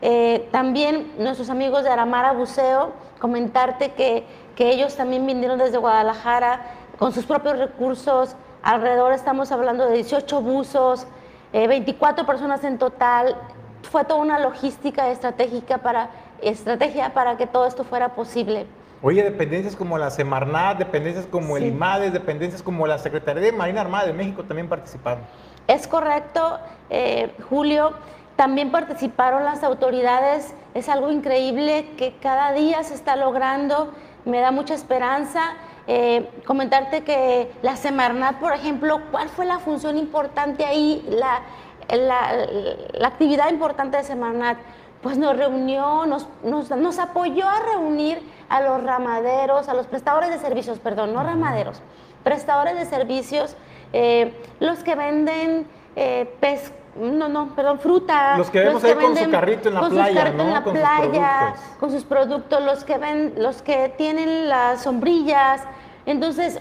Eh, 0.00 0.48
también 0.52 1.12
nuestros 1.18 1.50
amigos 1.50 1.84
de 1.84 1.90
Aramara 1.90 2.32
Buceo, 2.32 2.92
comentarte 3.18 3.92
que, 3.92 4.24
que 4.54 4.70
ellos 4.70 4.96
también 4.96 5.26
vinieron 5.26 5.58
desde 5.58 5.78
Guadalajara 5.78 6.60
con 6.98 7.12
sus 7.12 7.24
propios 7.26 7.58
recursos, 7.58 8.36
alrededor 8.62 9.12
estamos 9.12 9.52
hablando 9.52 9.86
de 9.86 9.94
18 9.94 10.40
buzos, 10.42 11.06
24 11.52 12.22
eh, 12.22 12.26
personas 12.26 12.64
en 12.64 12.78
total, 12.78 13.36
fue 13.82 14.04
toda 14.04 14.20
una 14.20 14.38
logística 14.38 15.10
estratégica 15.10 15.78
para, 15.78 16.10
estrategia 16.42 17.14
para 17.14 17.36
que 17.36 17.46
todo 17.46 17.66
esto 17.66 17.84
fuera 17.84 18.14
posible. 18.14 18.66
Oye, 19.00 19.22
dependencias 19.22 19.76
como 19.76 19.96
la 19.96 20.10
Semarnat, 20.10 20.78
dependencias 20.78 21.26
como 21.26 21.56
el 21.56 21.66
IMADES, 21.66 22.12
dependencias 22.12 22.62
como 22.62 22.86
la 22.86 22.98
Secretaría 22.98 23.40
de 23.40 23.52
Marina 23.52 23.80
Armada 23.80 24.06
de 24.06 24.12
México 24.12 24.42
también 24.42 24.68
participaron. 24.68 25.22
Es 25.68 25.86
correcto, 25.86 26.58
eh, 26.90 27.32
Julio. 27.48 27.92
También 28.36 28.72
participaron 28.72 29.44
las 29.44 29.62
autoridades. 29.62 30.54
Es 30.74 30.88
algo 30.88 31.10
increíble 31.10 31.90
que 31.96 32.16
cada 32.20 32.52
día 32.52 32.82
se 32.82 32.94
está 32.94 33.14
logrando. 33.16 33.92
Me 34.24 34.40
da 34.40 34.50
mucha 34.50 34.74
esperanza. 34.74 35.52
Eh, 35.86 36.28
comentarte 36.46 37.04
que 37.04 37.52
la 37.62 37.76
Semarnat, 37.76 38.36
por 38.38 38.52
ejemplo, 38.52 39.00
¿cuál 39.10 39.28
fue 39.28 39.44
la 39.44 39.58
función 39.58 39.96
importante 39.98 40.64
ahí? 40.64 41.06
La, 41.08 41.42
la, 41.88 42.46
la 42.92 43.08
actividad 43.08 43.50
importante 43.50 43.98
de 43.98 44.04
Semarnat, 44.04 44.58
pues 45.02 45.16
nos 45.16 45.36
reunió, 45.36 46.06
nos, 46.06 46.26
nos, 46.42 46.70
nos 46.70 46.98
apoyó 46.98 47.48
a 47.48 47.60
reunir 47.60 48.20
a 48.48 48.60
los 48.60 48.82
ramaderos, 48.82 49.68
a 49.68 49.74
los 49.74 49.86
prestadores 49.86 50.30
de 50.30 50.38
servicios, 50.38 50.78
perdón, 50.78 51.14
no 51.14 51.22
ramaderos, 51.22 51.80
prestadores 52.24 52.74
de 52.76 52.84
servicios, 52.84 53.56
eh, 53.92 54.32
los 54.60 54.78
que 54.80 54.94
venden 54.94 55.66
eh, 55.96 56.32
pez, 56.40 56.72
no, 56.96 57.28
no, 57.28 57.54
perdón, 57.54 57.78
fruta. 57.78 58.36
Los 58.36 58.50
que 58.50 58.60
vemos 58.60 58.82
ahí 58.84 58.94
con 58.94 59.16
su 59.16 59.30
carrito 59.30 59.68
en 59.68 59.74
la 59.74 59.88
playa, 59.88 60.30
¿no? 60.30 60.44
en 60.44 60.54
la 60.54 60.62
con 60.62 60.74
playa, 60.74 61.54
sus 61.56 61.76
con 61.78 61.90
sus 61.90 62.04
productos, 62.04 62.62
los 62.62 62.84
que 62.84 62.98
ven, 62.98 63.34
los 63.36 63.62
que 63.62 63.88
tienen 63.96 64.48
las 64.48 64.82
sombrillas. 64.82 65.62
Entonces, 66.06 66.60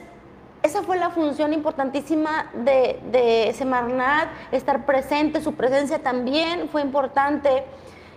esa 0.64 0.84
fue 0.84 0.98
la 0.98 1.10
función 1.10 1.54
importantísima 1.54 2.52
de, 2.54 3.00
de 3.12 3.54
Semarnat, 3.54 4.30
estar 4.52 4.86
presente, 4.86 5.42
su 5.42 5.54
presencia 5.54 6.00
también 6.00 6.70
fue 6.70 6.82
importante. 6.82 7.64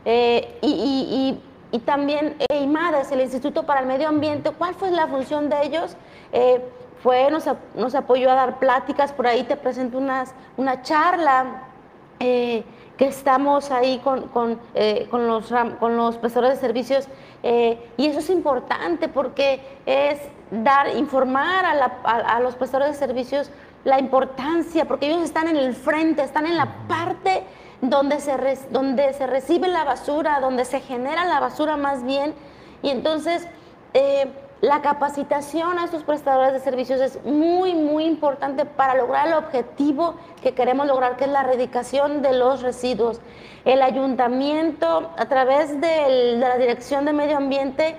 Eh, 0.04 0.58
y, 0.62 1.38
y 1.72 1.78
también 1.80 2.36
EIMADES, 2.48 3.12
el 3.12 3.20
Instituto 3.20 3.64
para 3.64 3.80
el 3.80 3.86
Medio 3.86 4.08
Ambiente, 4.08 4.50
¿cuál 4.50 4.74
fue 4.74 4.90
la 4.90 5.06
función 5.06 5.48
de 5.48 5.62
ellos? 5.64 5.96
Eh, 6.32 6.62
fue, 7.03 7.30
nos, 7.30 7.44
nos, 7.74 7.94
apoyó 7.94 8.30
a 8.30 8.34
dar 8.34 8.59
pláticas, 8.59 9.12
por 9.12 9.26
ahí 9.26 9.44
te 9.44 9.57
presento 9.57 9.98
unas, 9.98 10.34
una 10.57 10.82
charla 10.82 11.64
eh, 12.18 12.64
que 12.96 13.07
estamos 13.07 13.70
ahí 13.70 13.98
con, 13.98 14.28
con, 14.28 14.61
eh, 14.74 15.09
con, 15.11 15.26
los, 15.26 15.53
con 15.78 15.96
los 15.96 16.16
prestadores 16.18 16.57
de 16.57 16.61
servicios 16.61 17.09
y 17.42 18.07
eso 18.07 18.18
es 18.18 18.28
importante 18.28 19.09
porque 19.09 19.62
es 19.86 20.20
dar, 20.51 20.94
informar 20.94 21.64
a, 21.64 21.74
la, 21.74 21.86
a, 22.05 22.38
los 22.40 22.55
prestadores 22.55 22.92
de 22.92 23.07
servicios 23.07 23.51
la 23.84 23.98
importancia, 23.98 24.84
porque 24.84 25.07
ellos 25.07 25.22
están 25.22 25.48
en 25.48 25.57
el 25.57 25.74
frente, 25.74 26.22
están 26.22 26.46
en 26.46 26.57
la 26.57 26.86
parte 26.86 27.44
donde 27.80 28.20
se, 28.20 28.36
donde 28.70 29.12
se 29.14 29.26
recibe 29.26 29.68
la 29.68 29.84
basura, 29.84 30.40
donde 30.40 30.64
se 30.64 30.80
genera 30.80 31.24
la 31.24 31.40
basura 31.40 31.76
más 31.76 32.05
bien. 32.05 32.34
Y 32.82 32.90
entonces 32.90 33.46
eh, 33.94 34.30
la 34.61 34.82
capacitación 34.82 35.78
a 35.78 35.84
estos 35.84 36.02
prestadores 36.02 36.52
de 36.52 36.61
servicios 36.61 37.00
es 37.00 37.24
muy, 37.24 37.74
muy 37.74 38.04
importante 38.04 38.66
para 38.66 38.94
lograr 38.94 39.28
el 39.28 39.34
objetivo 39.34 40.16
que 40.42 40.52
queremos 40.52 40.86
lograr, 40.86 41.16
que 41.16 41.24
es 41.24 41.30
la 41.30 41.40
erradicación 41.40 42.20
de 42.20 42.34
los 42.34 42.61
residuos. 42.61 43.20
El 43.64 43.80
ayuntamiento, 43.80 45.11
a 45.16 45.26
través 45.26 45.80
de 45.80 46.36
la 46.36 46.58
Dirección 46.58 47.06
de 47.06 47.12
Medio 47.12 47.38
Ambiente, 47.38 47.96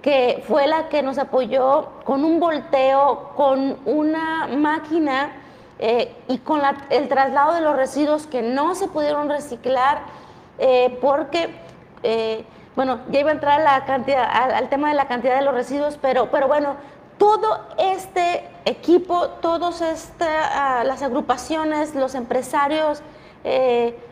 que 0.00 0.42
fue 0.46 0.66
la 0.66 0.88
que 0.88 1.02
nos 1.02 1.18
apoyó 1.18 1.88
con 2.04 2.24
un 2.24 2.40
volteo, 2.40 3.30
con 3.36 3.78
una 3.84 4.48
máquina 4.48 5.32
eh, 5.78 6.14
y 6.28 6.38
con 6.38 6.60
el 6.90 7.08
traslado 7.08 7.54
de 7.54 7.60
los 7.60 7.76
residuos 7.76 8.26
que 8.26 8.42
no 8.42 8.74
se 8.74 8.88
pudieron 8.88 9.28
reciclar 9.28 10.00
eh, 10.58 10.98
porque, 11.00 11.50
eh, 12.02 12.44
bueno, 12.76 13.00
ya 13.10 13.20
iba 13.20 13.30
a 13.30 13.34
entrar 13.34 13.60
la 13.60 13.84
cantidad, 13.84 14.24
al, 14.24 14.68
tema 14.68 14.88
de 14.88 14.94
la 14.94 15.08
cantidad 15.08 15.36
de 15.36 15.44
los 15.44 15.54
residuos, 15.54 15.98
pero, 16.00 16.30
pero 16.30 16.48
bueno, 16.48 16.76
todo 17.18 17.66
este 17.78 18.48
equipo, 18.64 19.28
todas 19.40 19.82
ah, 20.20 20.82
las 20.84 21.02
agrupaciones, 21.02 21.94
los 21.94 22.14
empresarios 22.14 23.02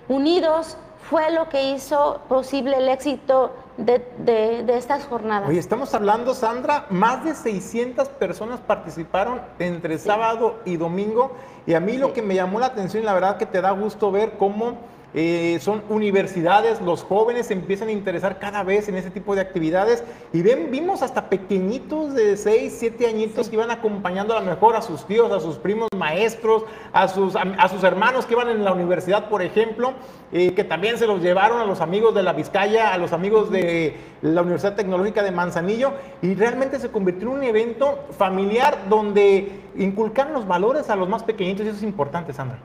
unidos, 0.09 0.77
fue 1.11 1.33
lo 1.33 1.49
que 1.49 1.71
hizo 1.73 2.21
posible 2.29 2.77
el 2.77 2.89
éxito 2.89 3.53
de, 3.77 4.65
estas 4.69 5.05
jornadas. 5.07 5.49
Oye, 5.49 5.59
estamos 5.59 5.93
hablando, 5.93 6.35
Sandra, 6.35 6.87
más 6.91 7.25
de 7.25 7.35
600 7.35 8.09
personas 8.11 8.61
participaron 8.61 9.41
entre 9.59 9.99
sábado 9.99 10.61
y 10.65 10.77
domingo 10.77 11.33
y 11.67 11.75
a 11.75 11.81
mí 11.81 11.97
lo 11.97 12.13
que 12.13 12.23
me 12.23 12.35
llamó 12.37 12.61
la 12.61 12.67
atención, 12.67 13.05
la 13.05 13.15
verdad 13.15 13.39
que 13.39 13.47
te 13.47 13.61
da 13.61 13.73
gusto 13.73 14.13
ver 14.13 14.37
cómo 14.39 14.79
eh, 15.13 15.59
son 15.61 15.83
universidades, 15.89 16.81
los 16.81 17.03
jóvenes 17.03 17.49
se 17.49 17.55
empiezan 17.55 17.89
a 17.89 17.93
interesar 17.93 18.39
cada 18.39 18.63
vez 18.63 18.89
en 18.89 18.97
ese 18.97 19.11
tipo 19.11 19.35
de 19.35 19.41
actividades 19.41 20.05
y 20.33 20.43
vimos 20.43 21.03
hasta 21.03 21.29
pequeñitos 21.29 22.15
de 22.15 22.37
6, 22.37 22.77
7 22.79 23.07
añitos 23.07 23.49
que 23.49 23.57
iban 23.57 23.71
acompañando 23.71 24.37
a 24.37 24.41
lo 24.41 24.47
mejor 24.47 24.77
a 24.77 24.83
sus 24.83 25.05
tíos, 25.07 25.33
a 25.33 25.41
sus 25.41 25.57
primos 25.57 25.89
maestros, 25.97 26.65
a 26.93 27.09
sus, 27.09 27.35
a, 27.35 27.69
sus 27.69 27.83
hermanos 27.83 28.27
que 28.27 28.35
iban 28.35 28.49
en 28.49 28.65
la 28.65 28.73
universidad, 28.73 29.29
por 29.29 29.43
ejemplo, 29.43 29.95
eh, 30.33 30.55
que 30.55 30.63
también 30.63 30.97
se 30.97 31.09
los 31.09 31.21
llevaron 31.21 31.61
a 31.61 31.65
los 31.65 31.81
amigos 31.81 32.15
de 32.15 32.23
la 32.23 32.33
Vizcaya, 32.33 32.93
a 32.93 32.99
los 32.99 33.13
amigos 33.13 33.51
de 33.51 33.97
la 34.23 34.43
Universidad 34.43 34.77
Tecnológica 34.77 35.25
de 35.25 35.33
Manzanillo 35.33 35.93
y 36.23 36.35
realmente 36.35 36.79
se 36.79 36.91
convirtió 36.91 37.29
en 37.29 37.35
un 37.35 37.43
evento 37.43 38.05
familiar 38.17 38.79
donde 38.89 39.61
inculcaron 39.77 40.33
los 40.33 40.47
valores 40.47 40.89
a 40.89 40.95
los 40.97 41.09
más 41.09 41.25
pequeñitos 41.25 41.67
y 41.67 41.69
eso 41.71 41.79
es 41.79 41.83
importante, 41.83 42.33
Sandra. 42.33 42.59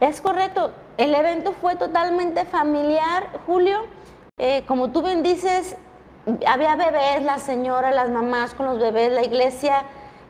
Es 0.00 0.22
correcto, 0.22 0.70
el 0.96 1.14
evento 1.14 1.52
fue 1.52 1.76
totalmente 1.76 2.46
familiar, 2.46 3.28
Julio. 3.46 3.80
Eh, 4.38 4.64
como 4.66 4.90
tú 4.90 5.02
bien 5.02 5.22
dices, 5.22 5.76
había 6.46 6.74
bebés, 6.74 7.22
la 7.22 7.38
señora, 7.38 7.90
las 7.90 8.08
mamás 8.08 8.54
con 8.54 8.64
los 8.64 8.78
bebés, 8.78 9.12
la 9.12 9.22
iglesia 9.22 9.82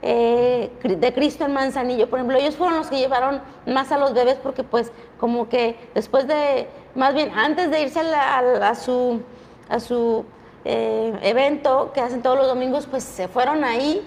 eh, 0.02 0.72
de 0.82 1.14
Cristo 1.14 1.44
en 1.44 1.52
Manzanillo, 1.52 2.10
por 2.10 2.18
ejemplo, 2.18 2.36
ellos 2.36 2.56
fueron 2.56 2.78
los 2.78 2.88
que 2.88 2.98
llevaron 2.98 3.40
más 3.64 3.92
a 3.92 3.98
los 3.98 4.12
bebés 4.12 4.38
porque 4.42 4.64
pues 4.64 4.90
como 5.20 5.48
que 5.48 5.76
después 5.94 6.26
de, 6.26 6.66
más 6.96 7.14
bien 7.14 7.30
antes 7.36 7.70
de 7.70 7.82
irse 7.82 8.00
a, 8.00 8.74
su, 8.74 9.22
a 9.68 9.78
su 9.78 10.24
eh, 10.64 11.16
evento 11.22 11.92
que 11.94 12.00
hacen 12.00 12.22
todos 12.22 12.36
los 12.36 12.48
domingos, 12.48 12.88
pues 12.90 13.04
se 13.04 13.28
fueron 13.28 13.62
ahí, 13.62 14.04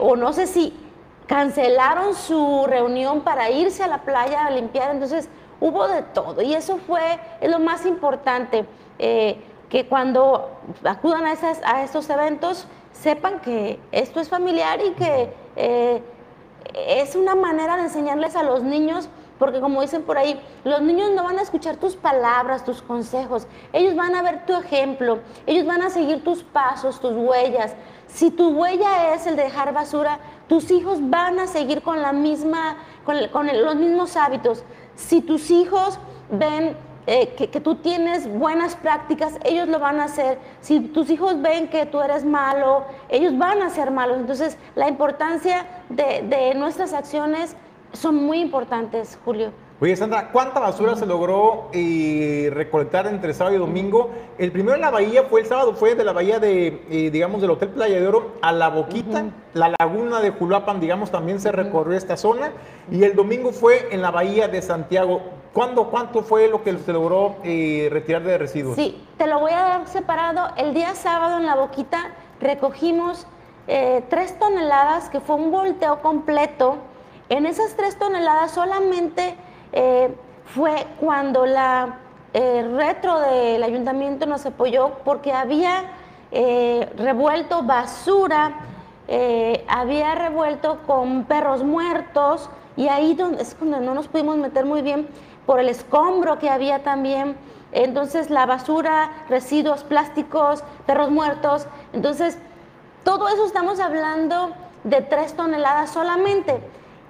o 0.00 0.16
no 0.16 0.32
sé 0.32 0.46
si 0.46 0.85
cancelaron 1.26 2.14
su 2.14 2.64
reunión 2.66 3.22
para 3.22 3.50
irse 3.50 3.82
a 3.82 3.88
la 3.88 3.98
playa 3.98 4.46
a 4.46 4.50
limpiar, 4.50 4.90
entonces 4.90 5.28
hubo 5.60 5.88
de 5.88 6.02
todo 6.02 6.42
y 6.42 6.54
eso 6.54 6.78
fue 6.78 7.18
lo 7.42 7.58
más 7.58 7.86
importante, 7.86 8.66
que 8.98 9.86
cuando 9.88 10.50
acudan 10.84 11.26
a, 11.26 11.32
esas, 11.32 11.60
a 11.64 11.82
estos 11.82 12.08
eventos, 12.08 12.66
sepan 12.92 13.40
que 13.40 13.78
esto 13.92 14.20
es 14.20 14.28
familiar 14.28 14.80
y 14.84 14.92
que 14.92 15.32
eh, 15.56 16.02
es 16.74 17.14
una 17.14 17.34
manera 17.34 17.76
de 17.76 17.82
enseñarles 17.82 18.36
a 18.36 18.42
los 18.42 18.62
niños, 18.62 19.08
porque 19.38 19.60
como 19.60 19.82
dicen 19.82 20.02
por 20.02 20.16
ahí, 20.16 20.40
los 20.64 20.80
niños 20.80 21.10
no 21.10 21.24
van 21.24 21.38
a 21.38 21.42
escuchar 21.42 21.76
tus 21.76 21.96
palabras, 21.96 22.64
tus 22.64 22.80
consejos, 22.82 23.46
ellos 23.72 23.94
van 23.94 24.14
a 24.14 24.22
ver 24.22 24.46
tu 24.46 24.54
ejemplo, 24.54 25.20
ellos 25.46 25.66
van 25.66 25.82
a 25.82 25.90
seguir 25.90 26.24
tus 26.24 26.42
pasos, 26.42 27.00
tus 27.00 27.12
huellas. 27.12 27.74
Si 28.06 28.30
tu 28.30 28.50
huella 28.50 29.14
es 29.14 29.26
el 29.26 29.36
de 29.36 29.44
dejar 29.44 29.74
basura, 29.74 30.20
tus 30.48 30.70
hijos 30.70 30.98
van 31.02 31.38
a 31.38 31.46
seguir 31.46 31.82
con 31.82 32.02
la 32.02 32.12
misma, 32.12 32.76
con, 33.04 33.16
los 33.20 33.76
mismos 33.76 34.16
hábitos. 34.16 34.64
Si 34.94 35.20
tus 35.20 35.50
hijos 35.50 35.98
ven 36.30 36.76
eh, 37.06 37.34
que, 37.34 37.60
tú 37.60 37.76
tienes 37.76 38.28
buenas 38.28 38.76
prácticas, 38.76 39.38
ellos 39.44 39.68
lo 39.68 39.78
van 39.78 40.00
a 40.00 40.04
hacer. 40.04 40.38
Si 40.60 40.80
tus 40.80 41.10
hijos 41.10 41.40
ven 41.40 41.68
que 41.68 41.86
tú 41.86 42.00
eres 42.00 42.24
malo, 42.24 42.84
ellos 43.08 43.36
van 43.36 43.62
a 43.62 43.70
ser 43.70 43.90
malos. 43.90 44.18
Entonces, 44.18 44.56
la 44.74 44.88
importancia 44.88 45.66
de 45.88 46.54
nuestras 46.56 46.92
acciones 46.92 47.56
son 47.92 48.16
muy 48.16 48.40
importantes, 48.40 49.18
Julio. 49.24 49.52
Oye, 49.78 49.94
Sandra, 49.94 50.30
¿cuánta 50.32 50.58
basura 50.58 50.96
se 50.96 51.04
logró 51.04 51.68
eh, 51.74 52.48
recolectar 52.50 53.06
entre 53.08 53.34
sábado 53.34 53.56
y 53.56 53.58
domingo? 53.58 54.10
El 54.38 54.50
primero 54.50 54.74
en 54.74 54.80
la 54.80 54.90
bahía 54.90 55.24
fue 55.24 55.42
el 55.42 55.46
sábado, 55.46 55.74
fue 55.74 55.94
de 55.94 56.02
la 56.02 56.14
bahía 56.14 56.38
de, 56.38 56.82
eh, 56.88 57.10
digamos, 57.10 57.42
del 57.42 57.50
Hotel 57.50 57.68
Playa 57.68 58.00
de 58.00 58.08
Oro 58.08 58.36
a 58.40 58.52
La 58.52 58.70
Boquita, 58.70 59.26
la 59.52 59.74
laguna 59.78 60.20
de 60.20 60.30
Julapan, 60.30 60.80
digamos, 60.80 61.10
también 61.10 61.40
se 61.40 61.52
recorrió 61.52 61.94
esta 61.94 62.16
zona. 62.16 62.52
Y 62.90 63.04
el 63.04 63.14
domingo 63.14 63.52
fue 63.52 63.88
en 63.90 64.00
la 64.00 64.10
bahía 64.10 64.48
de 64.48 64.62
Santiago. 64.62 65.20
¿Cuándo, 65.52 65.90
¿Cuánto 65.90 66.22
fue 66.22 66.48
lo 66.48 66.62
que 66.62 66.74
se 66.78 66.92
logró 66.94 67.36
eh, 67.44 67.90
retirar 67.92 68.22
de 68.22 68.38
residuos? 68.38 68.76
Sí, 68.76 69.06
te 69.18 69.26
lo 69.26 69.40
voy 69.40 69.52
a 69.52 69.60
dar 69.60 69.88
separado. 69.88 70.54
El 70.56 70.72
día 70.72 70.94
sábado 70.94 71.36
en 71.36 71.44
La 71.44 71.54
Boquita 71.54 72.12
recogimos 72.40 73.26
tres 73.66 74.38
toneladas, 74.38 75.10
que 75.10 75.20
fue 75.20 75.36
un 75.36 75.50
volteo 75.50 76.00
completo. 76.00 76.76
En 77.28 77.44
esas 77.44 77.74
tres 77.74 77.98
toneladas 77.98 78.52
solamente 78.52 79.34
eh, 79.72 80.14
fue 80.54 80.86
cuando 81.00 81.46
la 81.46 81.98
eh, 82.32 82.68
retro 82.74 83.20
del 83.20 83.62
ayuntamiento 83.62 84.26
nos 84.26 84.46
apoyó 84.46 84.98
porque 85.04 85.32
había 85.32 85.84
eh, 86.30 86.90
revuelto 86.96 87.62
basura, 87.62 88.60
había 89.68 90.16
revuelto 90.16 90.80
con 90.84 91.24
perros 91.24 91.62
muertos 91.62 92.50
y 92.76 92.88
ahí 92.88 93.14
donde, 93.14 93.42
es 93.42 93.56
donde 93.58 93.78
no 93.78 93.94
nos 93.94 94.08
pudimos 94.08 94.36
meter 94.36 94.64
muy 94.64 94.82
bien 94.82 95.06
por 95.46 95.60
el 95.60 95.68
escombro 95.68 96.38
que 96.38 96.50
había 96.50 96.82
también. 96.82 97.36
Entonces 97.72 98.30
la 98.30 98.46
basura, 98.46 99.10
residuos 99.28 99.84
plásticos, 99.84 100.64
perros 100.86 101.10
muertos. 101.10 101.66
Entonces, 101.92 102.38
todo 103.04 103.28
eso 103.28 103.46
estamos 103.46 103.80
hablando 103.80 104.52
de 104.84 105.02
tres 105.02 105.34
toneladas 105.34 105.90
solamente. 105.90 106.60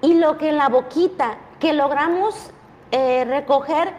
Y 0.01 0.15
lo 0.15 0.37
que 0.37 0.49
en 0.49 0.57
la 0.57 0.69
boquita 0.69 1.37
que 1.59 1.73
logramos 1.73 2.51
eh, 2.91 3.25
recoger, 3.25 3.91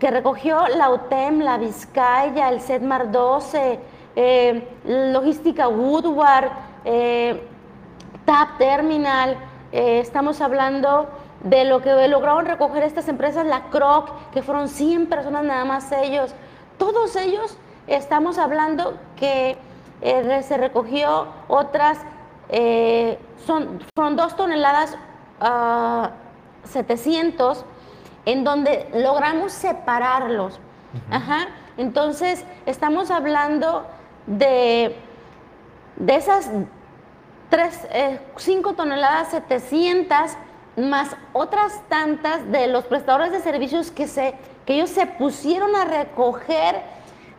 que 0.00 0.10
recogió 0.10 0.66
la 0.68 0.90
UTEM, 0.90 1.40
la 1.40 1.58
Vizcaya, 1.58 2.48
el 2.48 2.60
SEDMAR 2.60 3.10
12, 3.10 3.80
eh, 4.16 4.68
Logística 4.84 5.68
Woodward, 5.68 6.50
eh, 6.84 7.46
TAP 8.24 8.58
Terminal, 8.58 9.36
estamos 9.70 10.40
hablando 10.40 11.08
de 11.42 11.64
lo 11.64 11.82
que 11.82 12.08
lograron 12.08 12.46
recoger 12.46 12.84
estas 12.84 13.08
empresas, 13.08 13.44
la 13.44 13.64
CROC, 13.64 14.30
que 14.30 14.42
fueron 14.42 14.68
100 14.68 15.08
personas 15.08 15.44
nada 15.44 15.64
más 15.64 15.90
ellos. 15.92 16.34
Todos 16.78 17.16
ellos 17.16 17.58
estamos 17.86 18.38
hablando 18.38 18.96
que 19.16 19.58
se 20.00 20.56
recogió 20.56 21.26
otras, 21.48 21.98
son, 23.44 23.80
fueron 23.94 24.16
dos 24.16 24.36
toneladas 24.36 24.96
uh, 25.44 26.08
700, 26.68 27.64
en 28.24 28.44
donde 28.44 28.88
logramos 28.94 29.52
separarlos. 29.52 30.58
Ajá. 31.10 31.48
Entonces, 31.76 32.44
estamos 32.66 33.10
hablando 33.10 33.86
de, 34.26 34.96
de 35.96 36.16
esas 36.16 36.50
5 37.50 38.70
eh, 38.70 38.74
toneladas 38.76 39.28
700 39.28 40.36
más 40.76 41.16
otras 41.32 41.80
tantas 41.88 42.50
de 42.50 42.66
los 42.66 42.84
prestadores 42.84 43.32
de 43.32 43.40
servicios 43.40 43.90
que, 43.90 44.08
se, 44.08 44.34
que 44.66 44.74
ellos 44.74 44.90
se 44.90 45.06
pusieron 45.06 45.74
a 45.76 45.84
recoger 45.84 46.82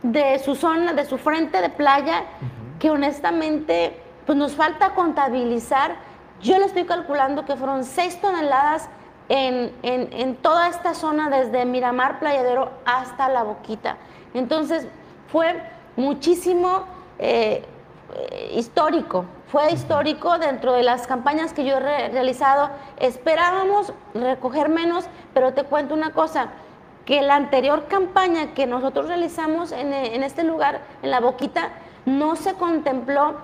de 0.02 0.38
su 0.38 0.54
zona, 0.54 0.92
de 0.92 1.04
su 1.04 1.18
frente 1.18 1.60
de 1.60 1.68
playa, 1.68 2.24
que 2.78 2.90
honestamente 2.90 4.00
pues 4.24 4.38
nos 4.38 4.54
falta 4.54 4.94
contabilizar. 4.94 5.96
Yo 6.42 6.58
le 6.58 6.66
estoy 6.66 6.84
calculando 6.84 7.44
que 7.44 7.56
fueron 7.56 7.84
6 7.84 8.20
toneladas 8.20 8.88
en, 9.28 10.36
toda 10.36 10.68
esta 10.68 10.94
zona, 10.94 11.30
desde 11.30 11.64
Miramar, 11.64 12.18
Playadero 12.18 12.70
hasta 12.84 13.28
La 13.28 13.42
Boquita. 13.42 13.96
Entonces, 14.34 14.86
fue 15.28 15.62
muchísimo 15.96 16.84
eh, 17.18 17.64
histórico, 18.54 19.24
fue 19.48 19.72
histórico 19.72 20.38
dentro 20.38 20.72
de 20.72 20.82
las 20.82 21.06
campañas 21.06 21.52
que 21.52 21.64
yo 21.64 21.78
he 21.78 22.08
realizado. 22.08 22.70
Esperábamos 22.98 23.92
recoger 24.14 24.68
menos, 24.68 25.06
pero 25.34 25.54
te 25.54 25.64
cuento 25.64 25.94
una 25.94 26.12
cosa, 26.12 26.48
que 27.04 27.22
la 27.22 27.36
anterior 27.36 27.86
campaña 27.86 28.52
que 28.52 28.66
nosotros 28.66 29.06
realizamos 29.06 29.72
en, 29.72 29.92
en 29.92 30.22
este 30.22 30.44
lugar, 30.44 30.82
en 31.02 31.10
La 31.10 31.20
Boquita, 31.20 31.70
no 32.04 32.36
se 32.36 32.54
contempló 32.54 33.36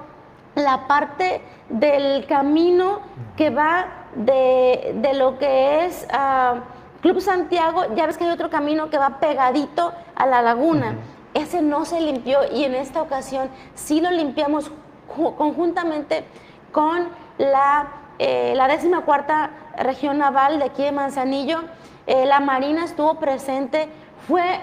la 0.55 0.86
parte 0.86 1.40
del 1.68 2.26
camino 2.26 3.00
que 3.36 3.50
va 3.50 3.86
de, 4.14 5.12
lo 5.14 5.38
que 5.38 5.86
es 5.86 6.07
ah, 6.12 6.61
Club 7.00 7.20
Santiago, 7.20 7.94
ya 7.96 8.07
ves 8.07 8.16
que 8.16 8.24
hay 8.24 8.30
otro 8.30 8.50
camino 8.50 8.90
que 8.90 8.98
va 8.98 9.18
pegadito 9.18 9.92
a 10.14 10.26
la 10.26 10.42
laguna. 10.42 10.96
Ese 11.34 11.62
no 11.62 11.84
se 11.84 12.00
limpió 12.00 12.38
y 12.53 12.64
en 12.64 12.74
esta 12.74 13.03
ocasión 13.03 13.48
sí 13.74 14.00
lo 14.00 14.11
limpiamos 14.11 14.70
conjuntamente 15.09 16.24
con 16.70 17.09
la, 17.38 17.88
eh, 18.18 18.53
la 18.55 18.68
décima 18.68 19.00
cuarta 19.00 19.50
región 19.78 20.18
naval 20.18 20.59
de 20.59 20.66
aquí 20.66 20.82
de 20.82 20.92
Manzanillo. 20.92 21.62
Eh, 22.07 22.26
la 22.26 22.40
Marina 22.40 22.84
estuvo 22.84 23.14
presente, 23.14 23.88
fue 24.28 24.61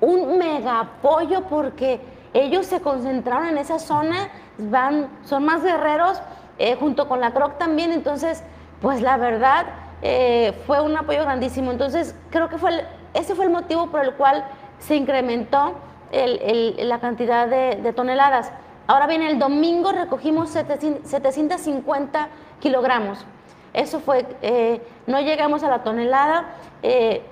un 0.00 0.38
mega 0.38 0.80
apoyo 0.80 1.42
porque 1.48 2.00
ellos 2.34 2.66
se 2.66 2.80
concentraron 2.80 3.48
en 3.48 3.58
esa 3.58 3.78
zona, 3.78 4.30
van, 4.58 5.08
son 5.24 5.44
más 5.44 5.62
guerreros, 5.62 6.20
eh, 6.58 6.76
junto 6.78 7.08
con 7.08 7.20
la 7.20 7.32
CROC 7.32 7.58
también, 7.58 7.92
entonces 7.92 8.42
pues 8.80 9.00
la 9.00 9.16
verdad 9.16 9.66
eh, 10.02 10.52
fue 10.66 10.80
un 10.80 10.96
apoyo 10.96 11.22
grandísimo. 11.22 11.70
Entonces, 11.70 12.14
creo 12.30 12.48
que 12.48 12.58
fue 12.58 12.84
ese 13.14 13.34
fue 13.34 13.44
el 13.44 13.50
motivo 13.50 13.88
por 13.88 14.04
el 14.04 14.14
cual 14.14 14.44
se 14.78 14.96
incrementó 14.96 15.74
la 16.12 16.98
cantidad 17.00 17.46
de, 17.48 17.92
toneladas. 17.94 18.52
Ahora 18.86 19.06
bien, 19.06 19.22
el 19.22 19.38
domingo 19.38 19.92
recogimos 19.92 20.50
750 20.50 22.28
kilogramos. 22.60 23.24
Eso 23.72 24.00
fue, 24.00 24.26
eh, 24.42 24.82
no 25.06 25.20
llegamos 25.20 25.62
a 25.62 25.70
la 25.70 25.82
tonelada, 25.82 26.56
eh, 26.82 27.22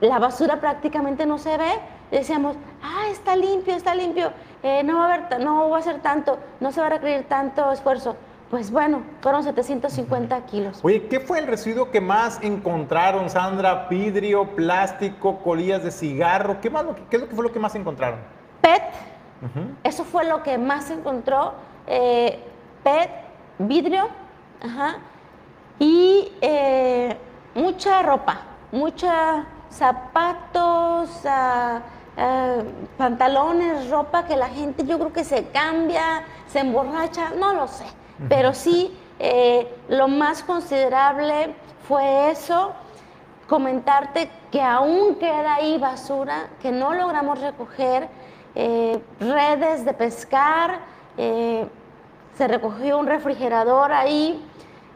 la 0.00 0.18
basura 0.18 0.60
prácticamente 0.60 1.26
no 1.26 1.38
se 1.38 1.56
ve. 1.56 1.72
Decíamos, 2.10 2.56
ah, 2.82 3.08
está 3.10 3.34
limpio, 3.34 3.74
está 3.74 3.94
limpio, 3.94 4.32
no, 4.62 4.98
va 4.98 5.06
a 5.06 5.14
haber, 5.14 5.40
no 5.40 5.70
va 5.70 5.78
a 5.78 5.82
ser 5.82 6.00
tanto, 6.00 6.38
no 6.60 6.72
se 6.72 6.80
va 6.80 6.86
a 6.86 6.90
requerir 6.90 7.28
tanto 7.28 7.70
esfuerzo. 7.72 8.16
Pues 8.50 8.70
bueno, 8.70 9.02
fueron 9.22 9.42
750 9.42 10.44
kilos. 10.44 10.80
Oye, 10.82 11.06
¿qué 11.08 11.20
fue 11.20 11.38
el 11.38 11.46
residuo 11.46 11.90
que 11.90 12.02
más 12.02 12.38
encontraron, 12.42 13.30
Sandra? 13.30 13.86
Vidrio, 13.88 14.54
plástico, 14.54 15.38
colillas 15.38 15.82
de 15.82 15.90
cigarro. 15.90 16.60
¿Qué, 16.60 16.68
más, 16.68 16.84
qué 17.08 17.16
es 17.16 17.22
lo 17.22 17.28
que 17.28 17.34
fue 17.34 17.44
lo 17.44 17.52
que 17.52 17.58
más 17.58 17.74
encontraron? 17.74 18.18
PET. 18.60 18.82
Eso 19.82 20.04
fue 20.04 20.24
lo 20.24 20.42
que 20.42 20.58
más 20.58 20.90
encontró. 20.90 21.54
Eh, 21.86 22.38
PET, 22.84 23.10
vidrio, 23.58 24.08
ajá, 24.62 24.98
y 25.78 26.32
eh, 26.40 27.16
mucha 27.54 28.02
ropa, 28.02 28.40
mucha 28.70 29.44
zapatos, 29.70 31.10
ah, 31.24 31.80
ah, 32.16 32.58
pantalones, 32.96 33.90
ropa 33.90 34.24
que 34.24 34.36
la 34.36 34.48
gente 34.48 34.84
yo 34.84 34.98
creo 34.98 35.12
que 35.12 35.24
se 35.24 35.46
cambia, 35.46 36.24
se 36.46 36.60
emborracha, 36.60 37.30
no 37.38 37.54
lo 37.54 37.68
sé 37.68 37.84
Pero 38.28 38.54
sí, 38.54 38.96
eh, 39.18 39.72
lo 39.88 40.08
más 40.08 40.42
considerable 40.42 41.54
fue 41.86 42.30
eso, 42.30 42.72
comentarte 43.48 44.28
que 44.50 44.60
aún 44.60 45.14
queda 45.16 45.54
ahí 45.54 45.78
basura 45.78 46.48
que 46.60 46.72
no 46.72 46.92
logramos 46.92 47.40
recoger, 47.40 48.08
eh, 48.54 49.00
redes 49.20 49.84
de 49.84 49.94
pescar, 49.94 50.80
eh, 51.16 51.68
se 52.34 52.48
recogió 52.48 52.98
un 52.98 53.06
refrigerador 53.06 53.92
ahí, 53.92 54.44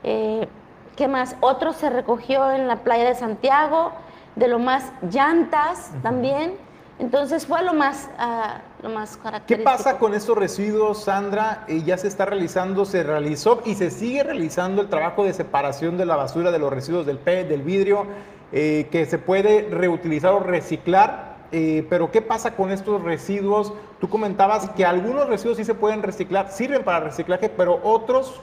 ¿qué 0.02 1.08
más? 1.08 1.36
Otro 1.40 1.72
se 1.72 1.90
recogió 1.90 2.50
en 2.50 2.66
la 2.66 2.76
playa 2.76 3.04
de 3.04 3.14
Santiago, 3.14 3.92
de 4.34 4.48
lo 4.48 4.58
más 4.58 4.92
llantas 5.10 5.92
también. 6.02 6.65
Entonces 6.98 7.46
fue 7.46 7.62
lo 7.62 7.74
más, 7.74 8.08
ah, 8.18 8.62
lo 8.82 8.88
más 8.88 9.18
característico. 9.18 9.58
¿Qué 9.58 9.62
pasa 9.62 9.98
con 9.98 10.14
estos 10.14 10.36
residuos, 10.36 11.04
Sandra? 11.04 11.64
Eh, 11.68 11.82
ya 11.84 11.98
se 11.98 12.08
está 12.08 12.24
realizando, 12.24 12.86
se 12.86 13.02
realizó 13.02 13.60
y 13.66 13.74
se 13.74 13.90
sigue 13.90 14.22
realizando 14.22 14.80
el 14.80 14.88
trabajo 14.88 15.24
de 15.24 15.34
separación 15.34 15.98
de 15.98 16.06
la 16.06 16.16
basura, 16.16 16.50
de 16.50 16.58
los 16.58 16.72
residuos 16.72 17.04
del 17.04 17.18
PET, 17.18 17.48
del 17.48 17.62
vidrio, 17.62 18.06
eh, 18.52 18.88
que 18.90 19.04
se 19.04 19.18
puede 19.18 19.68
reutilizar 19.70 20.32
o 20.32 20.40
reciclar. 20.40 21.36
Eh, 21.52 21.86
pero 21.90 22.10
¿qué 22.10 22.22
pasa 22.22 22.56
con 22.56 22.72
estos 22.72 23.02
residuos? 23.02 23.74
Tú 24.00 24.08
comentabas 24.08 24.70
que 24.70 24.84
algunos 24.84 25.28
residuos 25.28 25.58
sí 25.58 25.64
se 25.64 25.74
pueden 25.74 26.02
reciclar, 26.02 26.50
sirven 26.50 26.82
para 26.82 27.00
reciclaje, 27.00 27.48
pero 27.50 27.78
otros, 27.84 28.40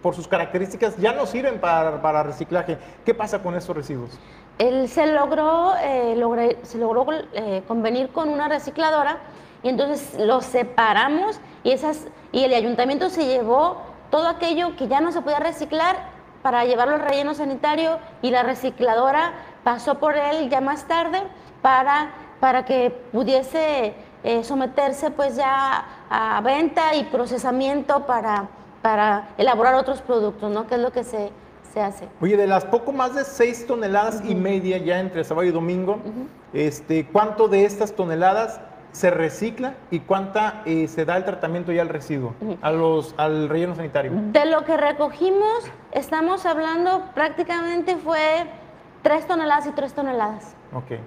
por 0.00 0.14
sus 0.14 0.26
características, 0.26 0.96
ya 0.96 1.12
no 1.12 1.26
sirven 1.26 1.60
para, 1.60 2.00
para 2.00 2.22
reciclaje. 2.22 2.78
¿Qué 3.04 3.14
pasa 3.14 3.42
con 3.42 3.56
estos 3.56 3.76
residuos? 3.76 4.18
Se 4.58 5.06
logró, 5.06 5.74
eh, 5.80 6.58
se 6.62 6.78
logró 6.78 7.06
eh, 7.32 7.62
convenir 7.66 8.10
con 8.10 8.28
una 8.28 8.48
recicladora 8.48 9.18
y 9.62 9.68
entonces 9.68 10.18
los 10.18 10.44
separamos 10.44 11.40
y, 11.64 11.70
esas, 11.72 12.06
y 12.32 12.44
el 12.44 12.52
ayuntamiento 12.54 13.08
se 13.08 13.26
llevó 13.26 13.82
todo 14.10 14.28
aquello 14.28 14.76
que 14.76 14.88
ya 14.88 15.00
no 15.00 15.12
se 15.12 15.22
podía 15.22 15.38
reciclar 15.38 15.96
para 16.42 16.64
llevarlo 16.64 16.94
al 16.94 17.02
relleno 17.02 17.34
sanitario 17.34 17.98
y 18.22 18.30
la 18.30 18.42
recicladora 18.42 19.32
pasó 19.64 19.98
por 19.98 20.16
él 20.16 20.48
ya 20.50 20.60
más 20.60 20.84
tarde 20.86 21.22
para, 21.62 22.10
para 22.40 22.64
que 22.64 22.90
pudiese 23.12 23.94
eh, 24.22 24.44
someterse 24.44 25.10
pues 25.10 25.36
ya 25.36 25.84
a 26.10 26.40
venta 26.42 26.94
y 26.94 27.04
procesamiento 27.04 28.06
para, 28.06 28.48
para 28.82 29.28
elaborar 29.38 29.74
otros 29.74 30.02
productos, 30.02 30.50
¿no? 30.50 30.66
que 30.66 30.74
es 30.74 30.80
lo 30.80 30.92
que 30.92 31.04
se, 31.04 31.30
se 31.72 31.80
hace. 31.80 32.08
Oye, 32.20 32.36
de 32.36 32.46
las 32.46 32.64
poco 32.64 32.92
más 32.92 33.14
de 33.14 33.24
6 33.24 33.66
toneladas 33.66 34.22
y 34.24 34.34
media 34.34 34.78
ya 34.78 35.00
entre 35.00 35.24
sábado 35.24 35.46
y 35.46 35.50
domingo, 35.50 35.98
este, 36.52 37.06
¿cuánto 37.06 37.48
de 37.48 37.64
estas 37.64 37.92
toneladas 37.92 38.60
se 38.92 39.10
recicla 39.10 39.74
y 39.90 40.00
cuánta 40.00 40.62
eh, 40.66 40.88
se 40.88 41.04
da 41.04 41.16
el 41.16 41.24
tratamiento 41.24 41.70
ya 41.70 41.82
al 41.82 41.88
residuo, 41.88 42.34
a 42.60 42.72
los, 42.72 43.14
al 43.16 43.48
relleno 43.48 43.76
sanitario? 43.76 44.12
De 44.14 44.46
lo 44.46 44.64
que 44.64 44.76
recogimos, 44.76 45.70
estamos 45.92 46.44
hablando 46.46 47.04
prácticamente 47.14 47.96
fue 47.96 48.46
3 49.02 49.26
toneladas 49.26 49.66
y 49.66 49.70
3 49.70 49.92
toneladas. 49.94 50.54
Ok. 50.72 50.98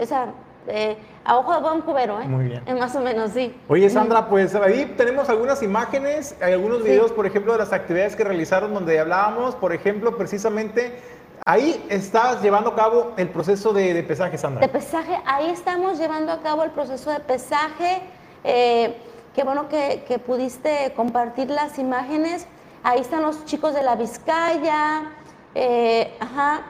O 0.00 0.06
sea, 0.06 0.32
eh, 0.68 0.96
a 1.24 1.36
ojo 1.36 1.54
de 1.54 1.60
buen 1.60 1.80
cubero, 1.82 2.20
¿eh? 2.20 2.26
Muy 2.26 2.44
bien. 2.44 2.62
más 2.78 2.94
o 2.96 3.00
menos, 3.00 3.32
sí. 3.32 3.54
Oye, 3.68 3.90
Sandra, 3.90 4.28
pues 4.28 4.54
ahí 4.54 4.94
tenemos 4.96 5.28
algunas 5.28 5.62
imágenes, 5.62 6.36
hay 6.40 6.54
algunos 6.54 6.82
videos, 6.82 7.12
por 7.12 7.26
ejemplo, 7.26 7.52
de 7.52 7.58
las 7.58 7.72
actividades 7.72 8.16
que 8.16 8.24
realizaron 8.24 8.72
donde 8.72 8.98
hablábamos, 8.98 9.54
por 9.54 9.72
ejemplo, 9.72 10.16
precisamente, 10.16 10.98
ahí 11.44 11.84
estás 11.88 12.42
llevando 12.42 12.70
a 12.70 12.74
cabo 12.76 13.12
el 13.16 13.28
proceso 13.28 13.72
de, 13.72 14.02
pesaje, 14.02 14.38
Sandra. 14.38 14.60
De 14.60 14.68
pesaje, 14.68 15.18
ahí 15.26 15.50
estamos 15.50 15.98
llevando 15.98 16.32
a 16.32 16.40
cabo 16.40 16.64
el 16.64 16.70
proceso 16.70 17.10
de 17.10 17.20
pesaje. 17.20 18.02
Eh, 18.44 18.96
qué 19.34 19.44
bueno 19.44 19.68
que, 19.68 20.04
que, 20.06 20.18
pudiste 20.18 20.92
compartir 20.96 21.50
las 21.50 21.78
imágenes. 21.78 22.46
Ahí 22.82 23.00
están 23.00 23.22
los 23.22 23.44
chicos 23.44 23.74
de 23.74 23.82
la 23.82 23.96
Vizcaya. 23.96 25.10
Eh, 25.54 26.16
ajá. 26.20 26.62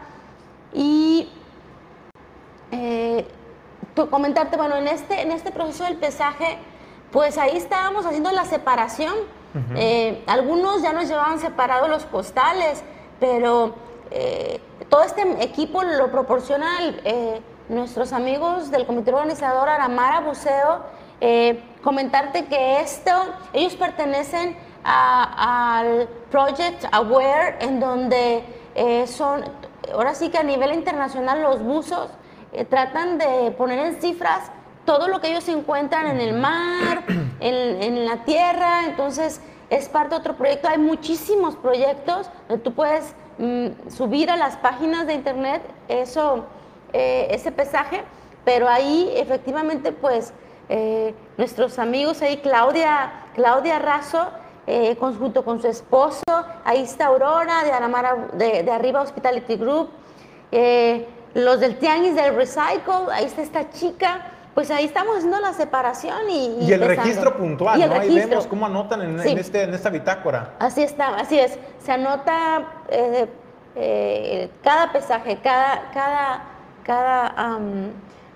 Y 0.73 1.29
comentarte, 4.07 4.57
bueno, 4.57 4.77
en 4.77 4.87
este, 4.87 5.21
en 5.21 5.33
este 5.33 5.51
proceso 5.51 5.85
del 5.85 5.97
pesaje, 5.97 6.59
pues 7.11 7.39
ahí 7.39 7.57
estábamos 7.57 8.07
haciendo 8.07 8.31
la 8.31 8.45
separación. 8.45 9.15
Eh, 9.75 10.23
algunos 10.27 10.83
ya 10.83 10.93
nos 10.93 11.09
llevaban 11.09 11.41
separados 11.41 11.89
los 11.89 12.05
costales, 12.05 12.85
pero 13.19 13.75
eh, 14.11 14.61
todo 14.89 15.03
este 15.03 15.23
equipo 15.43 15.83
lo 15.83 16.13
proporcionan 16.13 16.97
eh, 17.05 17.41
nuestros 17.69 18.13
amigos 18.13 18.71
del 18.71 18.87
comité 18.87 19.13
organizador 19.13 19.69
Aramara 19.69 20.21
Buceo. 20.21 20.85
comentarte 21.83 22.45
que 22.45 22.81
esto, 22.81 23.11
ellos 23.53 23.75
pertenecen 23.75 24.57
al 24.85 26.09
Project 26.31 26.85
Aware, 26.93 27.57
en 27.61 27.81
donde 27.81 28.45
son, 29.07 29.45
ahora 29.93 30.15
sí 30.15 30.29
que 30.29 30.39
a 30.39 30.45
nivel 30.45 30.73
internacional 30.73 31.43
los 31.43 31.61
buzos 31.63 32.11
eh, 32.53 32.65
tratan 32.65 33.19
de 33.19 33.51
poner 33.57 33.79
en 33.79 34.01
cifras 34.01 34.51
todo 34.85 35.09
lo 35.09 35.21
que 35.21 35.29
ellos 35.29 35.47
encuentran 35.49 36.07
en 36.07 36.21
el 36.21 36.33
mar, 36.35 37.05
en, 37.41 38.07
la 38.07 38.25
tierra, 38.25 38.87
entonces 38.87 39.41
es 39.69 39.89
parte 39.89 40.11
de 40.15 40.17
otro 40.17 40.35
proyecto. 40.35 40.69
Hay 40.69 40.79
muchísimos 40.79 41.57
proyectos 41.57 42.31
donde 42.49 42.65
tú 42.65 42.73
puedes 42.73 43.15
mm, 43.37 43.91
subir 43.91 44.31
a 44.31 44.37
las 44.37 44.57
páginas 44.57 45.07
de 45.07 45.13
internet 45.13 45.63
eso, 45.89 46.47
eh, 46.95 47.29
ese 47.31 47.53
pesaje, 47.53 48.03
pero 48.47 48.67
ahí 48.67 49.13
efectivamente 49.17 49.93
pues 49.93 50.33
eh, 50.71 51.15
nuestros 51.37 51.79
amigos 51.79 52.23
ahí, 52.23 52.39
Claudia, 52.39 53.27
Claudia 53.35 53.79
Razo, 53.79 54.29
junto 55.19 55.45
con 55.47 55.63
su 55.63 55.69
esposo, 55.69 56.23
ahí 56.65 56.83
está 56.83 57.07
Aurora 57.07 57.65
de, 57.65 57.73
Aramara, 57.73 58.29
de, 58.35 58.63
de 58.63 58.71
Arriba 58.71 59.01
Hospitality 59.01 59.57
Group, 59.57 59.89
los 61.35 61.61
del 61.61 61.77
Tianguis 61.77 62.15
del 62.15 62.35
Recycle, 62.35 63.13
ahí 63.13 63.25
está 63.25 63.43
esta 63.43 63.71
chica, 63.71 64.33
pues 64.55 64.71
ahí 64.71 64.85
estamos 64.85 65.17
haciendo 65.17 65.41
la 65.41 65.53
separación 65.53 66.29
y... 66.29 66.65
Y, 66.65 66.73
el 66.73 66.81
registro 66.81 67.37
puntual, 67.37 67.79
¿no? 67.79 67.95
Ahí 67.95 68.15
vemos 68.15 68.47
cómo 68.47 68.67
anotan 68.67 69.03
en, 69.03 69.39
este, 69.39 69.63
en 69.63 69.75
esta 69.75 69.91
bitácora. 69.91 70.55
Así 70.59 70.83
está, 70.83 71.15
así 71.17 71.39
es. 71.39 71.59
Se 71.85 71.93
anota 71.93 72.65
eh, 72.89 73.27
eh, 73.77 74.51
cada 74.63 74.93
pesaje, 74.93 75.39
cada... 75.43 75.91
cada, 75.93 76.43
cada 76.83 77.59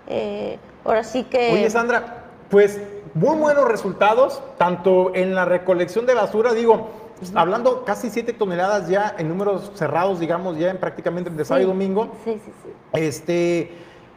eh, 0.07 0.59
ahora 0.85 1.03
sí 1.05 1.25
que... 1.25 1.53
Oye, 1.53 1.71
Sandra, 1.71 2.25
pues 2.51 2.81
muy 3.15 3.37
buenos 3.37 3.67
resultados, 3.67 4.43
tanto 4.59 5.15
en 5.15 5.35
la 5.35 5.45
recolección 5.45 6.07
de 6.07 6.15
basura, 6.15 6.53
digo, 6.53 6.89
hablando 7.35 7.85
casi 7.85 8.11
7 8.11 8.33
toneladas 8.33 8.89
ya 8.89 9.15
en 9.19 9.29
números 9.29 9.73
cerrados, 9.75 10.21
digamos, 10.21 10.59
ya 10.59 10.71
en 10.71 10.79
prácticamente 10.79 11.31
de 11.31 11.45
sábado 11.45 11.65
y 11.65 11.69
domingo. 11.69 12.13
Sí, 12.25 12.41
sí, 12.45 12.53
sí. 12.63 12.71
Este, 12.93 13.73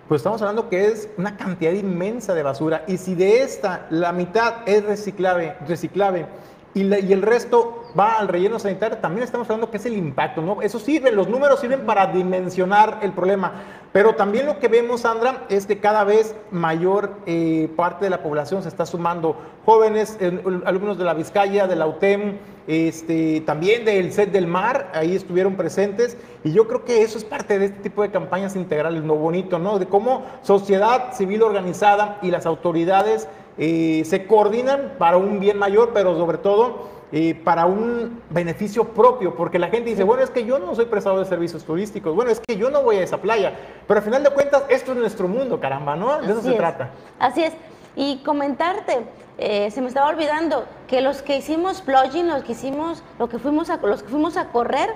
pues 0.08 0.20
estamos 0.20 0.42
hablando 0.42 0.70
que 0.70 0.88
es 0.88 1.10
una 1.18 1.38
cantidad 1.38 1.72
inmensa 1.72 2.34
de 2.34 2.44
basura. 2.44 2.84
Y 2.88 2.98
si 2.98 3.16
de 3.16 3.42
esta 3.42 3.88
la 3.90 4.12
mitad 4.12 4.68
es 4.68 4.84
reciclable, 4.84 5.56
reciclable 5.68 6.28
y, 6.74 6.82
y, 6.82 7.14
el 7.14 7.22
resto 7.22 7.86
va 7.98 8.20
al 8.20 8.28
relleno 8.28 8.60
sanitario, 8.60 8.98
también 8.98 9.24
estamos 9.24 9.48
hablando 9.50 9.72
que 9.72 9.78
es 9.78 9.86
el 9.86 9.94
impacto, 9.96 10.42
¿no? 10.42 10.62
Eso 10.62 10.78
sirve, 10.78 11.12
los 11.12 11.30
números 11.30 11.62
sirven 11.62 11.86
para 11.86 12.08
dimensionar 12.08 13.00
el 13.02 13.14
problema, 13.14 13.54
pero 13.96 14.14
también 14.16 14.46
lo 14.46 14.60
que 14.60 14.68
vemos, 14.68 15.00
Sandra, 15.00 15.46
es 15.48 15.66
que 15.66 15.80
cada 15.80 16.04
vez 16.04 16.36
mayor 16.52 17.12
eh, 17.26 17.70
parte 17.78 18.04
de 18.04 18.10
la 18.10 18.22
población 18.22 18.62
se 18.62 18.68
está 18.68 18.86
sumando, 18.86 19.38
jóvenes, 19.64 20.18
alumnos 20.66 20.98
de 20.98 21.06
la 21.06 21.14
Vizcaya, 21.14 21.66
de 21.66 21.78
la 21.78 21.88
UTEM, 21.88 22.38
este, 22.68 23.40
también 23.46 23.86
del 23.86 24.12
set 24.12 24.34
del 24.34 24.48
mar, 24.48 24.92
ahí 24.94 25.16
estuvieron 25.16 25.56
presentes, 25.56 26.18
y 26.44 26.52
yo 26.52 26.68
creo 26.68 26.84
que 26.84 27.04
eso 27.04 27.18
es 27.18 27.24
parte 27.24 27.58
de 27.58 27.68
este 27.68 27.84
tipo 27.84 28.02
de 28.02 28.12
campañas 28.12 28.58
integrales, 28.58 29.02
lo 29.06 29.16
bonito, 29.16 29.60
¿no? 29.60 29.80
De 29.80 29.86
cómo 29.86 30.26
sociedad 30.42 31.14
civil 31.14 31.42
organizada 31.42 32.20
y 32.22 32.32
las 32.32 32.46
autoridades 32.46 33.30
eh, 33.58 34.04
se 34.06 34.28
coordinan 34.28 34.96
para 34.98 35.16
un 35.16 35.40
bien 35.40 35.58
mayor, 35.58 35.92
pero 35.94 36.18
sobre 36.18 36.38
todo 36.38 36.95
eh, 37.12 37.40
para 37.44 37.66
un 37.66 38.22
beneficio 38.30 38.86
propio, 38.90 39.36
porque 39.36 39.60
la 39.60 39.68
gente 39.68 39.90
dice, 39.90 40.04
bueno, 40.04 40.24
es 40.24 40.30
que 40.30 40.46
yo 40.46 40.60
no 40.60 40.76
soy 40.76 40.86
prestador 40.86 41.20
de 41.20 41.26
servicios 41.26 41.64
turísticos, 41.64 42.16
bueno, 42.16 42.32
es 42.32 42.40
que 42.40 42.58
yo 42.58 42.70
no 42.70 42.82
voy 42.84 42.98
a 42.98 43.04
esa 43.04 43.18
playa, 43.18 43.54
pero 43.88 44.00
al 44.00 44.04
final 44.04 44.24
de 44.24 44.30
cuentas 44.32 44.64
esto 44.70 44.92
es 44.92 44.98
nuestro 44.98 45.28
mundo, 45.28 45.60
caramba, 45.60 45.96
¿no? 45.96 46.20
De 46.22 46.32
eso 46.32 46.42
se 46.42 46.54
trata. 46.54 46.90
Así 47.20 47.44
es. 47.44 47.54
Y 47.96 48.18
comentarte, 48.18 49.06
eh, 49.38 49.72
se 49.72 49.82
me 49.82 49.88
estaba 49.88 50.10
olvidando 50.10 50.66
que 50.88 51.02
los 51.02 51.22
que 51.22 51.38
hicimos 51.38 51.82
plugin, 51.82 52.28
los 52.28 52.44
que 52.44 52.54
hicimos, 52.54 53.04
lo 53.20 53.30
que 53.30 53.40
fuimos 53.40 53.70
a, 53.70 53.78
los 53.78 54.04
que 54.04 54.10
fuimos 54.10 54.38
a 54.38 54.50
correr 54.50 54.90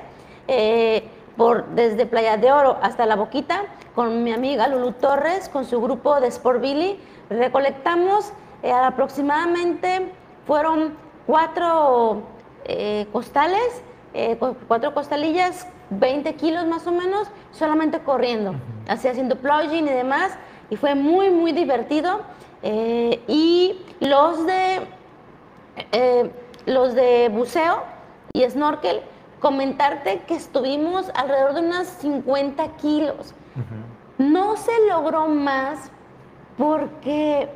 por, 1.38 1.68
desde 1.68 2.05
Playa 2.05 2.38
de 2.38 2.51
Oro 2.51 2.78
hasta 2.82 3.05
La 3.05 3.16
Boquita, 3.16 3.66
con 3.95 4.24
mi 4.24 4.34
amiga 4.34 4.68
Lulu 4.68 4.93
Torres, 4.93 5.47
con 5.47 5.64
su 5.64 5.80
grupo 5.80 6.20
de 6.20 6.28
Sport 6.28 6.60
Billy, 6.60 6.99
recolectamos 7.30 8.34
eh, 8.62 8.74
aproximadamente 8.74 10.12
fueron 10.45 10.93
cuatro 11.30 12.23
eh, 12.65 13.05
costales, 13.11 13.84
eh, 14.15 14.36
cuatro 14.67 14.95
costalillas, 14.95 15.67
20 15.91 16.34
kilos 16.34 16.65
más 16.65 16.88
o 16.88 16.91
menos, 16.91 17.27
solamente 17.51 17.99
corriendo, 17.99 18.55
así 18.88 19.07
haciendo 19.07 19.36
plugin 19.36 19.88
y 19.88 19.91
demás, 19.91 20.32
y 20.71 20.75
fue 20.75 20.95
muy, 20.95 21.30
muy 21.30 21.51
divertido. 21.51 22.21
y 22.63 23.80
los 23.99 24.43
de, 24.47 24.82
los 26.65 26.95
de 26.95 27.30
buceo, 27.30 27.84
y 28.34 28.43
snorkel, 28.49 29.01
comentarte 29.39 30.21
que 30.27 30.34
estuvimos 30.34 31.11
alrededor 31.13 31.53
de 31.53 31.59
unas 31.61 31.88
50 32.01 32.75
kilos. 32.77 33.36
No 34.17 34.57
se 34.57 34.71
logró 34.88 35.27
más 35.27 35.91
porque 36.57 37.49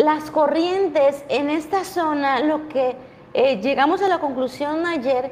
las 0.00 0.30
corrientes 0.30 1.24
en 1.28 1.50
esta 1.50 1.84
zona, 1.84 2.40
lo 2.40 2.68
que 2.68 2.96
eh, 3.34 3.60
llegamos 3.60 4.00
a 4.00 4.08
la 4.08 4.18
conclusión 4.18 4.86
ayer, 4.86 5.30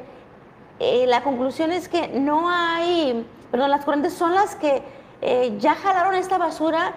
eh, 0.79 1.05
la 1.07 1.23
conclusión 1.23 1.71
es 1.71 1.89
que 1.89 2.07
no 2.07 2.49
hay, 2.49 3.25
perdón, 3.49 3.71
las 3.71 3.83
corrientes 3.83 4.13
son 4.13 4.35
las 4.35 4.55
que 4.55 4.83
eh, 5.21 5.55
ya 5.57 5.73
jalaron 5.73 6.13
esta 6.13 6.37
basura 6.37 6.93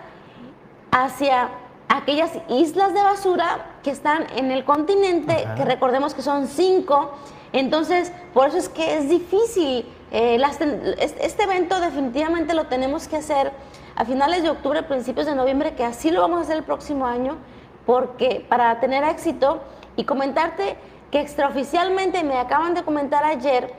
hacia 0.90 1.48
aquellas 1.88 2.32
islas 2.48 2.92
de 2.92 3.02
basura 3.02 3.78
que 3.82 3.90
están 3.90 4.26
en 4.36 4.50
el 4.50 4.64
continente, 4.64 5.48
que 5.56 5.64
recordemos 5.64 6.14
que 6.14 6.22
son 6.22 6.48
cinco. 6.48 7.12
Entonces, 7.52 8.12
por 8.34 8.48
eso 8.48 8.58
es 8.58 8.68
que 8.68 8.98
es 8.98 9.08
difícil. 9.08 9.86
este 10.10 11.42
evento 11.42 11.80
definitivamente 11.80 12.52
lo 12.52 12.66
tenemos 12.66 13.08
que 13.08 13.16
hacer 13.16 13.50
a 13.96 14.04
finales 14.04 14.42
de 14.42 14.50
octubre, 14.50 14.82
principios 14.82 15.26
de 15.26 15.34
noviembre, 15.34 15.74
que 15.74 15.84
así 15.84 16.10
lo 16.10 16.20
vamos 16.20 16.38
a 16.38 16.42
hacer 16.42 16.56
el 16.58 16.64
próximo 16.64 17.06
año, 17.06 17.38
porque 17.86 18.44
para 18.48 18.80
tener 18.80 19.04
éxito 19.04 19.60
y 19.96 20.04
comentarte 20.04 20.76
que 21.10 21.20
extraoficialmente 21.20 22.24
me 22.24 22.38
acaban 22.38 22.74
de 22.74 22.82
comentar 22.82 23.24
ayer 23.24 23.72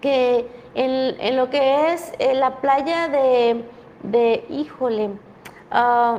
que 0.00 0.48
en, 0.74 1.36
lo 1.36 1.48
que 1.48 1.92
es 1.92 2.12
eh, 2.18 2.34
la 2.34 2.56
playa 2.56 3.08
de, 3.08 3.64
de 4.02 4.44
híjole, 4.50 5.10
ah, 5.70 6.18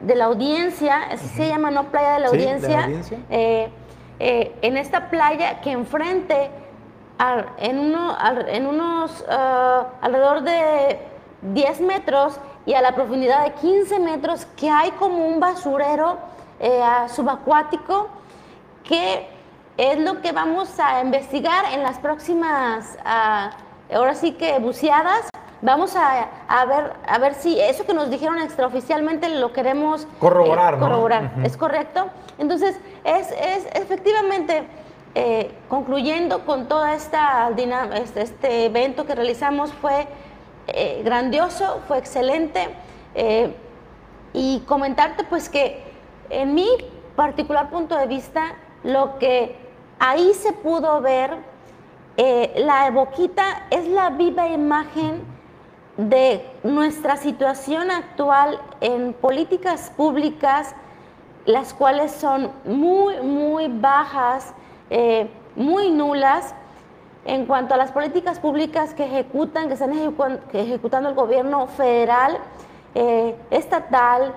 de 0.00 0.14
la 0.14 0.24
audiencia, 0.24 1.02
así 1.10 1.28
se 1.28 1.48
llama, 1.48 1.70
¿no? 1.70 1.84
Playa 1.90 2.14
de 2.14 2.20
la 2.20 2.28
audiencia. 2.28 2.88
Eh, 3.28 3.68
eh, 4.18 4.52
en 4.62 4.76
esta 4.76 5.10
playa 5.10 5.60
que 5.60 5.72
enfrente, 5.72 6.50
en, 7.58 7.78
uno, 7.78 8.16
en 8.48 8.66
unos 8.66 9.24
ah, 9.28 9.88
alrededor 10.00 10.42
de 10.42 10.98
10 11.42 11.80
metros 11.82 12.40
y 12.70 12.74
a 12.74 12.82
la 12.82 12.94
profundidad 12.94 13.42
de 13.42 13.52
15 13.54 13.98
metros, 13.98 14.46
que 14.56 14.70
hay 14.70 14.92
como 14.92 15.26
un 15.26 15.40
basurero 15.40 16.18
subacuático 17.08 18.06
que 18.84 19.26
es 19.76 19.98
lo 19.98 20.20
que 20.20 20.30
vamos 20.30 20.78
a 20.78 21.00
investigar 21.00 21.64
en 21.72 21.82
las 21.82 21.98
próximas, 21.98 22.96
ah, 23.04 23.50
ahora 23.92 24.14
sí 24.14 24.32
que 24.32 24.60
buceadas. 24.60 25.28
Vamos 25.62 25.96
a, 25.96 26.28
ver, 26.66 26.92
a 27.08 27.18
ver 27.18 27.34
si 27.34 27.60
eso 27.60 27.84
que 27.84 27.92
nos 27.92 28.08
dijeron 28.08 28.38
extraoficialmente 28.38 29.28
lo 29.30 29.52
queremos 29.52 30.06
corroborar. 30.20 30.74
Eh, 30.74 30.78
corroborar. 30.78 31.32
¿Es 31.42 31.56
correcto? 31.56 32.06
Entonces, 32.38 32.78
es, 33.02 33.32
es 33.32 33.66
efectivamente, 33.74 34.62
eh, 35.16 35.50
concluyendo 35.68 36.46
con 36.46 36.68
todo 36.68 36.86
este, 36.86 37.18
este, 38.14 38.66
evento 38.66 39.06
que 39.06 39.16
realizamos, 39.16 39.72
fue 39.72 40.06
eh, 40.74 41.02
grandioso, 41.04 41.80
fue 41.86 41.98
excelente. 41.98 42.68
y 44.32 44.60
comentarte 44.60 45.24
pues 45.24 45.48
que 45.48 45.82
en 46.30 46.54
mi 46.54 46.68
particular 47.16 47.70
punto 47.70 47.96
de 47.96 48.06
vista, 48.06 48.54
lo 48.84 49.18
que 49.18 49.56
ahí 49.98 50.32
se 50.34 50.52
pudo 50.52 51.00
ver, 51.00 51.36
eh, 52.16 52.54
la 52.56 52.90
boquita 52.90 53.66
es 53.70 53.86
la 53.88 54.10
viva 54.10 54.48
imagen 54.48 55.22
de 55.96 56.46
nuestra 56.62 57.16
situación 57.16 57.90
actual 57.90 58.60
en 58.80 59.12
políticas 59.12 59.90
públicas, 59.96 60.74
las 61.44 61.74
cuales 61.74 62.12
son 62.12 62.50
muy, 62.64 63.20
muy 63.20 63.68
bajas, 63.68 64.54
eh, 64.88 65.28
muy 65.56 65.90
nulas 65.90 66.54
en 67.24 67.46
cuanto 67.46 67.74
a 67.74 67.76
las 67.76 67.92
políticas 67.92 68.38
públicas 68.38 68.94
que 68.94 69.04
ejecutan, 69.04 69.68
que 69.68 69.74
están 69.74 69.92
ejecutando 70.52 71.08
el 71.08 71.14
gobierno 71.14 71.66
federal, 71.66 72.38
eh, 72.94 73.36
estatal 73.50 74.32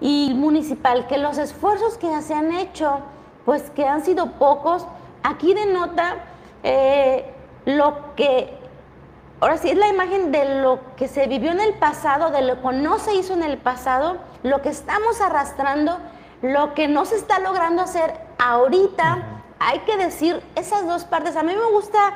y 0.00 0.32
municipal, 0.34 1.06
que 1.06 1.18
los 1.18 1.38
esfuerzos 1.38 1.98
que 1.98 2.20
se 2.22 2.34
han 2.34 2.52
hecho 2.52 3.00
pues 3.44 3.70
que 3.70 3.86
han 3.86 4.04
sido 4.04 4.32
pocos. 4.32 4.86
Aquí 5.22 5.54
denota 5.54 6.16
eh, 6.62 7.32
lo 7.64 8.14
que, 8.14 8.56
ahora 9.40 9.58
sí, 9.58 9.70
es 9.70 9.76
la 9.76 9.88
imagen 9.88 10.32
de 10.32 10.60
lo 10.60 10.80
que 10.96 11.08
se 11.08 11.26
vivió 11.26 11.52
en 11.52 11.60
el 11.60 11.74
pasado, 11.74 12.30
de 12.30 12.42
lo 12.42 12.60
que 12.60 12.72
no 12.72 12.98
se 12.98 13.14
hizo 13.14 13.34
en 13.34 13.42
el 13.42 13.58
pasado, 13.58 14.16
lo 14.42 14.62
que 14.62 14.68
estamos 14.68 15.20
arrastrando, 15.20 15.98
lo 16.40 16.74
que 16.74 16.88
no 16.88 17.04
se 17.04 17.16
está 17.16 17.38
logrando 17.38 17.82
hacer 17.82 18.14
ahorita. 18.38 19.41
Hay 19.64 19.80
que 19.80 19.96
decir 19.96 20.42
esas 20.56 20.86
dos 20.86 21.04
partes. 21.04 21.36
A 21.36 21.42
mí 21.42 21.54
me 21.54 21.70
gusta 21.70 22.14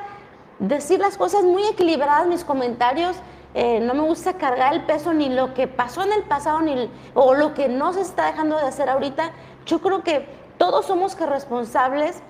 decir 0.59 0.99
las 0.99 1.17
cosas 1.17 1.43
muy 1.43 1.63
equilibradas, 1.63 2.27
mis 2.27 2.43
comentarios. 2.43 3.15
Eh, 3.53 3.79
no 3.79 3.93
me 3.93 4.01
gusta 4.01 4.33
cargar 4.33 4.73
el 4.73 4.83
peso 4.83 5.13
ni 5.13 5.29
lo 5.29 5.53
que 5.53 5.67
pasó 5.67 6.03
en 6.03 6.11
el 6.11 6.23
pasado 6.23 6.61
ni, 6.61 6.89
o 7.13 7.33
lo 7.33 7.53
que 7.53 7.69
no 7.69 7.93
se 7.93 8.01
está 8.01 8.25
dejando 8.25 8.57
de 8.57 8.63
hacer 8.63 8.89
ahorita. 8.89 9.31
Yo 9.65 9.79
creo 9.79 10.03
que 10.03 10.27
todos 10.57 10.85
somos 10.85 11.17
responsables. 11.19 12.21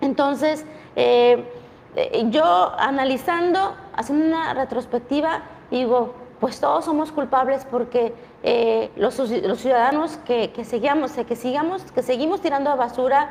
Entonces, 0.00 0.64
eh, 0.94 1.44
eh, 1.94 2.24
yo 2.30 2.72
analizando, 2.78 3.76
haciendo 3.94 4.26
una 4.26 4.54
retrospectiva, 4.54 5.42
digo, 5.70 6.14
pues 6.40 6.60
todos 6.60 6.84
somos 6.84 7.12
culpables 7.12 7.66
porque 7.70 8.14
eh, 8.42 8.90
los, 8.96 9.14
ciudadanos 9.14 10.18
que, 10.18 10.52
seguimos, 10.64 11.12
que, 11.12 11.36
sigamos, 11.36 11.82
que 11.92 12.02
seguimos 12.02 12.40
tirando 12.40 12.70
a 12.70 12.74
basura. 12.74 13.30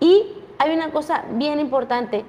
Y 0.00 0.32
hay 0.58 0.74
una 0.74 0.90
cosa 0.90 1.24
bien 1.30 1.60
importante, 1.60 2.24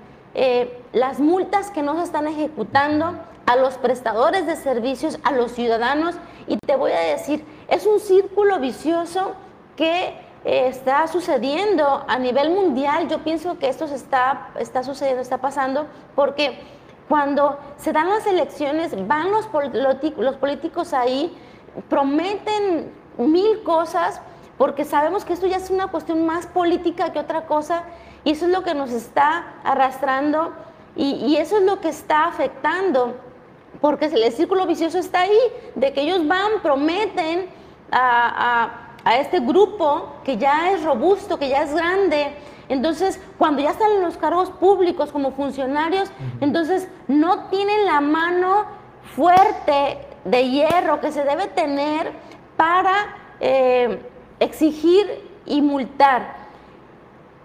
las 0.92 1.20
multas 1.20 1.72
que 1.72 1.82
no 1.82 1.96
se 1.98 2.04
están 2.04 2.28
ejecutando 2.28 3.16
a 3.46 3.56
los 3.56 3.76
prestadores 3.76 4.46
de 4.48 4.56
servicios, 4.56 5.20
a 5.24 5.32
los 5.32 5.52
ciudadanos, 5.52 6.16
y 6.48 6.58
te 6.58 6.76
voy 6.76 6.92
a 6.92 7.00
decir, 7.00 7.46
es 7.68 7.86
un 7.86 8.00
círculo 8.00 8.60
vicioso 8.60 9.34
que 9.76 10.16
está 10.44 11.08
sucediendo 11.08 12.04
a 12.08 12.20
nivel 12.20 12.52
mundial. 12.52 13.08
Yo 13.08 13.20
pienso 13.20 13.58
que 13.58 13.68
esto 13.68 13.86
está, 13.86 14.50
está 14.60 14.84
sucediendo, 14.84 15.22
está 15.22 15.38
pasando, 15.38 15.88
porque 16.16 16.60
cuando 17.08 17.58
se 17.78 17.94
dan 17.94 18.10
las 18.10 18.26
elecciones, 18.28 19.08
van 19.08 19.32
los, 19.32 19.48
los 20.18 20.36
políticos 20.38 20.94
ahí, 20.94 21.36
prometen 21.90 22.92
mil 23.18 23.64
cosas, 23.64 24.22
porque 24.58 24.86
sabemos 24.86 25.26
que 25.26 25.34
esto 25.34 25.48
ya 25.48 25.58
es 25.58 25.70
una 25.70 25.88
cuestión 25.88 26.26
más 26.26 26.48
política 26.48 27.12
que 27.12 27.20
otra 27.20 27.46
cosa, 27.46 27.84
y 28.24 28.32
eso 28.32 28.46
es 28.46 28.52
lo 28.52 28.64
que 28.64 28.74
nos 28.74 28.92
está 28.92 29.56
arrastrando, 29.64 30.54
y, 30.96 31.36
eso 31.36 31.58
es 31.58 31.64
lo 31.64 31.82
que 31.82 31.90
está 31.90 32.26
afectando, 32.26 33.18
porque 33.82 34.06
el 34.06 34.32
círculo 34.32 34.66
vicioso 34.66 34.98
está 34.98 35.22
ahí, 35.22 35.38
de 35.76 35.92
que 35.92 36.02
ellos 36.02 36.26
van, 36.28 36.62
prometen 36.62 37.50
a 37.92 38.86
a 39.06 39.20
este 39.20 39.40
grupo 39.40 40.16
que 40.24 40.38
ya 40.38 40.72
es 40.72 40.84
robusto, 40.84 41.38
que 41.38 41.48
ya 41.48 41.62
es 41.62 41.74
grande. 41.74 42.34
Entonces, 42.68 43.22
cuando 43.38 43.62
ya 43.62 43.70
están 43.70 43.92
en 43.92 44.02
los 44.02 44.18
cargos 44.18 44.50
públicos 44.50 45.12
como 45.12 45.32
funcionarios, 45.32 46.10
entonces 46.42 46.90
no 47.08 47.46
tienen 47.50 47.86
la 47.86 48.02
mano 48.02 48.66
fuerte 49.16 50.00
de 50.26 50.50
hierro 50.50 51.00
que 51.00 51.12
se 51.12 51.24
debe 51.24 51.46
tener 51.48 52.12
para 52.58 53.16
eh, 53.40 54.02
exigir 54.40 55.30
y 55.46 55.62
multar. 55.62 56.36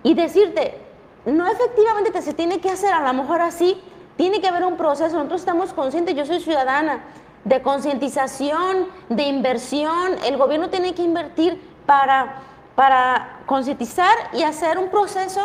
Y 0.02 0.14
decirte, 0.14 0.80
no 1.26 1.46
efectivamente 1.46 2.10
te 2.10 2.22
se 2.22 2.32
tiene 2.32 2.60
que 2.60 2.70
hacer 2.70 2.92
a 2.92 3.00
lo 3.00 3.12
mejor 3.22 3.42
así, 3.42 3.80
tiene 4.16 4.40
que 4.40 4.48
haber 4.48 4.64
un 4.64 4.76
proceso. 4.76 5.16
Nosotros 5.16 5.40
estamos 5.40 5.72
conscientes, 5.72 6.14
yo 6.14 6.26
soy 6.26 6.40
ciudadana, 6.40 7.04
de 7.44 7.62
concientización, 7.62 8.88
de 9.08 9.24
inversión. 9.24 10.16
El 10.24 10.36
gobierno 10.36 10.68
tiene 10.70 10.94
que 10.94 11.02
invertir 11.02 11.60
para, 11.86 12.42
para 12.74 13.40
concientizar 13.46 14.14
y 14.32 14.42
hacer 14.42 14.78
un 14.78 14.88
proceso 14.88 15.40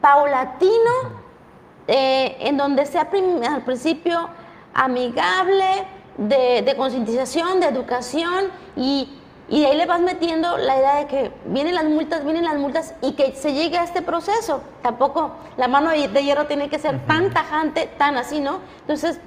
paulatino 0.00 1.28
eh, 1.86 2.36
en 2.40 2.56
donde 2.56 2.86
sea 2.86 3.08
al 3.10 3.62
principio 3.62 4.28
amigable, 4.74 5.86
de, 6.18 6.74
concientización, 6.76 7.60
de 7.60 7.66
educación 7.66 8.46
y, 8.76 9.14
y, 9.48 9.60
de 9.60 9.66
ahí 9.66 9.76
le 9.76 9.86
vas 9.86 10.00
metiendo 10.00 10.56
la 10.58 10.76
idea 10.76 10.96
de 10.96 11.06
que 11.06 11.32
vienen 11.46 11.74
las 11.74 11.84
multas, 11.84 12.24
vienen 12.24 12.44
las 12.44 12.56
multas 12.56 12.94
y 13.02 13.12
que 13.12 13.32
se 13.32 13.52
llegue 13.52 13.78
a 13.78 13.84
este 13.84 14.02
proceso. 14.02 14.62
Tampoco 14.82 15.32
la 15.56 15.68
mano 15.68 15.90
de 15.90 16.22
hierro 16.22 16.46
tiene 16.46 16.68
que 16.68 16.78
ser 16.78 17.04
tan 17.06 17.32
tajante, 17.32 17.88
tan 17.98 18.16
así, 18.16 18.40
¿no? 18.40 18.60
Entonces, 18.80 19.20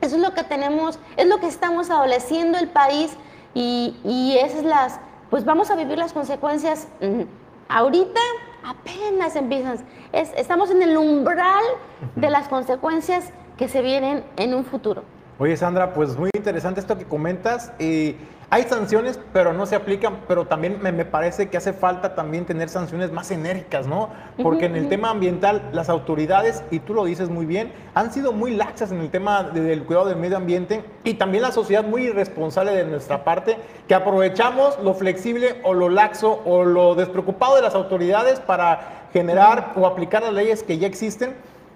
eso 0.00 0.16
es 0.16 0.22
lo 0.22 0.34
que 0.34 0.42
tenemos, 0.44 0.98
es 1.16 1.26
lo 1.26 1.38
que 1.38 1.46
estamos 1.46 1.90
adoleciendo 1.90 2.58
el 2.58 2.68
país 2.68 3.12
y, 3.54 3.96
y 4.04 4.38
esas 4.38 4.64
las, 4.64 5.00
pues 5.30 5.44
vamos 5.44 5.70
a 5.70 5.76
vivir 5.76 5.96
las 5.98 6.12
consecuencias 6.12 6.88
mm, 7.00 7.22
ahorita 7.68 8.20
apenas 8.64 9.36
empiezan. 9.36 9.78
estamos 10.12 10.70
en 10.70 10.82
el 10.82 10.96
umbral 10.96 11.64
de 12.16 12.30
las 12.30 12.48
consecuencias 12.48 13.30
que 13.56 13.68
se 13.68 13.82
vienen 13.82 14.24
en 14.36 14.54
un 14.54 14.64
futuro. 14.64 15.02
Oye, 15.38 15.56
Sandra, 15.56 15.92
pues 15.94 16.16
muy 16.16 16.30
interesante 16.34 16.80
esto 16.80 16.96
que 16.96 17.04
comentas. 17.04 17.72
Eh, 17.78 18.16
hay 18.52 18.64
sanciones, 18.64 19.18
pero 19.32 19.54
no 19.54 19.64
se 19.64 19.76
aplican, 19.76 20.18
pero 20.28 20.46
también 20.46 20.78
me, 20.82 21.06
parece 21.06 21.48
que 21.48 21.56
hace 21.56 21.72
falta 21.72 22.14
también 22.14 22.44
tener 22.44 22.68
sanciones 22.68 23.10
más 23.10 23.30
enérgicas, 23.30 23.86
¿no? 23.86 24.10
Porque 24.42 24.66
en 24.66 24.76
el 24.76 24.90
tema 24.90 25.08
ambiental, 25.08 25.70
las 25.72 25.88
autoridades, 25.88 26.62
y 26.70 26.80
tú 26.80 26.92
lo 26.92 27.06
dices 27.06 27.30
muy 27.30 27.46
bien, 27.46 27.72
han 27.94 28.12
sido 28.12 28.34
muy 28.34 28.54
laxas 28.54 28.92
en 28.92 29.00
el 29.00 29.10
tema 29.10 29.42
del 29.42 29.84
cuidado 29.84 30.04
del 30.04 30.18
medio 30.18 30.36
ambiente 30.36 30.84
y 31.02 31.14
también 31.14 31.40
la 31.40 31.50
sociedad 31.50 31.82
muy 31.82 32.02
irresponsable 32.08 32.74
de 32.74 32.84
nuestra 32.84 33.24
parte, 33.24 33.56
que 33.88 33.94
aprovechamos 33.94 34.78
lo 34.82 34.92
flexible 34.92 35.58
o 35.64 35.72
lo 35.72 35.88
laxo 35.88 36.42
o 36.44 36.62
lo 36.62 36.94
despreocupado 36.94 37.56
de 37.56 37.62
las 37.62 37.74
autoridades 37.74 38.38
para 38.38 39.08
generar 39.14 39.72
o 39.76 39.86
aplicar 39.86 40.24
las 40.24 40.34
leyes 40.34 40.62
que 40.62 40.76
ya 40.76 40.86
existen 40.86 41.34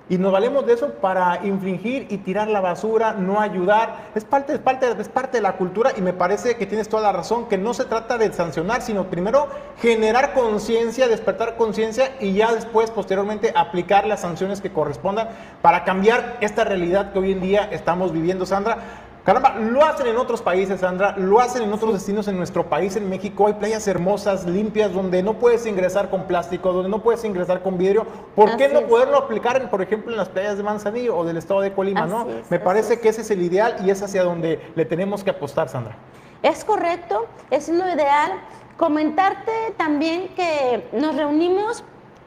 y 0.08 0.18
nos 0.18 0.30
valemos 0.30 0.64
de 0.66 0.74
eso 0.74 0.90
para 0.94 1.44
infringir 1.44 2.06
y 2.10 2.18
tirar 2.18 2.48
la 2.48 2.60
basura, 2.60 3.12
no 3.12 3.40
ayudar. 3.40 4.10
Es 4.14 4.24
parte, 4.24 4.54
es, 4.54 4.60
parte, 4.60 4.86
es 4.98 5.08
parte 5.08 5.38
de 5.38 5.42
la 5.42 5.56
cultura 5.56 5.92
y 5.96 6.00
me 6.00 6.12
parece 6.12 6.56
que 6.56 6.66
tienes 6.66 6.88
toda 6.88 7.02
la 7.02 7.12
razón, 7.12 7.48
que 7.48 7.58
no 7.58 7.74
se 7.74 7.86
trata 7.86 8.16
de 8.16 8.32
sancionar, 8.32 8.82
sino 8.82 9.10
primero 9.10 9.48
generar 9.80 10.32
conciencia, 10.32 11.08
despertar 11.08 11.56
conciencia 11.56 12.12
y 12.20 12.34
ya 12.34 12.52
después, 12.52 12.90
posteriormente, 12.90 13.52
aplicar 13.56 14.06
las 14.06 14.20
sanciones 14.20 14.60
que 14.60 14.72
correspondan 14.72 15.28
para 15.60 15.82
cambiar 15.82 16.36
esta 16.40 16.62
realidad 16.62 17.12
que 17.12 17.18
hoy 17.18 17.32
en 17.32 17.40
día 17.40 17.68
estamos 17.72 18.12
viviendo, 18.12 18.46
Sandra. 18.46 19.05
Caramba, 19.26 19.56
lo 19.56 19.84
hacen 19.84 20.06
en 20.06 20.18
otros 20.18 20.40
países, 20.40 20.78
Sandra, 20.78 21.16
lo 21.16 21.40
hacen 21.40 21.64
en 21.64 21.72
otros 21.72 21.92
destinos 21.92 22.28
en 22.28 22.36
nuestro 22.36 22.68
país, 22.68 22.94
en 22.94 23.10
México. 23.10 23.48
Hay 23.48 23.54
playas 23.54 23.88
hermosas, 23.88 24.46
limpias, 24.46 24.92
donde 24.92 25.20
no 25.20 25.34
puedes 25.34 25.66
ingresar 25.66 26.10
con 26.10 26.28
plástico, 26.28 26.72
donde 26.72 26.88
no 26.88 27.02
puedes 27.02 27.24
ingresar 27.24 27.60
con 27.60 27.76
vidrio. 27.76 28.06
¿Por 28.36 28.56
qué 28.56 28.68
no 28.68 28.82
poderlo 28.82 29.18
aplicar, 29.18 29.68
por 29.68 29.82
ejemplo, 29.82 30.12
en 30.12 30.16
las 30.16 30.28
playas 30.28 30.56
de 30.56 30.62
Manzanillo 30.62 31.16
o 31.16 31.24
del 31.24 31.38
estado 31.38 31.60
de 31.60 31.72
Colima? 31.72 32.06
¿no? 32.06 32.24
Me 32.48 32.60
parece 32.60 33.00
que 33.00 33.08
ese 33.08 33.22
es 33.22 33.30
el 33.32 33.42
ideal 33.42 33.78
y 33.84 33.90
es 33.90 34.00
hacia 34.00 34.22
donde 34.22 34.60
le 34.76 34.84
tenemos 34.84 35.24
que 35.24 35.30
apostar, 35.30 35.68
Sandra. 35.68 35.96
Es 36.44 36.64
correcto, 36.64 37.26
es 37.50 37.68
lo 37.68 37.92
ideal. 37.92 38.30
Comentarte 38.76 39.50
también 39.76 40.28
que 40.36 40.88
nos 40.92 41.16
reunimos, 41.16 41.82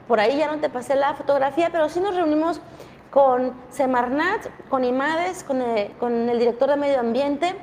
por 0.05 0.19
ahí 0.19 0.37
ya 0.37 0.51
no 0.51 0.59
te 0.59 0.67
pasé 0.67 0.97
la 0.97 1.13
fotografía, 1.13 1.69
pero 1.71 1.87
sí 1.87 2.01
nos 2.01 2.13
reunimos 2.13 2.59
con 3.09 3.53
Semarnat, 3.69 4.47
con 4.69 4.83
IMADES, 4.83 5.43
con 5.43 5.61
el, 5.61 6.39
director 6.39 6.69
de 6.69 6.75
Medio 6.75 6.99
Ambiente, 6.99 7.55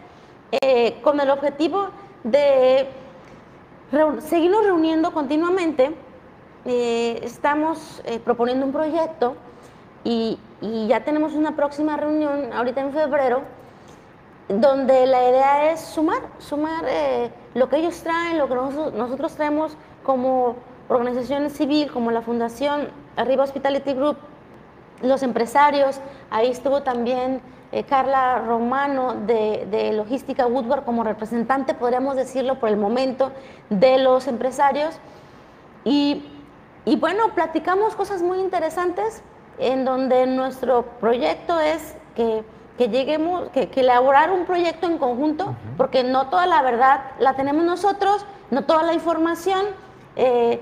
eh, 0.60 0.98
con 1.02 1.20
el 1.20 1.30
objetivo 1.30 1.88
de 2.24 2.88
seguirnos 4.20 4.64
reuniendo 4.64 5.12
continuamente. 5.12 5.94
Eh, 6.64 7.20
estamos 7.22 8.02
eh, 8.04 8.18
proponiendo 8.18 8.66
un 8.66 8.72
proyecto 8.72 9.36
y, 10.02 10.38
ya 10.88 11.04
tenemos 11.04 11.34
una 11.34 11.54
próxima 11.54 11.98
reunión 11.98 12.50
ahorita 12.52 12.80
en 12.80 12.92
febrero, 12.92 13.42
donde 14.48 15.06
la 15.06 15.28
idea 15.28 15.70
es 15.70 15.80
sumar, 15.80 16.22
sumar 16.38 16.82
lo 17.52 17.68
que 17.68 17.76
ellos 17.76 18.02
traen, 18.02 18.38
lo 18.38 18.48
que 18.48 18.54
nosotros 18.54 19.34
traemos 19.34 19.76
como 20.02 20.56
organización 20.88 21.50
civil, 21.50 21.92
como 21.92 22.10
la 22.10 22.22
Fundación 22.22 22.88
Arriba 23.16 23.44
Hospitality 23.44 23.92
Group, 23.92 24.16
los 25.02 25.22
empresarios, 25.22 26.00
ahí 26.30 26.50
estuvo 26.50 26.82
también 26.82 27.40
eh, 27.72 27.84
Carla 27.84 28.38
Romano 28.38 29.14
de, 29.26 29.92
Logística 29.92 30.46
Woodward 30.46 30.84
como 30.84 31.02
representante, 31.02 31.74
podríamos 31.74 32.16
decirlo 32.16 32.60
por 32.60 32.68
el 32.68 32.76
momento, 32.76 33.32
de 33.70 33.98
los 33.98 34.28
empresarios. 34.28 34.98
Y, 35.84 36.24
bueno, 36.98 37.34
platicamos 37.34 37.94
cosas 37.96 38.22
muy 38.22 38.38
interesantes 38.38 39.22
en 39.58 39.84
donde 39.84 40.26
nuestro 40.26 40.84
proyecto 41.00 41.58
es 41.60 41.96
que, 42.14 42.44
lleguemos, 42.78 43.50
que, 43.50 43.68
elaborar 43.74 44.30
un 44.30 44.46
proyecto 44.46 44.86
en 44.86 44.98
conjunto, 44.98 45.54
porque 45.76 46.04
no 46.04 46.28
toda 46.28 46.46
la 46.46 46.62
verdad 46.62 47.00
la 47.18 47.34
tenemos 47.34 47.64
nosotros, 47.64 48.24
no 48.50 48.64
toda 48.64 48.84
la 48.84 48.94
información. 48.94 49.66
Eh, 50.16 50.60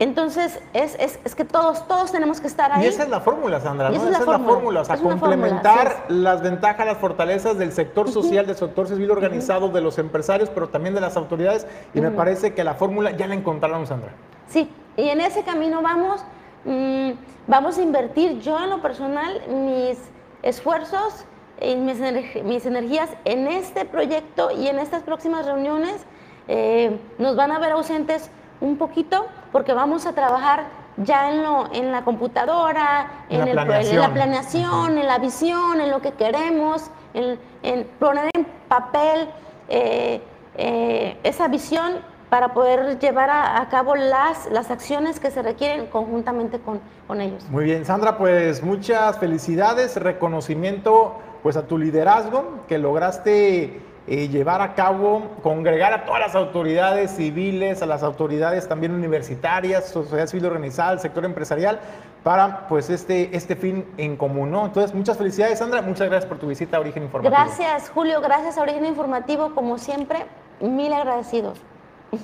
entonces, 0.00 0.60
es, 0.72 0.96
es, 0.98 1.20
es, 1.24 1.34
que 1.36 1.44
todos, 1.44 1.86
todos 1.86 2.10
tenemos 2.10 2.40
que 2.40 2.48
estar 2.48 2.72
ahí. 2.72 2.84
Y 2.84 2.88
esa 2.88 3.04
es 3.04 3.08
la 3.08 3.20
fórmula, 3.20 3.60
Sandra, 3.60 3.90
¿no? 3.90 3.96
Esa, 3.96 4.18
es 4.18 4.26
la 4.26 4.40
fórmula, 4.40 4.80
o 4.80 4.84
sea, 4.84 4.96
complementar 4.96 6.06
las 6.08 6.42
ventajas, 6.42 6.84
las 6.84 6.98
fortalezas 6.98 7.58
del 7.58 7.70
sector 7.70 8.10
social, 8.10 8.44
del 8.46 8.56
sector 8.56 8.88
civil 8.88 9.12
organizado, 9.12 9.68
de 9.68 9.80
los 9.80 9.98
empresarios, 9.98 10.50
pero 10.50 10.68
también 10.68 10.96
de 10.96 11.00
las 11.00 11.16
autoridades. 11.16 11.66
Y 11.94 12.00
me 12.00 12.10
parece 12.10 12.54
que 12.54 12.64
la 12.64 12.74
fórmula 12.74 13.12
ya 13.12 13.28
la 13.28 13.34
encontraron, 13.34 13.86
Sandra. 13.86 14.10
Sí, 14.48 14.68
y 14.96 15.08
en 15.08 15.20
ese 15.20 15.44
camino 15.44 15.80
vamos, 15.80 16.24
mm, 16.64 17.10
vamos 17.46 17.78
a 17.78 17.82
invertir 17.82 18.40
yo 18.40 18.58
en 18.62 18.70
lo 18.70 18.82
personal 18.82 19.42
mis 19.48 19.98
esfuerzos 20.42 21.24
y 21.60 21.76
mis, 21.76 22.00
mis 22.42 22.66
energías 22.66 23.10
en 23.24 23.46
este 23.46 23.84
proyecto 23.84 24.50
y 24.50 24.66
en 24.66 24.80
estas 24.80 25.04
próximas 25.04 25.46
reuniones. 25.46 26.04
Eh, 26.48 26.98
nos 27.18 27.36
van 27.36 27.52
a 27.52 27.58
ver 27.58 27.72
ausentes 27.72 28.30
un 28.60 28.76
poquito 28.76 29.26
porque 29.52 29.72
vamos 29.72 30.06
a 30.06 30.12
trabajar 30.12 30.64
ya 30.96 31.30
en, 31.30 31.42
lo, 31.42 31.72
en 31.72 31.92
la 31.92 32.02
computadora, 32.04 33.24
en, 33.28 33.54
la, 33.54 33.64
planeación. 33.64 34.98
en 34.98 35.06
la 35.06 35.18
visión, 35.18 35.80
en 35.80 35.90
lo 35.90 36.00
que 36.00 36.12
queremos, 36.12 36.90
en, 37.14 37.86
poner 37.98 38.30
en 38.34 38.46
papel 38.68 39.28
eh, 39.68 40.22
eh, 40.56 41.18
esa 41.24 41.48
visión 41.48 41.94
para 42.30 42.52
poder 42.52 42.98
llevar 42.98 43.30
a, 43.30 43.68
cabo 43.70 43.94
las, 43.94 44.50
las 44.50 44.70
acciones 44.70 45.20
que 45.20 45.30
se 45.30 45.42
requieren 45.42 45.86
conjuntamente 45.86 46.58
con, 46.58 46.80
con 47.06 47.20
ellos. 47.20 47.44
Muy 47.48 47.64
bien, 47.64 47.84
Sandra, 47.84 48.18
pues 48.18 48.62
muchas 48.62 49.18
felicidades, 49.18 49.96
reconocimiento 49.96 51.14
pues 51.44 51.56
a 51.56 51.66
tu 51.66 51.78
liderazgo 51.78 52.64
que 52.66 52.78
lograste 52.78 53.80
eh, 54.06 54.28
llevar 54.28 54.60
a 54.60 54.74
cabo, 54.74 55.30
congregar 55.42 55.94
a 55.94 56.04
todas 56.04 56.20
las 56.20 56.34
autoridades 56.34 57.12
civiles, 57.12 57.80
a 57.80 57.86
las 57.86 58.02
autoridades 58.02 58.68
también 58.68 58.92
universitarias, 58.92 59.88
sociedad 59.88 60.26
civil 60.26 60.44
organizada, 60.44 60.92
el 60.92 61.00
sector 61.00 61.24
empresarial, 61.24 61.80
para 62.22 62.68
pues 62.68 62.90
este, 62.90 63.34
este 63.34 63.56
fin 63.56 63.86
en 63.96 64.16
común, 64.16 64.50
¿no? 64.50 64.66
Entonces, 64.66 64.94
muchas 64.94 65.16
felicidades, 65.16 65.58
Sandra, 65.58 65.80
muchas 65.80 66.08
gracias 66.10 66.28
por 66.28 66.38
tu 66.38 66.48
visita 66.48 66.76
a 66.76 66.80
Origen 66.80 67.04
Informativo. 67.04 67.34
Gracias, 67.34 67.88
Julio, 67.88 68.20
gracias 68.20 68.58
a 68.58 68.62
Origen 68.62 68.84
Informativo, 68.84 69.54
como 69.54 69.78
siempre, 69.78 70.26
mil 70.60 70.92
agradecidos. 70.92 71.58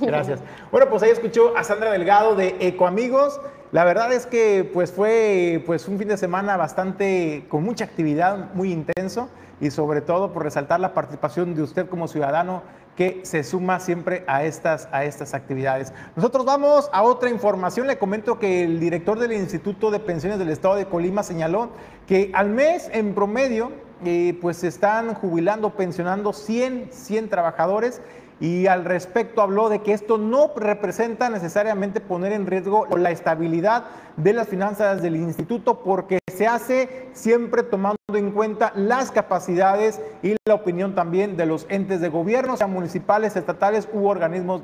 Gracias. 0.00 0.40
Bueno, 0.70 0.88
pues 0.90 1.02
ahí 1.02 1.10
escuchó 1.10 1.56
a 1.56 1.64
Sandra 1.64 1.90
Delgado 1.90 2.36
de 2.36 2.56
Ecoamigos. 2.60 3.40
La 3.72 3.84
verdad 3.84 4.12
es 4.12 4.26
que 4.26 4.68
pues 4.72 4.92
fue 4.92 5.62
pues 5.64 5.88
un 5.88 5.98
fin 5.98 6.08
de 6.08 6.16
semana 6.16 6.56
bastante 6.56 7.46
con 7.48 7.62
mucha 7.64 7.84
actividad, 7.84 8.52
muy 8.54 8.70
intenso 8.70 9.28
y 9.61 9.70
sobre 9.70 10.00
todo 10.00 10.32
por 10.32 10.42
resaltar 10.42 10.80
la 10.80 10.94
participación 10.94 11.54
de 11.54 11.62
usted 11.62 11.88
como 11.88 12.08
ciudadano 12.08 12.62
que 12.96 13.20
se 13.22 13.44
suma 13.44 13.80
siempre 13.80 14.24
a 14.26 14.44
estas, 14.44 14.88
a 14.92 15.04
estas 15.04 15.32
actividades. 15.34 15.92
Nosotros 16.16 16.44
vamos 16.44 16.90
a 16.92 17.02
otra 17.02 17.30
información. 17.30 17.86
Le 17.86 17.98
comento 17.98 18.38
que 18.38 18.64
el 18.64 18.78
director 18.78 19.18
del 19.18 19.32
Instituto 19.32 19.90
de 19.90 20.00
Pensiones 20.00 20.38
del 20.38 20.50
Estado 20.50 20.74
de 20.74 20.86
Colima 20.86 21.22
señaló 21.22 21.70
que 22.06 22.30
al 22.34 22.50
mes 22.50 22.90
en 22.92 23.14
promedio 23.14 23.72
eh, 24.04 24.38
pues 24.40 24.58
se 24.58 24.68
están 24.68 25.14
jubilando, 25.14 25.70
pensionando 25.70 26.32
100, 26.32 26.88
100 26.90 27.28
trabajadores 27.28 28.00
y 28.40 28.66
al 28.66 28.86
respecto 28.86 29.42
habló 29.42 29.68
de 29.68 29.80
que 29.82 29.92
esto 29.92 30.16
no 30.16 30.50
representa 30.56 31.28
necesariamente 31.28 32.00
poner 32.00 32.32
en 32.32 32.46
riesgo 32.46 32.86
la 32.96 33.11
estabilidad 33.11 33.84
de 34.16 34.32
las 34.32 34.48
finanzas 34.48 35.02
del 35.02 35.16
instituto 35.16 35.80
porque 35.80 36.19
se 36.41 36.47
hace 36.47 36.88
siempre 37.12 37.62
tomando 37.62 37.99
en 38.14 38.30
cuenta 38.30 38.72
las 38.74 39.11
capacidades 39.11 40.01
y 40.22 40.36
la 40.49 40.55
opinión 40.55 40.95
también 40.95 41.36
de 41.36 41.45
los 41.45 41.66
entes 41.68 42.01
de 42.01 42.09
gobierno, 42.09 42.57
sean 42.57 42.72
municipales, 42.72 43.36
estatales 43.36 43.86
u 43.93 44.07
organismos 44.07 44.62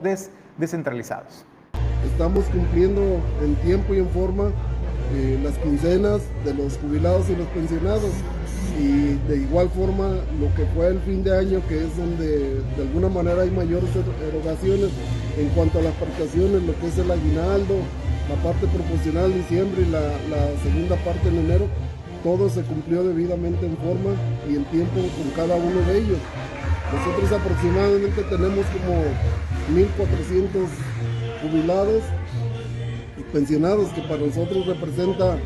descentralizados. 0.56 1.44
Estamos 2.10 2.46
cumpliendo 2.46 3.02
en 3.42 3.56
tiempo 3.56 3.92
y 3.92 3.98
en 3.98 4.08
forma 4.08 4.52
eh, 5.12 5.38
las 5.42 5.58
quincenas 5.58 6.22
de 6.46 6.54
los 6.54 6.78
jubilados 6.78 7.28
y 7.28 7.36
los 7.36 7.46
pensionados 7.48 8.10
y 8.80 9.18
de 9.28 9.36
igual 9.36 9.68
forma 9.68 10.08
lo 10.40 10.54
que 10.54 10.64
fue 10.74 10.88
el 10.88 11.00
fin 11.00 11.22
de 11.22 11.38
año 11.38 11.60
que 11.68 11.84
es 11.84 11.94
donde 11.94 12.54
de 12.54 12.82
alguna 12.82 13.10
manera 13.10 13.42
hay 13.42 13.50
mayores 13.50 13.90
erogaciones 14.26 14.92
en 15.36 15.50
cuanto 15.50 15.80
a 15.80 15.82
las 15.82 15.92
prestaciones, 15.92 16.62
lo 16.62 16.74
que 16.80 16.86
es 16.86 16.96
el 16.96 17.10
aguinaldo, 17.10 17.74
la 18.28 18.34
parte 18.42 18.66
proporcional 18.66 19.30
de 19.32 19.38
diciembre 19.38 19.82
y 19.82 19.90
la, 19.90 20.02
segunda 20.62 20.96
parte 21.04 21.28
en 21.28 21.38
enero, 21.38 21.66
todo 22.22 22.48
se 22.48 22.62
cumplió 22.62 23.04
debidamente 23.04 23.66
en 23.66 23.76
forma 23.76 24.16
y 24.50 24.56
en 24.56 24.64
tiempo 24.66 25.00
con 25.16 25.30
cada 25.36 25.54
uno 25.56 25.80
de 25.86 25.98
ellos. 25.98 26.18
Nosotros 26.92 27.32
aproximadamente 27.32 28.22
tenemos 28.22 28.66
como 28.66 29.02
1.400 29.74 30.66
jubilados 31.42 32.02
y 33.16 33.22
pensionados, 33.32 33.90
que 33.90 34.02
para 34.02 34.18
nosotros 34.18 34.66
representa 34.66 35.38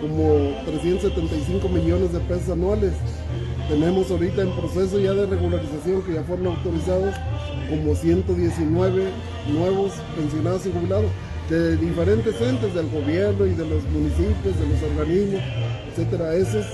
como 0.00 0.54
375 0.64 1.68
millones 1.68 2.12
de 2.12 2.20
pesos 2.20 2.50
anuales. 2.50 2.92
Tenemos 3.68 4.10
ahorita 4.10 4.42
en 4.42 4.52
proceso 4.56 4.98
ya 4.98 5.12
de 5.12 5.26
regularización 5.26 6.02
que 6.02 6.14
ya 6.14 6.22
fueron 6.22 6.48
autorizados 6.48 7.14
como 7.68 7.94
119 7.94 9.04
nuevos 9.48 9.92
pensionados 10.16 10.66
y 10.66 10.72
jubilados 10.72 11.10
de 11.48 11.76
diferentes 11.76 12.40
entes 12.40 12.74
del 12.74 12.88
gobierno 12.90 13.46
y 13.46 13.54
de 13.54 13.66
los 13.66 13.82
municipios, 13.90 14.58
de 14.58 14.66
los 14.66 14.82
organismos, 14.82 15.42
etcétera. 15.90 16.34
Esos 16.34 16.66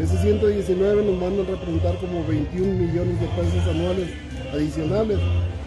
Esos 0.00 0.20
119 0.20 1.04
nos 1.04 1.20
van 1.20 1.40
a 1.40 1.50
representar 1.50 1.96
como 1.96 2.26
21 2.26 2.72
millones 2.72 3.18
de 3.18 3.26
pesos 3.28 3.66
anuales 3.68 4.08
adicionales 4.52 5.18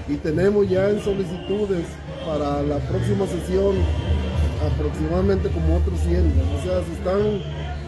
y 0.07 0.15
tenemos 0.15 0.69
ya 0.69 0.89
en 0.89 1.01
solicitudes 1.01 1.85
para 2.25 2.61
la 2.61 2.77
próxima 2.77 3.25
sesión 3.25 3.75
aproximadamente 4.73 5.49
como 5.49 5.77
otros 5.77 5.99
100. 6.01 6.33
O 6.57 6.63
sea, 6.63 6.83
se 6.83 6.93
están 6.93 7.41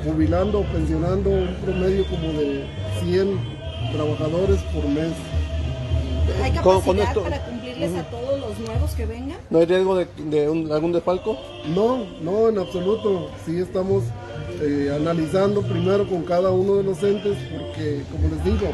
jubilando 0.04 0.60
o 0.62 0.64
pensionando 0.64 1.30
un 1.30 1.54
promedio 1.64 2.06
como 2.06 2.34
de 2.34 2.66
100 3.04 3.40
trabajadores 3.94 4.60
por 4.74 4.88
mes. 4.88 5.14
¿Hay 6.42 6.52
capacidad 6.52 7.14
para 7.14 7.40
cumplirles 7.46 7.96
a 7.96 8.04
todos 8.04 8.21
nuevos 8.72 8.92
que 8.96 9.06
vengan? 9.06 9.38
¿No 9.50 9.60
hay 9.60 9.66
riesgo 9.66 9.96
de, 9.96 10.46
algún 10.72 10.92
desfalco? 10.92 11.38
No, 11.76 12.06
no, 12.22 12.50
en 12.50 12.58
absoluto. 12.58 13.30
Sí 13.46 13.60
estamos 13.60 14.04
eh, 14.62 14.96
analizando 14.96 15.62
primero 15.62 16.08
con 16.08 16.24
cada 16.24 16.52
uno 16.52 16.76
de 16.76 16.84
los 16.84 17.02
entes 17.04 17.38
porque, 17.52 18.04
como 18.12 18.34
les 18.34 18.44
digo, 18.44 18.72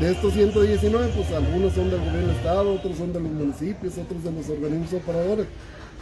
de 0.00 0.12
estos 0.12 0.34
119, 0.34 1.12
pues 1.14 1.32
algunos 1.32 1.72
son 1.72 1.90
del 1.90 2.00
gobierno 2.00 2.28
del 2.28 2.36
Estado, 2.36 2.74
otros 2.74 2.96
son 2.96 3.12
de 3.12 3.20
los 3.20 3.30
municipios, 3.30 3.98
otros 3.98 4.24
de 4.24 4.32
los 4.32 4.48
organismos 4.48 4.92
operadores. 4.92 5.46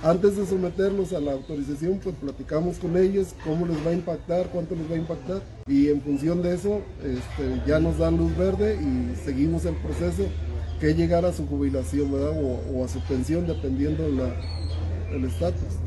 Antes 0.02 0.36
de 0.36 0.44
someterlos 0.44 1.12
a 1.14 1.20
la 1.20 1.32
autorización, 1.32 1.98
pues 2.02 2.14
platicamos 2.16 2.76
con 2.76 2.96
ellos 2.96 3.34
cómo 3.42 3.64
les 3.64 3.76
va 3.86 3.90
a 3.90 3.94
impactar, 3.94 4.48
cuánto 4.48 4.74
les 4.74 4.90
va 4.90 4.96
a 4.96 4.98
impactar 4.98 5.40
y 5.66 5.88
en 5.88 6.02
función 6.02 6.42
de 6.42 6.54
eso 6.54 6.82
este, 6.98 7.62
ya 7.66 7.78
nos 7.78 7.96
dan 7.98 8.18
luz 8.18 8.36
verde 8.36 8.76
y 8.76 9.16
seguimos 9.24 9.64
el 9.64 9.74
proceso 9.76 10.24
que 10.80 10.94
llegar 10.94 11.24
a 11.24 11.32
su 11.32 11.46
jubilación 11.46 12.10
O, 12.14 12.84
a 12.84 12.88
su 12.88 13.00
pensión 13.00 13.46
dependiendo 13.46 14.04
del 14.04 15.24
estatus. 15.24 15.78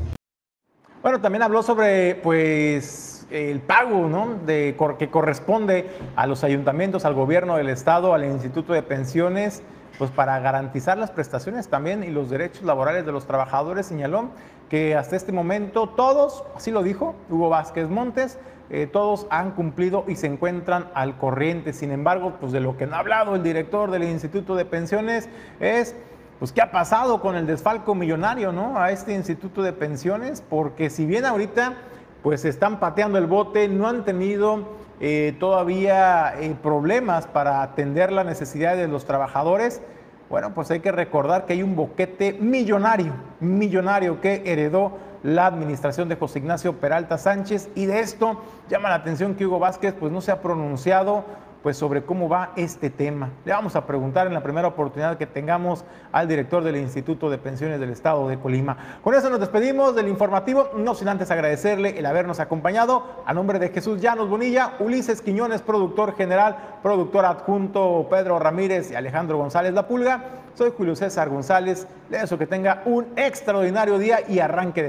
Bueno, 1.02 1.20
también 1.20 1.42
habló 1.42 1.62
sobre 1.62 2.16
pues 2.16 3.26
el 3.30 3.60
pago 3.60 4.08
¿no? 4.08 4.38
de, 4.46 4.76
que 4.98 5.10
corresponde 5.10 5.88
a 6.16 6.26
los 6.26 6.44
ayuntamientos, 6.44 7.04
al 7.04 7.14
gobierno 7.14 7.56
del 7.56 7.68
estado, 7.68 8.14
al 8.14 8.24
Instituto 8.24 8.72
de 8.72 8.82
Pensiones 8.82 9.62
pues 9.98 10.10
para 10.12 10.38
garantizar 10.38 10.96
las 10.96 11.10
prestaciones 11.10 11.68
también 11.68 12.04
y 12.04 12.08
los 12.08 12.30
derechos 12.30 12.62
laborales 12.62 13.04
de 13.04 13.12
los 13.12 13.26
trabajadores, 13.26 13.86
señaló 13.86 14.30
que 14.70 14.94
hasta 14.94 15.16
este 15.16 15.32
momento 15.32 15.88
todos, 15.88 16.44
así 16.54 16.70
lo 16.70 16.82
dijo 16.82 17.16
Hugo 17.28 17.48
Vázquez 17.48 17.88
Montes, 17.88 18.38
eh, 18.70 18.86
todos 18.86 19.26
han 19.30 19.52
cumplido 19.52 20.04
y 20.06 20.16
se 20.16 20.26
encuentran 20.26 20.88
al 20.94 21.16
corriente. 21.16 21.72
Sin 21.72 21.90
embargo, 21.90 22.34
pues 22.40 22.52
de 22.52 22.60
lo 22.60 22.76
que 22.76 22.86
no 22.86 22.96
ha 22.96 23.00
hablado 23.00 23.34
el 23.34 23.42
director 23.42 23.90
del 23.90 24.04
Instituto 24.04 24.54
de 24.56 24.64
Pensiones 24.64 25.28
es, 25.60 25.94
pues, 26.38 26.52
¿qué 26.52 26.60
ha 26.60 26.70
pasado 26.70 27.20
con 27.20 27.34
el 27.34 27.46
desfalco 27.46 27.94
millonario, 27.94 28.52
no? 28.52 28.78
A 28.78 28.90
este 28.92 29.14
Instituto 29.14 29.62
de 29.62 29.72
Pensiones, 29.72 30.42
porque 30.48 30.90
si 30.90 31.06
bien 31.06 31.24
ahorita, 31.24 31.74
pues, 32.22 32.44
están 32.44 32.78
pateando 32.78 33.18
el 33.18 33.26
bote, 33.26 33.68
no 33.68 33.88
han 33.88 34.04
tenido 34.04 34.76
eh, 35.00 35.36
todavía 35.38 36.34
eh, 36.40 36.54
problemas 36.62 37.26
para 37.26 37.62
atender 37.62 38.12
las 38.12 38.26
necesidades 38.26 38.78
de 38.78 38.88
los 38.88 39.04
trabajadores, 39.04 39.80
bueno, 40.28 40.52
pues 40.54 40.70
hay 40.70 40.80
que 40.80 40.92
recordar 40.92 41.46
que 41.46 41.54
hay 41.54 41.62
un 41.62 41.74
boquete 41.74 42.34
millonario, 42.34 43.12
millonario 43.40 44.20
que 44.20 44.42
heredó 44.44 44.98
la 45.22 45.46
administración 45.46 46.08
de 46.08 46.16
José 46.16 46.38
Ignacio 46.40 46.74
Peralta 46.74 47.18
Sánchez 47.18 47.68
y 47.74 47.86
de 47.86 48.00
esto 48.00 48.40
llama 48.68 48.88
la 48.88 48.96
atención 48.96 49.34
que 49.34 49.46
Hugo 49.46 49.58
Vázquez 49.58 49.94
pues 49.98 50.12
no 50.12 50.20
se 50.20 50.30
ha 50.30 50.40
pronunciado 50.40 51.24
pues 51.62 51.76
sobre 51.76 52.02
cómo 52.02 52.28
va 52.28 52.52
este 52.56 52.90
tema. 52.90 53.30
Le 53.44 53.52
vamos 53.52 53.76
a 53.76 53.86
preguntar 53.86 54.26
en 54.26 54.34
la 54.34 54.42
primera 54.42 54.68
oportunidad 54.68 55.18
que 55.18 55.26
tengamos 55.26 55.84
al 56.12 56.28
director 56.28 56.62
del 56.62 56.76
Instituto 56.76 57.30
de 57.30 57.38
Pensiones 57.38 57.80
del 57.80 57.90
Estado 57.90 58.28
de 58.28 58.38
Colima. 58.38 58.76
Con 59.02 59.14
eso 59.14 59.28
nos 59.28 59.40
despedimos 59.40 59.94
del 59.94 60.08
informativo, 60.08 60.70
no 60.76 60.94
sin 60.94 61.08
antes 61.08 61.30
agradecerle 61.30 61.98
el 61.98 62.06
habernos 62.06 62.40
acompañado. 62.40 63.22
A 63.26 63.34
nombre 63.34 63.58
de 63.58 63.70
Jesús 63.70 64.00
Llanos 64.00 64.28
Bonilla, 64.28 64.74
Ulises 64.78 65.20
Quiñones, 65.20 65.62
productor 65.62 66.16
general, 66.16 66.56
productor 66.82 67.24
adjunto 67.24 68.06
Pedro 68.08 68.38
Ramírez 68.38 68.90
y 68.92 68.94
Alejandro 68.94 69.38
González 69.38 69.74
La 69.74 69.86
Pulga. 69.88 70.24
Soy 70.54 70.72
Julio 70.76 70.96
César 70.96 71.28
González. 71.28 71.86
Le 72.10 72.18
deseo 72.18 72.38
que 72.38 72.46
tenga 72.46 72.82
un 72.84 73.06
extraordinario 73.16 73.98
día 73.98 74.20
y 74.26 74.40
arranque 74.40 74.82
de 74.82 74.86